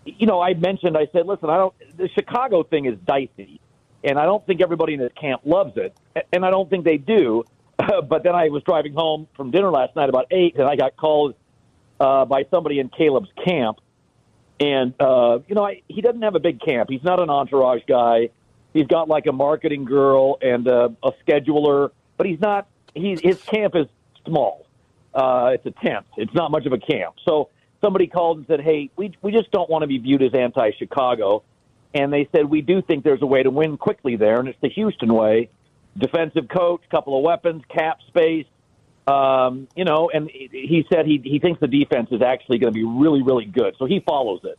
you 0.04 0.26
know, 0.26 0.42
I 0.42 0.56
mentioned, 0.56 0.98
I 0.98 1.08
said, 1.14 1.28
listen, 1.28 1.50
I 1.50 1.58
don't, 1.58 1.74
the 1.96 2.10
Chicago 2.10 2.64
thing 2.64 2.86
is 2.86 2.98
dicey, 3.06 3.62
and 4.04 4.18
I 4.18 4.26
don't 4.26 4.44
think 4.48 4.60
everybody 4.62 4.96
in 4.96 5.00
this 5.00 5.12
camp 5.14 5.42
loves 5.46 5.78
it, 5.78 5.96
and 6.34 6.44
I 6.44 6.50
don't 6.50 6.70
think 6.70 6.86
they 6.86 6.98
do. 6.98 7.44
but 7.78 8.24
then 8.24 8.34
I 8.36 8.50
was 8.50 8.64
driving 8.64 8.94
home 8.94 9.28
from 9.38 9.52
dinner 9.52 9.70
last 9.72 9.96
night 9.96 10.10
about 10.10 10.26
eight, 10.32 10.56
and 10.56 10.68
I 10.68 10.76
got 10.76 10.98
called 10.98 11.36
uh, 12.00 12.26
by 12.26 12.46
somebody 12.50 12.80
in 12.80 12.90
Caleb's 12.90 13.30
camp, 13.46 13.80
and 14.60 14.94
uh, 15.00 15.40
you 15.48 15.54
know, 15.56 15.66
I, 15.66 15.82
he 15.88 16.02
doesn't 16.02 16.22
have 16.24 16.36
a 16.36 16.40
big 16.40 16.60
camp. 16.62 16.90
He's 16.90 17.04
not 17.04 17.20
an 17.20 17.30
entourage 17.30 17.84
guy. 17.88 18.30
He's 18.74 18.88
got 18.88 19.08
like 19.08 19.28
a 19.28 19.32
marketing 19.32 19.86
girl 19.86 20.38
and 20.42 20.68
uh, 20.68 20.90
a 21.04 21.12
scheduler, 21.26 21.92
but 22.18 22.28
he's 22.28 22.40
not. 22.40 22.68
He's 22.94 23.20
his 23.22 23.42
camp 23.42 23.76
is 23.76 23.88
small. 24.26 24.66
Uh, 25.14 25.52
it's 25.54 25.66
a 25.66 25.72
tent. 25.72 26.06
It's 26.18 26.34
not 26.34 26.52
much 26.52 26.66
of 26.66 26.74
a 26.74 26.78
camp. 26.78 27.16
So 27.26 27.50
somebody 27.82 28.08
called 28.08 28.38
and 28.38 28.48
said, 28.48 28.62
"Hey, 28.62 28.90
we 28.96 29.14
we 29.22 29.32
just 29.32 29.52
don't 29.52 29.70
want 29.70 29.84
to 29.84 29.88
be 29.88 29.98
viewed 29.98 30.22
as 30.24 30.34
anti-Chicago," 30.34 31.44
and 31.94 32.14
they 32.14 32.30
said 32.32 32.46
we 32.46 32.62
do 32.62 32.82
think 32.82 33.04
there's 33.04 33.22
a 33.22 33.28
way 33.28 33.44
to 33.44 33.50
win 33.50 33.78
quickly 33.78 34.16
there, 34.16 34.40
and 34.40 34.48
it's 34.48 34.60
the 34.62 34.70
Houston 34.70 35.14
way: 35.14 35.50
defensive 35.98 36.48
coach, 36.48 36.82
couple 36.90 37.18
of 37.18 37.24
weapons, 37.24 37.64
cap 37.70 38.00
space. 38.08 38.46
Um, 39.08 39.68
you 39.76 39.84
know, 39.84 40.10
and 40.14 40.30
he 40.30 40.86
said 40.94 41.06
he 41.06 41.20
he 41.24 41.40
thinks 41.40 41.60
the 41.60 41.68
defense 41.68 42.10
is 42.12 42.22
actually 42.22 42.60
going 42.60 42.72
to 42.72 42.78
be 42.78 42.86
really 42.86 43.22
really 43.22 43.46
good, 43.46 43.76
so 43.78 43.86
he 43.86 44.00
follows 44.00 44.42
it. 44.44 44.58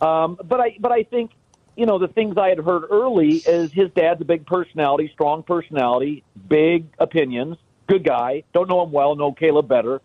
Um, 0.00 0.38
but 0.44 0.60
I 0.60 0.76
but 0.78 0.92
I 0.92 1.02
think 1.02 1.32
you 1.78 1.86
know 1.86 1.98
the 1.98 2.08
things 2.08 2.36
I 2.36 2.48
had 2.48 2.58
heard 2.58 2.82
early 2.90 3.36
is 3.36 3.72
his 3.72 3.88
dad's 3.92 4.20
a 4.20 4.24
big 4.24 4.44
personality, 4.44 5.10
strong 5.14 5.44
personality, 5.44 6.24
big 6.48 6.86
opinions, 6.98 7.56
good 7.86 8.02
guy. 8.02 8.42
Don't 8.52 8.68
know 8.68 8.82
him 8.82 8.90
well, 8.90 9.14
know 9.14 9.30
Caleb 9.30 9.68
better, 9.68 10.02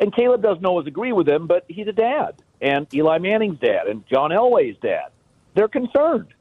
and 0.00 0.12
Caleb 0.12 0.42
doesn't 0.42 0.66
always 0.66 0.88
agree 0.88 1.12
with 1.12 1.28
him, 1.28 1.46
but 1.46 1.64
he's 1.68 1.86
a 1.86 1.92
dad, 1.92 2.42
and 2.60 2.92
Eli 2.92 3.18
Manning's 3.18 3.60
dad, 3.60 3.86
and 3.86 4.04
John 4.08 4.30
Elway's 4.30 4.76
dad. 4.82 5.10
They're 5.54 5.68
concerned, 5.68 6.34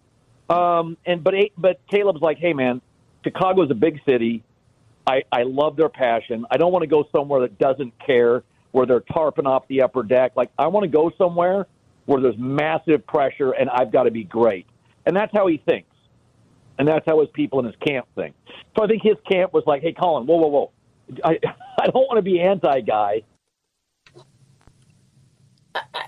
um, 0.49 0.97
and 1.05 1.23
but 1.23 1.35
but 1.55 1.79
Caleb's 1.87 2.21
like, 2.21 2.39
hey 2.39 2.53
man, 2.53 2.81
Chicago's 3.23 3.69
a 3.69 3.75
big 3.75 4.01
city. 4.05 4.43
I, 5.05 5.23
I 5.31 5.43
love 5.43 5.75
their 5.75 5.89
passion. 5.89 6.47
I 6.49 6.57
don't 6.57 6.71
want 6.71 6.81
to 6.81 6.87
go 6.87 7.07
somewhere 7.11 7.41
that 7.41 7.59
doesn't 7.59 7.93
care, 7.99 8.41
where 8.71 8.87
they're 8.87 9.01
tarping 9.01 9.45
off 9.45 9.67
the 9.67 9.83
upper 9.83 10.01
deck. 10.01 10.31
Like 10.35 10.49
I 10.57 10.67
want 10.67 10.85
to 10.85 10.87
go 10.87 11.11
somewhere 11.15 11.67
where 12.05 12.21
there's 12.21 12.37
massive 12.37 13.05
pressure 13.05 13.51
and 13.51 13.69
I've 13.69 13.91
got 13.91 14.03
to 14.03 14.11
be 14.11 14.23
great. 14.23 14.67
And 15.05 15.15
that's 15.15 15.31
how 15.33 15.47
he 15.47 15.57
thinks. 15.57 15.89
And 16.77 16.87
that's 16.87 17.05
how 17.05 17.19
his 17.19 17.29
people 17.33 17.59
in 17.59 17.65
his 17.65 17.75
camp 17.85 18.07
think. 18.15 18.35
So 18.75 18.83
I 18.83 18.87
think 18.87 19.03
his 19.03 19.17
camp 19.29 19.53
was 19.53 19.63
like, 19.67 19.81
hey, 19.81 19.93
Colin, 19.93 20.25
whoa, 20.25 20.37
whoa, 20.37 20.47
whoa. 20.47 20.71
I, 21.23 21.39
I 21.79 21.85
don't 21.85 22.07
want 22.07 22.17
to 22.17 22.21
be 22.21 22.39
anti 22.39 22.81
guy. 22.81 23.21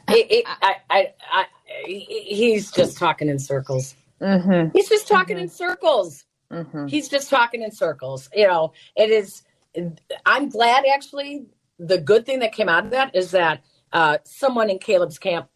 I, 0.07 0.43
I, 0.61 0.75
I, 0.89 1.07
I, 1.31 1.45
he's 1.85 2.71
just 2.71 2.97
talking 2.97 3.29
in 3.29 3.39
circles. 3.39 3.95
Mm-hmm. 4.21 4.69
He's 4.73 4.89
just 4.89 5.07
talking 5.07 5.37
in 5.37 5.49
circles. 5.49 6.25
Mm-hmm. 6.51 6.87
He's 6.87 7.09
just 7.09 7.29
talking 7.29 7.61
in 7.61 7.71
circles. 7.71 8.29
You 8.33 8.47
know, 8.47 8.73
it 8.95 9.09
is. 9.09 9.43
I'm 10.25 10.49
glad 10.49 10.85
actually. 10.93 11.47
The 11.77 11.97
good 11.97 12.25
thing 12.25 12.39
that 12.39 12.53
came 12.53 12.69
out 12.69 12.85
of 12.85 12.91
that 12.91 13.13
is 13.15 13.31
that 13.31 13.61
uh, 13.91 14.19
someone 14.23 14.69
in 14.69 14.79
Caleb's 14.79 15.17
camp 15.17 15.49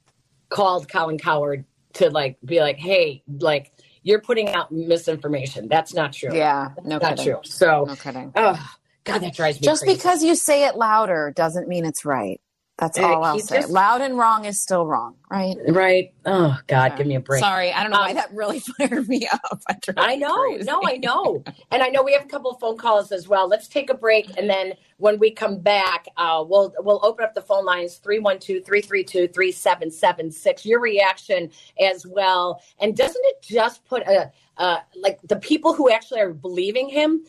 called 0.50 0.90
Colin 0.90 1.18
Cowherd 1.18 1.66
to 1.94 2.10
like 2.10 2.38
be 2.44 2.60
like, 2.62 2.78
"Hey, 2.78 3.24
like 3.40 3.72
you're 4.04 4.22
putting 4.22 4.50
out 4.50 4.72
misinformation. 4.72 5.68
That's 5.68 5.94
not 5.94 6.14
true. 6.14 6.36
Yeah, 6.36 6.70
no 6.84 6.98
not 6.98 7.18
kidding. 7.18 7.26
true." 7.26 7.40
So, 7.44 7.86
No 7.88 7.96
kidding. 7.96 8.32
oh 8.36 8.72
God, 9.04 9.20
that 9.22 9.34
drives 9.36 9.60
me 9.60 9.66
Just 9.66 9.84
crazy. 9.84 9.98
because 9.98 10.24
you 10.24 10.36
say 10.36 10.66
it 10.66 10.76
louder 10.76 11.32
doesn't 11.36 11.68
mean 11.68 11.86
it's 11.86 12.06
right. 12.06 12.40
That's 12.80 12.98
Uh, 12.98 13.04
all 13.08 13.24
I'll 13.26 13.38
say. 13.40 13.58
just- 13.58 13.70
Loud 13.72 14.00
and 14.02 14.18
wrong 14.18 14.46
is 14.46 14.62
still 14.62 14.86
wrong, 14.86 15.16
right? 15.30 15.58
right? 15.68 16.14
Oh 16.26 16.58
God, 16.68 16.96
give 16.98 17.08
me 17.08 17.16
a 17.16 17.20
break. 17.20 17.42
Sorry, 17.44 17.74
I 17.74 17.82
don't 17.84 17.92
know 17.92 18.00
why 18.00 18.12
Um, 18.12 18.16
that 18.16 18.34
really 18.34 18.60
fired 18.78 19.10
me 19.10 19.28
up. 19.28 19.60
I, 19.68 19.74
drive 19.82 19.98
I 19.98 20.16
me 20.16 20.22
know, 20.22 20.38
crazy. 20.38 20.64
no, 20.64 20.82
I 20.86 20.96
know, 20.98 21.44
and 21.72 21.84
I 21.84 21.90
know 21.90 22.04
we 22.04 22.14
have 22.14 22.24
a 22.24 22.28
couple 22.28 22.50
of 22.52 22.60
phone 22.60 22.78
calls 22.78 23.12
as 23.12 23.28
well. 23.28 23.48
Let's 23.50 23.68
take 23.68 23.90
a 23.90 23.94
break, 23.94 24.38
and 24.38 24.50
then 24.50 24.74
when 24.98 25.20
we 25.20 25.30
come 25.30 25.60
back, 25.60 26.08
uh, 26.16 26.42
we'll 26.48 26.74
we'll 26.80 27.02
open 27.06 27.26
up 27.26 27.34
the 27.36 27.42
phone 27.42 27.66
lines 27.66 28.00
312-332-3776. 28.00 30.66
Your 30.66 30.80
reaction 30.80 31.52
as 31.80 32.06
well, 32.06 32.62
and 32.80 32.96
doesn't 32.96 33.24
it 33.26 33.42
just 33.42 33.84
put 33.86 34.04
a 34.04 34.32
uh, 34.58 34.80
like 34.96 35.20
the 35.24 35.36
people 35.38 35.74
who 35.74 35.90
actually 35.92 36.20
are 36.22 36.34
believing 36.34 36.88
him, 36.90 37.24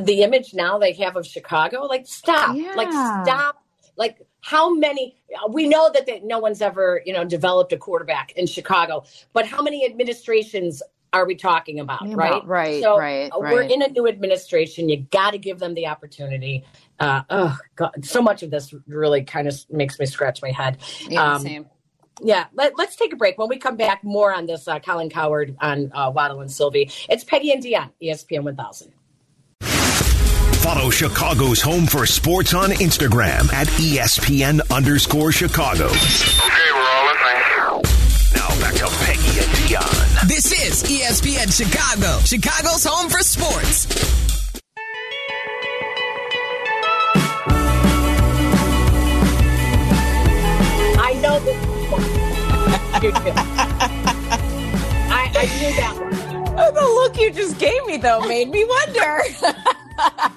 the 0.00 0.22
image 0.22 0.54
now 0.54 0.78
they 0.78 0.92
have 0.94 1.16
of 1.16 1.26
Chicago? 1.26 1.84
Like 1.86 2.06
stop, 2.06 2.56
like 2.76 2.90
stop, 2.92 3.59
like. 4.00 4.18
How 4.42 4.74
many? 4.74 5.16
We 5.50 5.68
know 5.68 5.90
that 5.92 6.06
they, 6.06 6.20
no 6.20 6.38
one's 6.38 6.62
ever, 6.62 7.02
you 7.04 7.12
know, 7.12 7.24
developed 7.24 7.74
a 7.74 7.76
quarterback 7.76 8.32
in 8.32 8.46
Chicago, 8.46 9.04
but 9.34 9.46
how 9.46 9.60
many 9.60 9.84
administrations 9.84 10.82
are 11.12 11.26
we 11.26 11.34
talking 11.34 11.80
about? 11.80 12.06
Yeah, 12.06 12.14
right, 12.16 12.46
right, 12.46 12.82
So 12.82 12.98
right, 12.98 13.30
we're 13.36 13.60
right. 13.60 13.70
in 13.70 13.82
a 13.82 13.88
new 13.88 14.06
administration. 14.08 14.88
You 14.88 14.98
got 15.10 15.32
to 15.32 15.38
give 15.38 15.58
them 15.58 15.74
the 15.74 15.86
opportunity. 15.86 16.64
Uh, 16.98 17.22
oh 17.30 17.58
God, 17.76 18.04
so 18.04 18.22
much 18.22 18.42
of 18.42 18.50
this 18.50 18.74
really 18.86 19.24
kind 19.24 19.48
of 19.48 19.54
makes 19.70 19.98
me 19.98 20.06
scratch 20.06 20.40
my 20.42 20.50
head. 20.50 20.78
Yeah, 21.08 21.34
Um, 21.34 21.42
same. 21.42 21.66
Yeah, 22.22 22.46
let, 22.54 22.78
us 22.78 22.96
take 22.96 23.12
a 23.12 23.16
break. 23.16 23.38
When 23.38 23.48
we 23.48 23.58
come 23.58 23.76
back, 23.76 24.04
more 24.04 24.32
on 24.34 24.46
this 24.46 24.68
uh, 24.68 24.78
Colin 24.78 25.08
Cowherd 25.08 25.56
on 25.60 25.90
uh, 25.94 26.10
Waddle 26.14 26.40
and 26.40 26.52
Silvy. 26.52 26.90
It's 27.08 27.24
Peggy 27.24 27.50
and 27.52 27.62
Dionne, 27.62 27.90
ESPN 28.02 28.42
1000. 28.42 28.92
Follow 30.62 30.90
Chicago's 30.90 31.62
Home 31.62 31.86
for 31.86 32.04
Sports 32.04 32.52
on 32.52 32.68
Instagram 32.68 33.50
at 33.50 33.66
E 33.80 33.96
ESPN 33.96 34.60
underscore 34.70 35.32
Chicago. 35.32 35.86
Okay, 35.86 36.70
we're 36.74 36.80
all 36.80 37.06
listening. 37.06 37.82
Now 38.36 38.48
back 38.60 38.74
to 38.74 38.86
Peggy 39.04 39.40
and 39.40 39.48
Dionne. 39.56 40.28
This 40.28 40.52
is 40.52 40.82
ESPN 40.82 41.50
Chicago, 41.50 42.18
Chicago's 42.24 42.84
home 42.84 43.08
for 43.08 43.20
sports. 43.20 43.86
I 50.98 51.14
know 51.22 51.40
this. 51.40 51.56
You. 53.02 53.12
I, 55.10 55.32
I 55.34 55.46
knew 55.58 55.72
that 55.76 55.96
one. 55.98 56.14
Oh, 56.60 56.70
the 56.70 56.82
look 56.82 57.18
you 57.18 57.32
just 57.32 57.58
gave 57.58 57.86
me 57.86 57.96
though 57.96 58.20
made 58.20 58.50
me 58.50 58.62
wonder. 58.66 59.22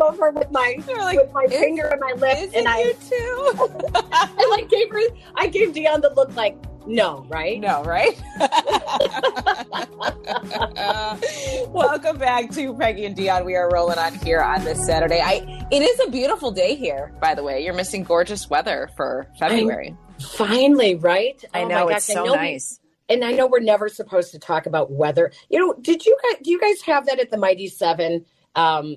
over 0.00 0.30
with 0.30 0.50
my 0.50 0.76
like, 0.96 1.18
with 1.18 1.32
my 1.32 1.44
"Is- 1.44 1.52
finger 1.52 1.86
and 1.86 2.00
my 2.00 2.12
lip, 2.16 2.50
and 2.54 2.68
I, 2.68 2.80
you 2.80 2.92
too? 2.94 3.52
I 4.12 4.46
like 4.50 4.68
gave 4.68 4.90
her. 4.90 5.00
I 5.34 5.46
gave 5.48 5.70
Dionne 5.72 6.02
the 6.02 6.12
look 6.14 6.34
like 6.36 6.56
no, 6.86 7.26
right? 7.28 7.60
No, 7.60 7.82
right? 7.84 8.18
Welcome 11.68 12.18
back 12.18 12.50
to 12.52 12.74
Peggy 12.74 13.04
and 13.04 13.16
Dionne. 13.16 13.44
We 13.44 13.56
are 13.56 13.68
rolling 13.70 13.98
on 13.98 14.14
here 14.14 14.40
on 14.40 14.64
this 14.64 14.84
Saturday. 14.86 15.20
I 15.22 15.66
it 15.70 15.82
is 15.82 16.00
a 16.06 16.10
beautiful 16.10 16.50
day 16.50 16.74
here, 16.76 17.12
by 17.20 17.34
the 17.34 17.42
way. 17.42 17.64
You're 17.64 17.74
missing 17.74 18.04
gorgeous 18.04 18.48
weather 18.48 18.88
for 18.96 19.26
February. 19.38 19.96
Finally, 20.20 20.94
right? 20.96 21.42
I 21.52 21.60
Oh 21.60 21.62
my 21.64 21.68
know 21.74 21.88
gosh, 21.88 21.96
it's 21.98 22.06
so 22.06 22.24
know 22.24 22.32
we- 22.32 22.38
nice. 22.38 22.80
and 23.08 23.24
I 23.24 23.32
know 23.32 23.46
we're 23.46 23.60
never 23.60 23.88
supposed 23.88 24.32
to 24.32 24.38
talk 24.38 24.66
about 24.66 24.90
weather. 24.90 25.32
You 25.50 25.58
know, 25.58 25.74
did 25.80 26.06
you 26.06 26.16
guys 26.22 26.40
do 26.42 26.50
you 26.50 26.60
guys 26.60 26.80
have 26.82 27.06
that 27.06 27.20
at 27.20 27.30
the 27.30 27.38
Mighty 27.38 27.68
Seven? 27.68 28.24
Um, 28.54 28.96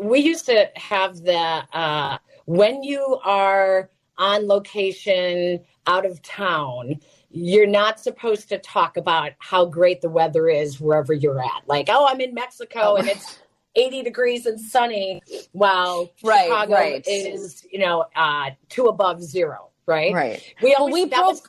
we 0.00 0.20
used 0.20 0.46
to 0.46 0.70
have 0.76 1.22
the 1.22 1.36
uh, 1.72 2.18
when 2.46 2.82
you 2.82 3.18
are 3.24 3.90
on 4.18 4.46
location 4.46 5.60
out 5.86 6.06
of 6.06 6.22
town. 6.22 7.00
You're 7.30 7.66
not 7.66 8.00
supposed 8.00 8.48
to 8.48 8.58
talk 8.58 8.96
about 8.96 9.32
how 9.38 9.66
great 9.66 10.00
the 10.00 10.08
weather 10.08 10.48
is 10.48 10.80
wherever 10.80 11.12
you're 11.12 11.40
at. 11.42 11.62
Like, 11.66 11.88
oh, 11.90 12.06
I'm 12.08 12.20
in 12.20 12.32
Mexico 12.32 12.96
and 12.96 13.08
it's 13.08 13.38
80 13.74 14.02
degrees 14.04 14.46
and 14.46 14.58
sunny, 14.58 15.20
while 15.52 16.10
Right, 16.24 16.44
Chicago 16.44 16.72
right. 16.72 17.04
is, 17.06 17.66
you 17.70 17.78
know, 17.78 18.06
uh, 18.14 18.50
two 18.70 18.86
above 18.86 19.22
zero. 19.22 19.68
Right. 19.86 20.14
Right. 20.14 20.54
We 20.62 20.70
Well, 20.70 20.78
always 20.88 20.94
we 20.94 21.04
that 21.10 21.22
was 21.24 21.42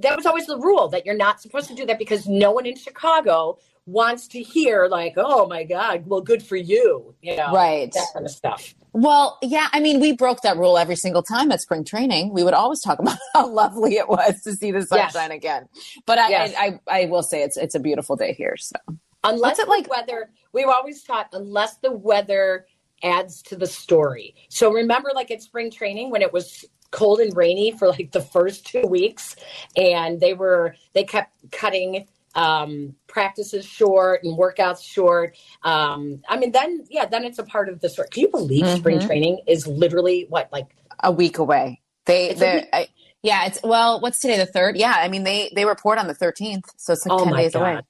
that 0.00 0.16
was 0.16 0.24
always 0.26 0.46
the 0.46 0.56
rule 0.58 0.88
that 0.88 1.04
you're 1.04 1.16
not 1.16 1.40
supposed 1.40 1.68
to 1.68 1.74
do 1.74 1.84
that 1.86 1.98
because 1.98 2.26
no 2.28 2.52
one 2.52 2.66
in 2.66 2.76
Chicago 2.76 3.58
wants 3.88 4.28
to 4.28 4.42
hear 4.42 4.86
like, 4.86 5.14
oh 5.16 5.46
my 5.48 5.64
God, 5.64 6.04
well, 6.06 6.20
good 6.20 6.42
for 6.42 6.56
you, 6.56 7.14
you 7.22 7.36
know, 7.36 7.52
Right. 7.52 7.90
That 7.92 8.06
kind 8.12 8.26
of 8.26 8.32
stuff. 8.32 8.74
Well, 8.92 9.38
yeah, 9.42 9.68
I 9.72 9.80
mean, 9.80 9.98
we 10.00 10.12
broke 10.12 10.42
that 10.42 10.56
rule 10.56 10.76
every 10.76 10.96
single 10.96 11.22
time 11.22 11.50
at 11.52 11.60
spring 11.60 11.84
training. 11.84 12.32
We 12.32 12.42
would 12.44 12.54
always 12.54 12.80
talk 12.80 12.98
about 13.00 13.18
how 13.34 13.48
lovely 13.48 13.94
it 13.96 14.08
was 14.08 14.42
to 14.42 14.52
see 14.52 14.70
the 14.72 14.80
Yes. 14.90 15.12
sunshine 15.14 15.30
again. 15.30 15.68
But 16.06 16.18
I, 16.18 16.28
Yes. 16.28 16.54
I, 16.56 16.80
I, 16.88 17.02
I 17.02 17.04
will 17.06 17.22
say 17.22 17.42
it's 17.42 17.56
it's 17.56 17.74
a 17.74 17.80
beautiful 17.80 18.14
day 18.16 18.32
here. 18.34 18.56
So 18.58 18.76
Unless 19.24 19.40
What's 19.40 19.58
it 19.60 19.68
like- 19.68 19.90
weather, 19.90 20.30
we 20.52 20.64
were 20.64 20.72
always 20.72 21.02
taught 21.02 21.28
unless 21.32 21.76
the 21.78 21.90
weather 21.92 22.66
adds 23.02 23.42
to 23.42 23.56
the 23.56 23.66
story. 23.66 24.34
So 24.48 24.72
remember, 24.72 25.10
like 25.14 25.30
at 25.30 25.42
spring 25.42 25.70
training 25.70 26.10
when 26.10 26.20
it 26.22 26.32
was 26.32 26.64
cold 26.90 27.20
and 27.20 27.36
rainy 27.36 27.70
for 27.72 27.88
like 27.88 28.12
the 28.12 28.20
first 28.20 28.66
two 28.66 28.82
weeks, 28.82 29.36
and 29.76 30.20
they 30.20 30.34
were 30.34 30.74
they 30.94 31.04
kept 31.04 31.32
cutting 31.52 32.06
um 32.38 32.94
practices 33.08 33.64
short 33.66 34.22
and 34.22 34.38
workouts 34.38 34.82
short 34.82 35.36
um 35.64 36.22
i 36.28 36.36
mean 36.38 36.52
then 36.52 36.84
yeah 36.88 37.04
then 37.06 37.24
it's 37.24 37.38
a 37.38 37.44
part 37.44 37.68
of 37.68 37.80
the 37.80 37.88
story 37.88 38.08
can 38.12 38.22
you 38.22 38.28
believe 38.28 38.66
spring 38.68 38.98
Mhm. 38.98 39.06
training 39.06 39.40
is 39.46 39.66
literally 39.66 40.26
what 40.28 40.48
like 40.52 40.66
a 41.02 41.12
week 41.12 41.38
away. 41.38 41.80
They, 42.06 42.32
they. 42.34 42.66
I, 42.72 42.88
yeah, 43.22 43.46
it's 43.46 43.60
well, 43.62 44.00
what's 44.00 44.18
today? 44.20 44.36
The 44.38 44.46
third? 44.46 44.76
Yeah, 44.76 44.94
I 44.96 45.08
mean, 45.08 45.24
they 45.24 45.50
they 45.54 45.64
report 45.64 45.98
on 45.98 46.06
the 46.06 46.14
thirteenth, 46.14 46.64
so 46.76 46.92
it's 46.92 47.04
like 47.06 47.20
Oh 47.20 47.24
ten 47.24 47.34
days 47.36 47.54
away. 47.54 47.80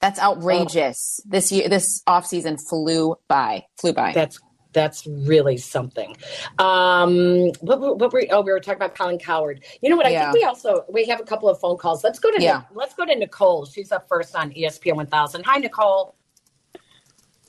That's 0.00 0.18
outrageous. 0.20 1.20
This 1.24 1.52
year, 1.52 1.68
this 1.68 2.02
off 2.06 2.26
season 2.26 2.56
flew 2.58 3.16
by, 3.28 3.64
flew 3.80 3.92
by. 3.92 4.12
That's 4.12 4.38
that's 4.72 5.06
really 5.06 5.56
something. 5.56 6.16
Um, 6.58 7.50
what, 7.60 7.80
were- 7.80 7.94
what 7.94 8.12
were 8.12 8.24
oh 8.30 8.40
we 8.42 8.52
were 8.52 8.60
talking 8.60 8.76
about 8.76 8.94
Colin 8.94 9.18
Cowherd. 9.18 9.64
You 9.80 9.90
know 9.90 9.96
what? 9.96 10.06
I 10.06 10.10
Yeah. 10.10 10.32
think 10.32 10.42
we 10.42 10.44
also 10.44 10.84
we 10.88 11.04
have 11.06 11.20
a 11.20 11.24
couple 11.24 11.48
of 11.48 11.58
phone 11.60 11.76
calls. 11.76 12.02
Let's 12.04 12.18
go 12.18 12.30
to 12.30 12.42
Yeah. 12.42 12.62
let's 12.74 12.94
go 12.94 13.04
to 13.04 13.14
Nicole. 13.14 13.64
She's 13.66 13.92
up 13.92 14.08
first 14.08 14.34
on 14.34 14.50
ESPN 14.52 14.96
1000. 14.96 15.44
Hi, 15.44 15.58
Nicole. 15.58 16.14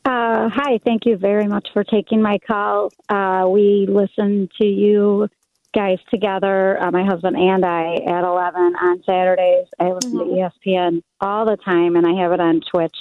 Uh, 0.06 0.50
hi, 0.50 0.80
thank 0.84 1.06
you 1.06 1.16
very 1.16 1.48
much 1.48 1.70
for 1.72 1.84
taking 1.86 2.22
my 2.22 2.38
call. 2.46 2.90
Uh, 3.08 3.48
we 3.48 3.88
listen 3.90 4.50
to 4.60 4.68
you 4.68 5.30
guys 5.74 5.98
together, 6.12 6.78
uh, 6.84 6.92
my 6.92 7.06
husband 7.06 7.38
and 7.38 7.64
I, 7.66 7.96
at 8.06 8.24
11 8.26 8.76
on 8.76 9.02
Saturdays. 9.06 9.68
I 9.80 9.92
listen 9.94 10.18
to 10.20 10.26
E 10.26 10.44
ESPN 10.68 11.02
all 11.22 11.46
the 11.46 11.56
time, 11.56 11.96
and 11.96 12.06
I 12.06 12.22
have 12.22 12.34
it 12.34 12.42
on 12.42 12.60
Twitch 12.70 12.96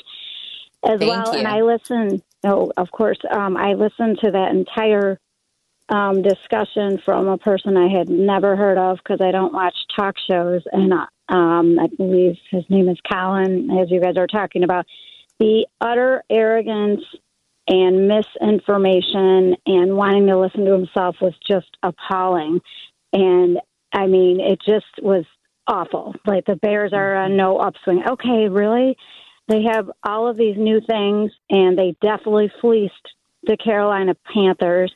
as 0.85 1.01
Thank 1.01 1.11
well. 1.11 1.33
you. 1.33 1.39
And 1.41 1.49
I 1.49 1.63
listen, 1.63 2.23
oh, 2.45 2.73
of 2.77 2.91
course, 2.91 3.19
um, 3.31 3.57
I 3.57 3.75
listened 3.75 4.19
to 4.23 4.31
that 4.31 4.51
entire 4.51 5.19
um, 5.89 6.23
discussion 6.23 7.01
from 7.05 7.29
a 7.29 7.39
person 7.39 7.77
I 7.77 7.89
had 7.89 8.09
never 8.09 8.57
heard 8.57 8.79
of 8.79 8.99
because 8.99 9.21
I 9.21 9.31
don't 9.31 9.53
watch 9.53 9.75
talk 9.95 10.15
shows. 10.31 10.63
And 10.73 10.93
uh, 10.93 11.35
um, 11.35 11.79
I 11.79 11.89
believe 11.89 12.37
his 12.51 12.65
name 12.69 12.89
is 12.89 12.99
Colin, 13.11 13.71
as 13.79 13.91
you 13.91 14.01
guys 14.01 14.17
are 14.17 14.27
talking 14.27 14.65
about 14.65 14.87
the 15.39 15.67
utter 15.81 16.23
arrogance 16.31 17.03
and 17.69 18.09
misinformation 18.09 19.57
and 19.67 19.97
wanting 19.97 20.27
to 20.27 20.39
listen 20.39 20.65
to 20.65 20.73
himself 20.73 21.17
was 21.21 21.35
just 21.47 21.77
appalling. 21.83 22.61
And 23.13 23.59
I 23.93 24.07
mean, 24.07 24.41
it 24.41 24.61
just 24.65 24.87
was 25.01 25.25
awful. 25.67 26.15
Like 26.27 26.45
the 26.47 26.57
Bears 26.57 26.93
are 26.93 27.15
on 27.15 27.37
no 27.37 27.59
upswing. 27.59 28.03
Okay, 28.09 28.49
really? 28.49 28.97
They 29.49 29.63
have 29.65 29.91
all 30.05 30.29
of 30.29 30.37
these 30.37 30.57
new 30.57 30.81
things, 30.81 31.33
and 31.51 31.77
they 31.77 31.97
definitely 32.01 32.51
fleeced 32.61 33.09
the 33.43 33.57
Carolina 33.57 34.15
Panthers. 34.33 34.95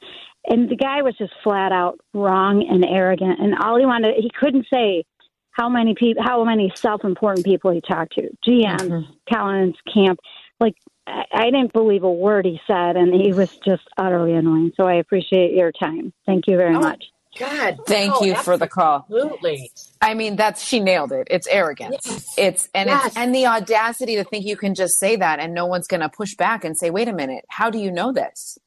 And 0.49 0.69
the 0.71 0.77
guy 0.77 1.03
was 1.03 1.17
just 1.19 1.33
flat 1.43 1.73
out 1.73 1.99
wrong 2.15 2.67
and 2.69 2.85
arrogant. 2.85 3.41
And 3.41 3.57
all 3.57 3.79
he 3.79 3.85
wanted, 3.85 4.15
he 4.17 4.31
couldn't 4.39 4.67
say 4.73 5.05
how 5.51 5.69
many 5.69 5.95
people, 5.95 6.23
how 6.23 6.45
many 6.45 6.71
self-important 6.77 7.45
people 7.45 7.73
he 7.73 7.81
talked 7.81 8.15
to, 8.15 8.31
GMs, 8.47 8.81
mm-hmm. 8.81 9.13
Collins, 9.33 9.75
Camp. 9.93 10.21
Like 10.61 10.75
I, 11.07 11.25
I 11.33 11.45
didn't 11.47 11.73
believe 11.73 12.05
a 12.05 12.13
word 12.13 12.45
he 12.45 12.61
said, 12.67 12.97
and 12.97 13.13
he 13.15 13.33
was 13.33 13.57
just 13.65 13.83
utterly 13.99 14.35
annoying. 14.35 14.73
So 14.77 14.87
I 14.87 14.95
appreciate 14.95 15.55
your 15.55 15.73
time. 15.73 16.13
Thank 16.27 16.47
you 16.47 16.57
very 16.57 16.77
Oh, 16.77 16.81
much. 16.81 17.05
God, 17.39 17.78
Thank 17.87 18.14
no, 18.14 18.22
you 18.26 18.34
for 18.34 18.57
the 18.57 18.66
call. 18.68 19.07
Absolutely. 19.11 19.70
I 20.01 20.14
mean, 20.14 20.37
that's 20.37 20.62
she 20.64 20.80
nailed 20.80 21.12
it. 21.12 21.28
It's 21.30 21.47
arrogance. 21.47 22.07
Yes. 22.07 22.34
It's 22.39 22.68
and 22.74 22.89
Yes. 22.89 23.07
it's 23.07 23.16
and 23.16 23.34
the 23.34 23.47
audacity 23.47 24.16
to 24.16 24.24
think 24.24 24.45
you 24.47 24.57
can 24.57 24.74
just 24.74 24.99
say 24.99 25.16
that 25.16 25.39
and 25.39 25.55
no 25.55 25.66
one's 25.66 25.87
going 25.87 26.01
to 26.01 26.09
push 26.09 26.34
back 26.34 26.64
and 26.64 26.76
say, 26.76 26.91
"Wait 26.91 27.09
a 27.09 27.12
minute, 27.12 27.45
how 27.49 27.70
do 27.70 27.78
you 27.78 27.91
know 27.91 28.12
this?" 28.12 28.59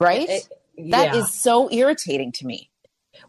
Right? 0.00 0.28
It- 0.28 0.48
That 0.90 1.14
is 1.14 1.22
yeah. 1.22 1.24
so 1.26 1.70
irritating 1.70 2.32
to 2.32 2.46
me. 2.46 2.70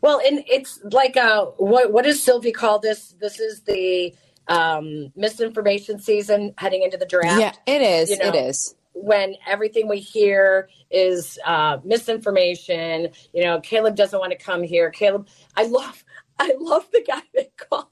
Well, 0.02 0.20
and 0.26 0.44
it's 0.48 0.80
like 0.92 1.16
uh, 1.16 1.46
what 1.58 1.92
what 1.94 2.06
does 2.06 2.22
Silvy 2.24 2.52
call 2.52 2.80
this? 2.80 3.16
This 3.20 3.40
is 3.40 3.62
the 3.62 4.16
um, 4.48 5.12
misinformation 5.16 6.00
season 6.00 6.54
heading 6.58 6.82
into 6.84 6.98
the 6.98 7.06
draft. 7.06 7.40
Yeah, 7.40 7.52
it 7.72 7.82
is. 7.82 8.10
You 8.10 8.18
know, 8.18 8.30
it 8.30 8.36
is. 8.36 8.76
When 8.98 9.36
everything 9.46 9.88
we 9.88 10.00
hear 10.00 10.70
is 10.90 11.38
uh, 11.46 11.78
misinformation. 11.84 13.10
You 13.34 13.44
know, 13.44 13.60
Caleb 13.60 13.96
doesn't 13.96 14.18
want 14.18 14.32
to 14.32 14.38
come 14.38 14.64
here. 14.64 14.90
Caleb, 14.90 15.28
I 15.56 15.66
love, 15.66 16.04
I 16.40 16.54
love 16.60 16.88
the 16.92 17.04
guy 17.06 17.22
that 17.34 17.58
called, 17.58 17.88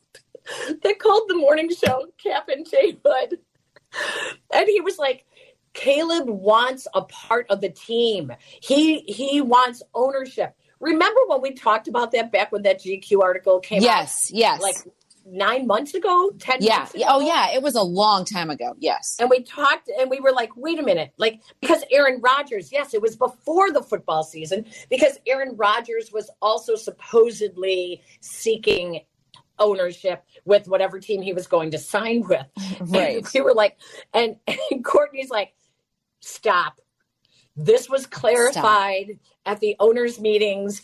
that 0.81 0.99
called 0.99 1.23
the 1.27 1.35
morning 1.35 1.69
show, 1.69 2.07
Kap 2.17 2.47
and 2.49 2.67
Jay 2.69 2.97
Hood, 3.05 3.39
and 4.53 4.67
he 4.67 4.81
was 4.81 4.97
like. 4.97 5.25
Caleb 5.75 6.29
wants 6.29 6.87
a 6.93 7.01
part 7.01 7.47
of 7.49 7.59
the 7.59 7.69
team. 7.69 8.31
He 8.61 8.99
he 8.99 9.41
wants 9.41 9.81
ownership. 9.95 10.55
Remember 10.83 11.19
when 11.27 11.41
we 11.41 11.53
talked 11.53 11.87
about 11.87 12.11
that 12.11 12.31
back 12.31 12.51
when 12.51 12.61
that 12.61 12.79
GQ 12.79 13.21
article 13.23 13.59
came 13.59 13.79
out? 13.79 13.83
Yes, 13.83 14.31
yes. 14.31 14.61
Like 14.61 14.75
nine 15.25 15.67
months 15.67 15.93
ago, 15.93 16.31
ten 16.39 16.57
yeah. 16.61 16.79
months 16.79 16.93
oh, 16.95 16.97
ago? 16.97 17.05
Oh 17.09 17.19
yeah, 17.21 17.51
it 17.53 17.61
was 17.61 17.75
a 17.75 17.81
long 17.81 18.25
time 18.25 18.49
ago. 18.49 18.75
Yes. 18.79 19.17
And 19.19 19.29
we 19.29 19.43
talked 19.43 19.89
and 19.99 20.09
we 20.09 20.19
were 20.19 20.31
like, 20.31 20.55
wait 20.55 20.79
a 20.79 20.83
minute, 20.83 21.13
like 21.17 21.41
because 21.61 21.83
Aaron 21.91 22.21
Rodgers, 22.21 22.71
yes, 22.71 22.93
it 22.93 23.01
was 23.01 23.15
before 23.15 23.71
the 23.71 23.81
football 23.81 24.23
season, 24.23 24.65
because 24.89 25.19
Aaron 25.27 25.55
Rodgers 25.55 26.11
was 26.11 26.29
also 26.41 26.75
supposedly 26.75 28.01
seeking 28.21 29.01
ownership 29.59 30.23
with 30.45 30.67
whatever 30.67 30.99
team 30.99 31.21
he 31.21 31.33
was 31.33 31.47
going 31.47 31.71
to 31.71 31.77
sign 31.77 32.23
with. 32.27 32.45
Right. 32.81 33.17
And 33.17 33.27
we 33.33 33.41
were 33.41 33.53
like, 33.53 33.77
and, 34.13 34.35
and 34.71 34.83
Courtney's 34.83 35.29
like, 35.29 35.53
stop. 36.19 36.79
This 37.55 37.89
was 37.89 38.07
clarified 38.07 39.19
at 39.45 39.59
the 39.59 39.75
owners' 39.79 40.19
meetings. 40.19 40.81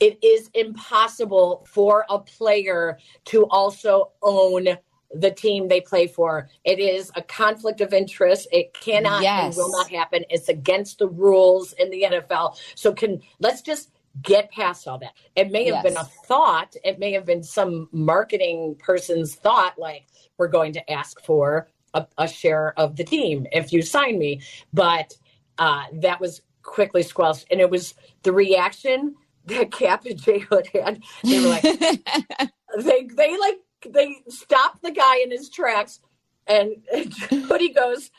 It 0.00 0.22
is 0.22 0.50
impossible 0.54 1.66
for 1.68 2.04
a 2.10 2.18
player 2.18 2.98
to 3.26 3.44
also 3.46 4.12
own 4.22 4.68
the 5.14 5.30
team 5.30 5.68
they 5.68 5.80
play 5.80 6.06
for. 6.06 6.48
It 6.64 6.78
is 6.78 7.10
a 7.14 7.22
conflict 7.22 7.80
of 7.80 7.92
interest. 7.92 8.48
It 8.52 8.74
cannot 8.74 9.22
Yes. 9.22 9.44
and 9.44 9.56
will 9.56 9.70
not 9.70 9.88
happen. 9.90 10.24
It's 10.28 10.48
against 10.48 10.98
the 10.98 11.08
rules 11.08 11.72
in 11.74 11.90
the 11.90 12.02
NFL. 12.02 12.56
So 12.74 12.92
can 12.92 13.20
let's 13.38 13.62
just 13.62 13.90
get 14.22 14.50
past 14.50 14.86
all 14.86 14.98
that. 14.98 15.12
It 15.36 15.50
may 15.50 15.64
have 15.70 15.82
been 15.82 15.96
a 15.96 16.04
thought. 16.04 16.74
It 16.84 16.98
may 16.98 17.12
have 17.12 17.24
been 17.24 17.42
some 17.42 17.88
marketing 17.92 18.76
person's 18.78 19.34
thought, 19.34 19.78
like 19.78 20.06
we're 20.38 20.48
going 20.48 20.72
to 20.74 20.90
ask 20.90 21.20
for 21.24 21.68
a, 21.94 22.06
a 22.18 22.28
share 22.28 22.78
of 22.78 22.96
the 22.96 23.04
team 23.04 23.46
if 23.52 23.72
you 23.72 23.82
sign 23.82 24.18
me. 24.18 24.40
But 24.72 25.14
uh, 25.58 25.84
that 25.94 26.20
was 26.20 26.42
quickly 26.62 27.02
squelched, 27.02 27.46
and 27.50 27.60
it 27.60 27.70
was 27.70 27.94
the 28.22 28.32
reaction 28.32 29.14
that 29.46 29.70
Kap 29.70 30.04
and 30.06 30.20
J 30.20 30.38
Hood 30.40 30.68
had. 30.74 31.02
They 31.22 31.40
were 31.40 31.48
like, 31.48 31.62
they 32.78 33.04
they 33.16 33.38
like 33.38 33.58
they 33.88 34.16
stopped 34.28 34.82
the 34.82 34.90
guy 34.90 35.18
in 35.18 35.30
his 35.30 35.48
tracks, 35.50 36.00
and, 36.46 36.72
and 36.92 37.12
Hoodie 37.30 37.72
goes, 37.72 38.10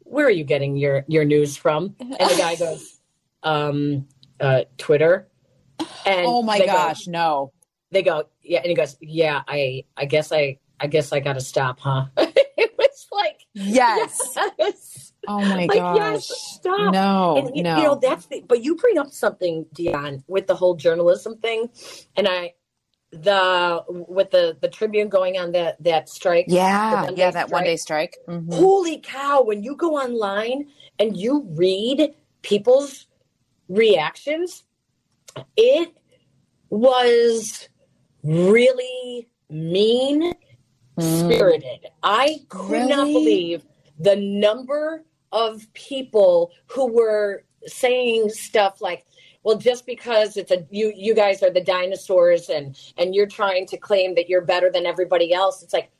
"Where 0.00 0.26
are 0.26 0.30
you 0.30 0.44
getting 0.44 0.76
your 0.76 1.04
your 1.08 1.24
news 1.24 1.56
from?" 1.56 1.94
And 2.00 2.10
the 2.30 2.36
guy 2.38 2.56
goes, 2.56 3.00
um, 3.42 4.06
uh, 4.40 4.62
"Twitter." 4.78 5.28
And 6.04 6.26
oh 6.26 6.42
my 6.42 6.58
they 6.58 6.66
go- 6.66 6.72
gosh, 6.72 7.06
no. 7.06 7.52
they 7.90 8.02
go, 8.02 8.24
"Yeah," 8.42 8.58
and 8.58 8.68
he 8.68 8.74
goes, 8.74 8.96
"Yeah, 9.00 9.42
I 9.46 9.84
I 9.96 10.04
guess 10.04 10.32
I 10.32 10.58
I 10.78 10.86
guess 10.88 11.12
I 11.12 11.20
got 11.20 11.34
to 11.34 11.40
stop, 11.40 11.80
huh?" 11.80 12.06
it 12.16 12.74
was 12.78 13.06
like, 13.12 13.46
Yes. 13.54 14.36
yes. 14.58 15.09
Oh 15.28 15.40
my 15.40 15.66
like, 15.66 15.74
gosh. 15.74 15.96
yes, 15.96 16.26
stop. 16.28 16.92
No, 16.92 17.36
And, 17.36 17.54
you, 17.54 17.62
no. 17.62 17.76
you 17.76 17.84
know 17.84 17.98
that's 18.00 18.26
the, 18.26 18.42
but 18.48 18.62
you 18.62 18.76
bring 18.76 18.98
up 18.98 19.10
something, 19.10 19.66
Dionne, 19.74 20.22
with 20.26 20.46
the 20.46 20.54
whole 20.54 20.74
journalism 20.74 21.36
thing, 21.38 21.70
and 22.16 22.26
I 22.28 22.54
the 23.12 23.82
with 23.88 24.30
the 24.30 24.56
the 24.60 24.68
Tribune 24.68 25.08
going 25.08 25.36
on 25.36 25.52
that 25.52 25.82
that 25.82 26.08
strike. 26.08 26.46
yeah, 26.48 27.10
yeah, 27.10 27.30
that 27.30 27.48
strike. 27.48 27.52
one 27.52 27.64
day 27.64 27.76
strike. 27.76 28.16
Mhm. 28.28 28.54
Holy 28.54 28.98
cow! 28.98 29.42
When 29.42 29.62
you 29.62 29.76
go 29.76 29.96
online 29.96 30.68
and 30.98 31.16
you 31.16 31.46
read 31.50 32.14
people's 32.42 33.06
reactions, 33.68 34.64
it 35.56 35.92
was 36.70 37.68
really 38.22 39.28
mean 39.48 40.34
spirited. 40.98 41.86
I 42.02 42.40
could 42.48 42.88
not 42.88 43.06
believe 43.06 43.64
the 43.98 44.16
number 44.16 45.04
of 45.32 45.72
people 45.74 46.50
who 46.66 46.86
were 46.92 47.44
saying 47.66 48.28
stuff 48.30 48.80
like 48.80 49.04
well 49.42 49.56
just 49.58 49.86
because 49.86 50.36
it's 50.36 50.50
a 50.50 50.66
you 50.70 50.92
you 50.96 51.14
guys 51.14 51.42
are 51.42 51.50
the 51.50 51.62
dinosaurs 51.62 52.48
and 52.48 52.76
and 52.96 53.14
you're 53.14 53.26
trying 53.26 53.66
to 53.66 53.76
claim 53.76 54.14
that 54.14 54.28
you're 54.28 54.40
better 54.44 54.70
than 54.72 54.86
everybody 54.86 55.32
else 55.32 55.62
it's 55.62 55.72
like 55.74 55.90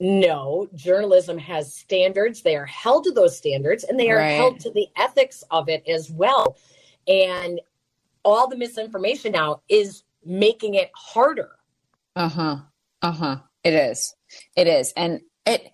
no 0.00 0.66
journalism 0.74 1.36
has 1.36 1.74
standards 1.74 2.40
they 2.42 2.56
are 2.56 2.64
held 2.66 3.04
to 3.04 3.12
those 3.12 3.36
standards 3.36 3.84
and 3.84 4.00
they 4.00 4.10
are 4.10 4.16
Right. 4.16 4.30
held 4.32 4.58
to 4.60 4.70
the 4.70 4.88
ethics 4.96 5.44
of 5.50 5.68
it 5.68 5.86
as 5.86 6.10
well 6.10 6.56
and 7.06 7.60
all 8.24 8.48
the 8.48 8.56
misinformation 8.56 9.32
now 9.32 9.60
is 9.68 10.04
making 10.24 10.74
it 10.74 10.90
harder 10.94 11.50
Uh-huh. 12.16 12.56
Uh-huh. 13.02 13.36
It 13.62 13.74
is. 13.74 14.14
It 14.56 14.66
is. 14.66 14.92
And 14.96 15.20
it 15.46 15.70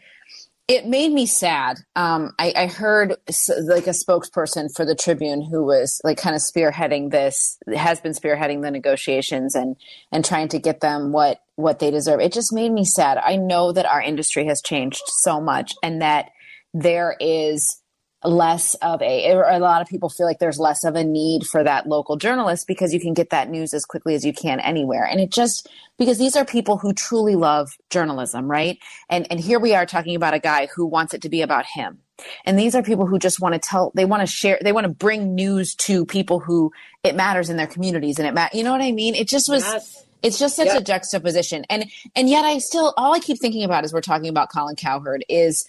it 0.69 0.87
made 0.87 1.13
me 1.13 1.27
sad. 1.27 1.79
Um 1.95 2.33
I, 2.39 2.53
I 2.57 2.67
heard 2.67 3.11
like 3.11 3.87
a 3.87 3.91
spokesperson 3.91 4.75
for 4.75 4.85
the 4.85 4.97
Tribune 4.97 5.43
who 5.43 5.65
was 5.65 6.01
like 6.05 6.19
kind 6.19 6.35
of 6.35 6.43
spearheading 6.43 7.11
this 7.11 7.59
has 7.75 8.01
been 8.01 8.13
spearheading 8.13 8.63
the 8.63 8.71
negotiations 8.71 9.55
and 9.55 9.77
and 10.11 10.25
trying 10.25 10.49
to 10.49 10.59
get 10.59 10.81
them 10.81 11.13
what 11.13 11.41
what 11.55 11.79
they 11.79 11.91
deserve. 11.91 12.21
It 12.21 12.33
just 12.33 12.53
made 12.53 12.73
me 12.73 12.85
sad. 12.85 13.19
I 13.19 13.37
know 13.37 13.73
that 13.73 13.87
our 13.87 14.03
industry 14.03 14.47
has 14.47 14.61
changed 14.61 15.03
so 15.07 15.41
much 15.41 15.75
and 15.83 16.03
that 16.03 16.31
there 16.75 17.17
is 17.21 17.81
less 18.25 18.75
of 18.77 19.01
a 19.03 19.31
a 19.31 19.59
lot 19.59 19.83
of 19.83 19.89
people 19.89 20.09
feel 20.09 20.27
like 20.27 20.39
there's 20.39 20.59
less 20.59 20.85
of 20.85 20.97
a 20.97 21.05
need 21.05 21.45
for 21.45 21.63
that 21.63 21.87
local 21.87 22.17
journalist 22.17 22.67
because 22.67 22.93
you 22.93 22.99
can 22.99 23.15
get 23.15 23.31
that 23.31 23.51
news 23.51 23.73
as 23.73 23.85
quickly 23.85 24.15
as 24.15 24.25
you 24.25 24.33
can 24.33 24.59
anywhere 24.61 25.05
and 25.05 25.21
it 25.21 25.31
just 25.31 25.69
because 25.99 26.19
these 26.19 26.37
are 26.37 26.45
people 26.45 26.77
who 26.79 26.93
truly 26.93 27.35
love 27.37 27.71
journalism 27.91 28.51
right 28.51 28.79
and 29.09 29.27
and 29.31 29.41
here 29.41 29.59
we 29.59 29.75
are 29.75 29.87
talking 29.87 30.15
about 30.17 30.35
a 30.35 30.39
guy 30.39 30.69
who 30.75 30.87
wants 30.87 31.15
it 31.15 31.23
to 31.23 31.29
be 31.29 31.43
about 31.43 31.65
him 31.67 31.99
and 32.45 32.59
these 32.59 32.75
are 32.75 32.83
people 32.83 33.07
who 33.07 33.19
just 33.19 33.41
want 33.41 33.55
to 33.55 33.59
tell 33.59 33.93
they 33.95 34.05
want 34.05 34.21
to 34.21 34.27
share 34.27 34.59
they 34.63 34.73
want 34.73 34.85
to 34.85 34.93
bring 34.93 35.35
news 35.35 35.75
to 35.75 36.05
people 36.07 36.39
who 36.41 36.73
it 37.03 37.15
matters 37.15 37.51
in 37.51 37.57
their 37.57 37.67
communities 37.67 38.19
and 38.19 38.27
it 38.29 38.35
matters 38.35 38.57
you 38.57 38.65
know 38.65 38.73
what 38.73 38.83
i 38.83 38.93
mean 38.93 39.15
it 39.15 39.29
just 39.29 39.49
was 39.49 39.63
Yes. 39.65 40.05
it's 40.23 40.39
just 40.39 40.57
such 40.57 40.67
Yeah. 40.67 40.79
a 40.79 40.81
juxtaposition 40.83 41.65
and 41.71 41.87
and 42.15 42.29
yet 42.29 42.45
i 42.45 42.59
still 42.59 42.93
all 42.97 43.15
i 43.15 43.19
keep 43.19 43.39
thinking 43.41 43.65
about 43.65 43.85
as 43.85 43.93
we're 43.93 44.01
talking 44.01 44.29
about 44.29 44.51
colin 44.51 44.77
cowherd 44.77 45.25
is 45.29 45.67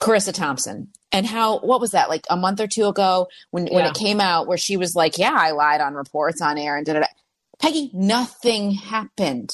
Charissa 0.00 0.32
Thompson 0.32 0.88
and 1.12 1.26
how 1.26 1.58
what 1.58 1.78
was 1.78 1.90
that 1.90 2.08
like 2.08 2.24
a 2.30 2.36
month 2.36 2.58
or 2.58 2.66
two 2.66 2.86
ago 2.86 3.28
when 3.50 3.66
when 3.66 3.84
it 3.84 3.92
came 3.94 4.18
out 4.18 4.46
where 4.46 4.56
she 4.56 4.78
was 4.78 4.94
like, 4.96 5.18
yeah, 5.18 5.36
I 5.36 5.50
lied 5.50 5.82
on 5.82 5.92
reports 5.92 6.40
on 6.40 6.56
air 6.56 6.78
and 6.78 6.86
da 6.86 6.94
da 6.94 7.00
da. 7.00 7.06
Peggy, 7.60 7.90
nothing 7.92 8.70
happened. 8.70 9.50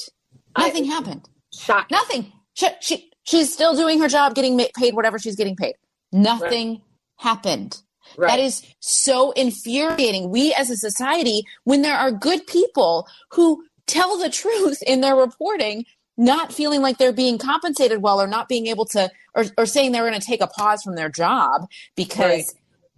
Nothing 0.57 0.85
happened. 0.85 1.29
shocked 1.53 1.91
Nothing. 1.91 2.31
She, 2.53 2.67
she 2.81 3.11
she's 3.23 3.53
still 3.53 3.75
doing 3.75 3.99
her 3.99 4.07
job, 4.07 4.35
getting 4.35 4.59
paid 4.77 4.95
whatever 4.95 5.19
she's 5.19 5.35
getting 5.35 5.55
paid. 5.55 5.75
Nothing 6.11 6.81
happened. 7.17 7.81
Right. 8.17 8.29
That 8.29 8.39
is 8.39 8.63
so 8.79 9.31
infuriating. 9.31 10.29
We 10.29 10.53
as 10.53 10.69
a 10.69 10.77
society, 10.77 11.43
when 11.65 11.81
there 11.81 11.97
are 11.97 12.11
good 12.11 12.47
people 12.47 13.07
who 13.31 13.63
tell 13.85 14.17
the 14.17 14.29
truth 14.29 14.81
in 14.87 15.01
their 15.01 15.15
reporting, 15.15 15.85
not 16.17 16.53
feeling 16.53 16.81
like 16.81 16.97
they're 16.97 17.11
being 17.13 17.37
compensated 17.37 18.01
well 18.01 18.19
or 18.21 18.27
not 18.27 18.47
being 18.49 18.67
able 18.67 18.85
to 18.85 19.11
or, 19.35 19.45
or 19.57 19.65
saying 19.65 19.91
they're 19.91 20.07
going 20.07 20.19
to 20.19 20.25
take 20.25 20.41
a 20.41 20.47
pause 20.47 20.81
from 20.81 20.95
their 20.95 21.09
job 21.09 21.67
because 21.95 22.17
Right. 22.17 22.45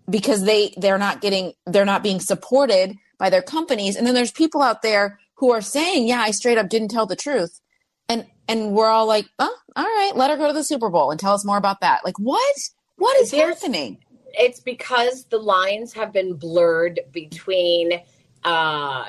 because 0.10 0.44
they 0.44 0.74
they're 0.78 0.98
not 0.98 1.20
getting 1.22 1.54
they're 1.66 1.86
not 1.86 2.04
being 2.04 2.20
supported 2.20 2.96
by 3.18 3.30
their 3.30 3.42
companies 3.42 3.96
and 3.98 4.08
then 4.08 4.16
there's 4.16 4.32
people 4.32 4.62
out 4.62 4.82
there 4.84 5.20
who 5.40 5.52
are 5.52 5.62
saying 5.62 6.08
yeah 6.08 6.22
i 6.22 6.32
straight 6.32 6.58
up 6.58 6.70
didn't 6.70 6.90
tell 6.90 7.06
the 7.06 7.16
truth. 7.16 7.60
And 8.08 8.26
and 8.48 8.72
we're 8.74 8.90
all 8.90 9.06
like 9.06 9.26
oh 9.38 9.56
all 9.76 9.84
right 9.84 10.12
let 10.16 10.30
her 10.32 10.38
go 10.38 10.48
to 10.48 10.54
the 10.54 10.64
super 10.64 10.90
bowl 10.90 11.12
and 11.12 11.20
tell 11.20 11.34
us 11.34 11.46
more 11.46 11.58
about 11.58 11.82
that. 11.82 12.02
Like 12.04 12.18
what? 12.18 12.56
What 12.98 13.16
is 13.22 13.32
There's- 13.32 13.62
happening? 13.62 14.00
It's 14.34 14.60
because 14.60 15.26
the 15.26 15.40
lines 15.40 15.94
have 15.94 16.14
been 16.14 16.36
blurred 16.36 17.00
between 17.12 18.02
uh, 18.44 19.06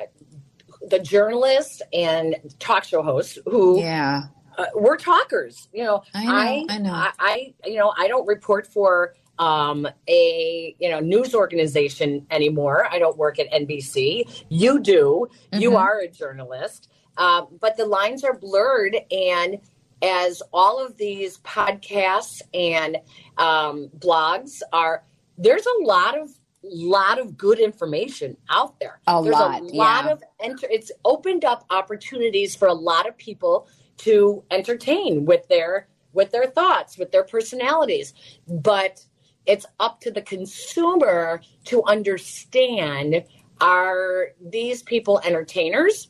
the 0.88 0.98
journalist 0.98 1.82
and 1.92 2.36
talk 2.58 2.84
show 2.84 3.02
hosts 3.02 3.38
who 3.46 3.80
yeah. 3.80 4.22
uh, 4.56 4.66
we're 4.74 4.96
talkers. 4.96 5.68
You 5.72 5.84
know, 5.84 6.02
I 6.14 6.24
know, 6.24 6.66
I 6.70 6.78
know. 6.78 6.92
I, 6.92 7.12
I, 7.18 7.54
you 7.66 7.76
know, 7.76 7.92
I 7.98 8.08
don't 8.08 8.26
report 8.26 8.66
for 8.66 9.14
um, 9.40 9.88
a 10.06 10.76
you 10.78 10.88
know 10.88 11.00
news 11.00 11.34
organization 11.34 12.26
anymore. 12.30 12.86
I 12.92 13.00
don't 13.00 13.16
work 13.16 13.40
at 13.40 13.50
NBC. 13.50 14.44
You 14.50 14.78
do. 14.78 15.26
You 15.52 15.72
Mhm. 15.72 15.78
are 15.78 15.98
a 16.00 16.08
journalist. 16.08 16.88
Um, 17.16 17.48
but 17.60 17.76
the 17.76 17.86
lines 17.86 18.22
are 18.22 18.34
blurred, 18.34 18.96
and 19.10 19.58
as 20.02 20.42
all 20.52 20.78
of 20.84 20.96
these 20.96 21.38
podcasts 21.38 22.42
and 22.54 22.98
um, 23.38 23.88
blogs 23.98 24.60
are, 24.72 25.04
there's 25.36 25.66
a 25.66 25.84
lot 25.84 26.16
of 26.18 26.30
lot 26.62 27.18
of 27.18 27.38
good 27.38 27.58
information 27.58 28.36
out 28.50 28.78
there. 28.78 29.00
A 29.06 29.22
there's 29.22 29.32
lot, 29.32 29.60
a 29.62 29.64
lot 29.64 30.04
yeah. 30.04 30.12
of 30.12 30.22
enter. 30.40 30.68
It's 30.70 30.92
opened 31.06 31.46
up 31.46 31.64
opportunities 31.70 32.54
for 32.54 32.68
a 32.68 32.74
lot 32.74 33.08
of 33.08 33.16
people 33.16 33.66
to 33.98 34.44
entertain 34.50 35.24
with 35.24 35.48
their 35.48 35.88
with 36.12 36.30
their 36.32 36.46
thoughts, 36.46 36.98
with 36.98 37.12
their 37.12 37.24
personalities, 37.24 38.12
but 38.46 39.04
it's 39.50 39.66
up 39.78 40.00
to 40.00 40.10
the 40.10 40.22
consumer 40.22 41.40
to 41.64 41.84
understand 41.84 43.24
are 43.60 44.28
these 44.40 44.82
people 44.82 45.20
entertainers 45.24 46.08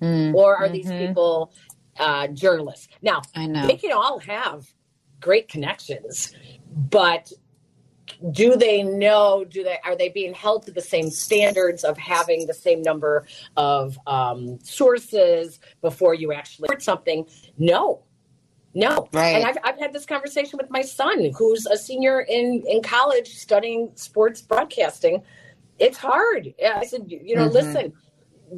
Mm, 0.00 0.34
or 0.34 0.56
are 0.56 0.68
these 0.68 0.90
people 0.90 1.52
uh, 1.98 2.26
journalists? 2.28 2.88
Now, 3.00 3.22
i 3.34 3.46
know 3.46 3.66
they 3.66 3.76
can 3.76 3.92
all 3.92 4.18
have 4.18 4.66
great 5.20 5.48
connections, 5.48 6.34
but 6.90 7.32
do 8.30 8.56
they 8.56 8.82
know? 8.82 9.44
Do 9.48 9.64
they 9.64 9.78
are 9.84 9.96
they 9.96 10.10
being 10.10 10.34
held 10.34 10.66
to 10.66 10.72
the 10.72 10.82
same 10.82 11.10
standards 11.10 11.84
of 11.84 11.96
having 11.96 12.46
the 12.46 12.54
same 12.54 12.82
number 12.82 13.26
of 13.56 13.98
um, 14.06 14.58
sources 14.62 15.58
before 15.80 16.14
you 16.14 16.32
actually 16.32 16.64
report 16.64 16.82
something? 16.82 17.26
No, 17.56 18.02
no. 18.74 19.08
Right. 19.12 19.36
And 19.36 19.44
I've 19.44 19.58
I've 19.64 19.78
had 19.78 19.92
this 19.92 20.06
conversation 20.06 20.58
with 20.58 20.70
my 20.70 20.82
son, 20.82 21.30
who's 21.36 21.66
a 21.66 21.76
senior 21.76 22.20
in 22.22 22.62
in 22.66 22.82
college 22.82 23.28
studying 23.36 23.90
sports 23.94 24.42
broadcasting. 24.42 25.22
It's 25.78 25.98
hard. 25.98 26.54
Yeah, 26.58 26.78
I 26.78 26.84
said, 26.86 27.02
you 27.08 27.34
know, 27.36 27.48
Mhm. 27.48 27.52
listen. 27.52 27.92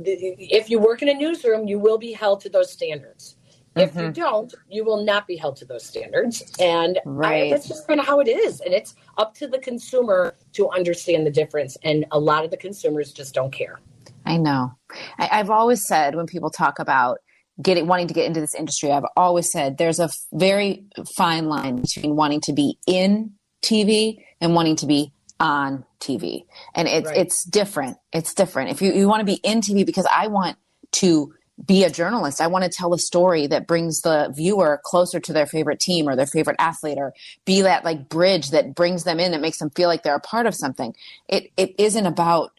If 0.04 0.68
you 0.68 0.78
work 0.78 1.02
in 1.02 1.08
a 1.08 1.14
newsroom, 1.14 1.66
you 1.68 1.78
will 1.78 1.96
be 1.98 2.12
held 2.12 2.40
to 2.40 2.48
those 2.48 2.70
standards 2.70 3.36
If 3.76 3.94
you 3.94 4.10
don't, 4.10 4.54
you 4.70 4.84
will 4.84 5.04
not 5.04 5.26
be 5.26 5.36
held 5.36 5.56
to 5.56 5.64
those 5.66 5.84
standards. 5.84 6.42
And 6.58 6.98
I, 6.98 7.02
Right. 7.04 7.50
that's 7.50 7.68
just 7.68 7.86
kind 7.86 8.00
of 8.00 8.06
how 8.06 8.20
it 8.20 8.28
is. 8.28 8.60
And 8.62 8.72
it's 8.72 8.94
up 9.18 9.34
to 9.34 9.46
the 9.46 9.58
consumer 9.58 10.34
to 10.54 10.70
understand 10.70 11.26
the 11.26 11.30
difference. 11.30 11.76
And 11.84 12.06
a 12.10 12.18
lot 12.18 12.42
of 12.44 12.50
the 12.50 12.56
consumers 12.56 13.12
just 13.12 13.34
don't 13.34 13.52
care. 13.52 13.78
I 14.24 14.38
know. 14.38 14.72
I, 15.18 15.28
I've 15.30 15.50
always 15.50 15.86
said 15.86 16.14
when 16.14 16.26
people 16.26 16.48
talk 16.50 16.78
about 16.78 17.18
getting 17.62 17.86
wanting 17.86 18.08
to 18.08 18.14
get 18.14 18.26
into 18.26 18.40
this 18.40 18.54
industry, 18.54 18.90
I've 18.92 19.04
always 19.16 19.50
said 19.50 19.78
there's 19.78 19.98
a 20.00 20.04
f- 20.04 20.16
very 20.32 20.84
fine 21.16 21.48
line 21.48 21.76
between 21.80 22.16
wanting 22.16 22.40
to 22.42 22.52
be 22.52 22.78
in 22.86 23.32
TV 23.62 24.18
and 24.40 24.54
wanting 24.54 24.76
to 24.76 24.86
be 24.86 25.12
on 25.40 25.84
TV, 26.00 26.44
and 26.74 26.88
it's 26.88 27.06
Right. 27.08 27.16
it's 27.18 27.44
different. 27.44 27.98
It's 28.12 28.32
different. 28.34 28.70
If 28.70 28.80
you, 28.80 28.92
you 28.92 29.08
want 29.08 29.20
to 29.20 29.24
be 29.26 29.40
in 29.42 29.60
TV, 29.60 29.84
because 29.84 30.06
I 30.10 30.28
want 30.28 30.56
to 30.92 31.34
be 31.64 31.84
a 31.84 31.90
journalist, 31.90 32.40
I 32.40 32.46
want 32.48 32.64
to 32.64 32.70
tell 32.70 32.92
a 32.94 32.98
story 32.98 33.46
that 33.46 33.66
brings 33.66 34.02
the 34.02 34.30
viewer 34.34 34.78
closer 34.84 35.18
to 35.20 35.32
their 35.32 35.46
favorite 35.46 35.80
team 35.80 36.08
or 36.08 36.14
their 36.16 36.26
favorite 36.26 36.56
athlete, 36.58 36.98
or 36.98 37.12
be 37.44 37.62
that 37.62 37.84
like 37.84 38.08
bridge 38.08 38.50
that 38.50 38.74
brings 38.74 39.04
them 39.04 39.18
in 39.20 39.32
and 39.32 39.42
makes 39.42 39.58
them 39.58 39.70
feel 39.70 39.88
like 39.88 40.02
they're 40.02 40.14
a 40.14 40.20
part 40.20 40.46
of 40.46 40.54
something. 40.54 40.94
It 41.28 41.50
it 41.56 41.74
isn't 41.78 42.06
about 42.06 42.52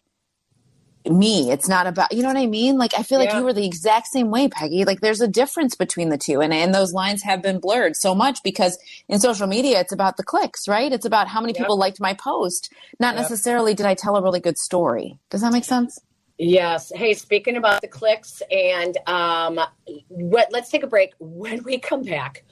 me. 1.09 1.51
It's 1.51 1.67
not 1.67 1.87
about 1.87 2.11
you 2.11 2.21
know 2.21 2.29
what 2.29 2.37
I 2.37 2.45
mean? 2.47 2.77
Like 2.77 2.93
I 2.97 3.03
feel 3.03 3.19
like 3.19 3.33
you 3.33 3.43
were 3.43 3.53
the 3.53 3.65
exact 3.65 4.07
same 4.07 4.29
way, 4.31 4.47
Peggy. 4.47 4.85
Like 4.85 5.01
there's 5.01 5.21
a 5.21 5.27
difference 5.27 5.75
between 5.75 6.09
the 6.09 6.17
two 6.17 6.41
and 6.41 6.53
and 6.53 6.73
those 6.73 6.93
lines 6.93 7.23
have 7.23 7.41
been 7.41 7.59
blurred 7.59 7.95
so 7.95 8.15
much 8.15 8.43
because 8.43 8.77
in 9.07 9.19
social 9.19 9.47
media 9.47 9.79
it's 9.79 9.91
about 9.91 10.17
the 10.17 10.23
clicks, 10.23 10.67
right? 10.67 10.91
It's 10.91 11.05
about 11.05 11.27
how 11.27 11.41
many 11.41 11.53
Yep. 11.53 11.63
people 11.63 11.77
liked 11.77 11.99
my 11.99 12.13
post, 12.13 12.71
not 12.99 13.15
Yep. 13.15 13.23
necessarily 13.23 13.73
did 13.73 13.85
I 13.85 13.93
tell 13.93 14.15
a 14.15 14.21
really 14.21 14.39
good 14.39 14.57
story. 14.57 15.19
Does 15.29 15.41
that 15.41 15.51
make 15.51 15.63
sense? 15.65 15.99
Yes. 16.37 16.91
Hey, 16.93 17.13
speaking 17.15 17.57
about 17.57 17.81
the 17.81 17.87
clicks, 17.87 18.43
and 18.51 18.95
um, 19.07 19.59
what, 20.07 20.49
let's 20.51 20.69
take 20.69 20.83
a 20.83 20.87
break. 20.87 21.13
When 21.19 21.63
we 21.63 21.79
come 21.79 22.03
back, 22.03 22.43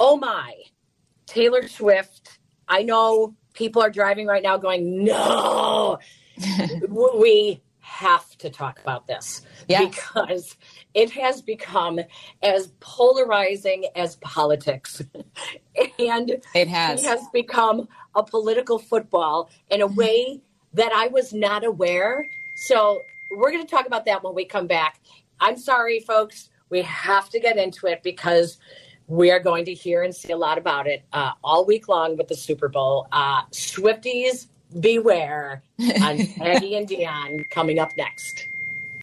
oh 0.00 0.16
my, 0.16 0.54
Taylor 1.26 1.68
Swift. 1.68 2.38
I 2.66 2.82
know 2.82 3.34
people 3.52 3.82
are 3.82 3.90
driving 3.90 4.26
right 4.26 4.42
now 4.42 4.56
going, 4.56 5.04
no. 5.04 5.98
we 6.88 7.60
have 7.94 8.36
to 8.38 8.50
talk 8.50 8.80
about 8.80 9.06
this 9.06 9.42
Yes. 9.68 9.94
because 9.94 10.56
it 10.94 11.10
has 11.12 11.40
become 11.42 12.00
as 12.42 12.72
polarizing 12.80 13.84
as 13.94 14.16
politics. 14.16 15.00
and 15.98 16.36
It 16.54 16.68
has. 16.68 17.04
it 17.04 17.06
has 17.08 17.20
become 17.32 17.86
a 18.16 18.22
political 18.24 18.78
football 18.80 19.48
in 19.70 19.80
a 19.80 19.86
way 19.86 20.40
that 20.72 20.92
I 20.92 21.06
was 21.08 21.32
not 21.32 21.64
aware. 21.64 22.26
So 22.56 23.00
we're 23.30 23.52
going 23.52 23.64
to 23.64 23.70
talk 23.70 23.86
about 23.86 24.04
that 24.06 24.24
when 24.24 24.34
we 24.34 24.44
come 24.44 24.66
back. 24.66 25.00
I'm 25.38 25.56
sorry, 25.56 26.00
folks. 26.00 26.50
We 26.70 26.82
have 26.82 27.30
to 27.30 27.38
get 27.38 27.56
into 27.58 27.86
it 27.86 28.02
because 28.02 28.58
we 29.06 29.30
are 29.30 29.38
going 29.40 29.66
to 29.66 29.72
hear 29.74 30.02
and 30.02 30.14
see 30.14 30.32
a 30.32 30.36
lot 30.36 30.58
about 30.58 30.88
it 30.88 31.04
uh, 31.12 31.32
all 31.44 31.64
week 31.64 31.88
long 31.88 32.16
with 32.16 32.26
the 32.26 32.34
Super 32.34 32.68
Bowl. 32.68 33.06
Uh, 33.12 33.42
Swifties, 33.52 34.48
beware 34.80 35.62
on 36.02 36.26
Peggy 36.38 36.76
and 36.76 36.88
Dionne 36.88 37.48
coming 37.50 37.78
up 37.78 37.96
next. 37.96 38.46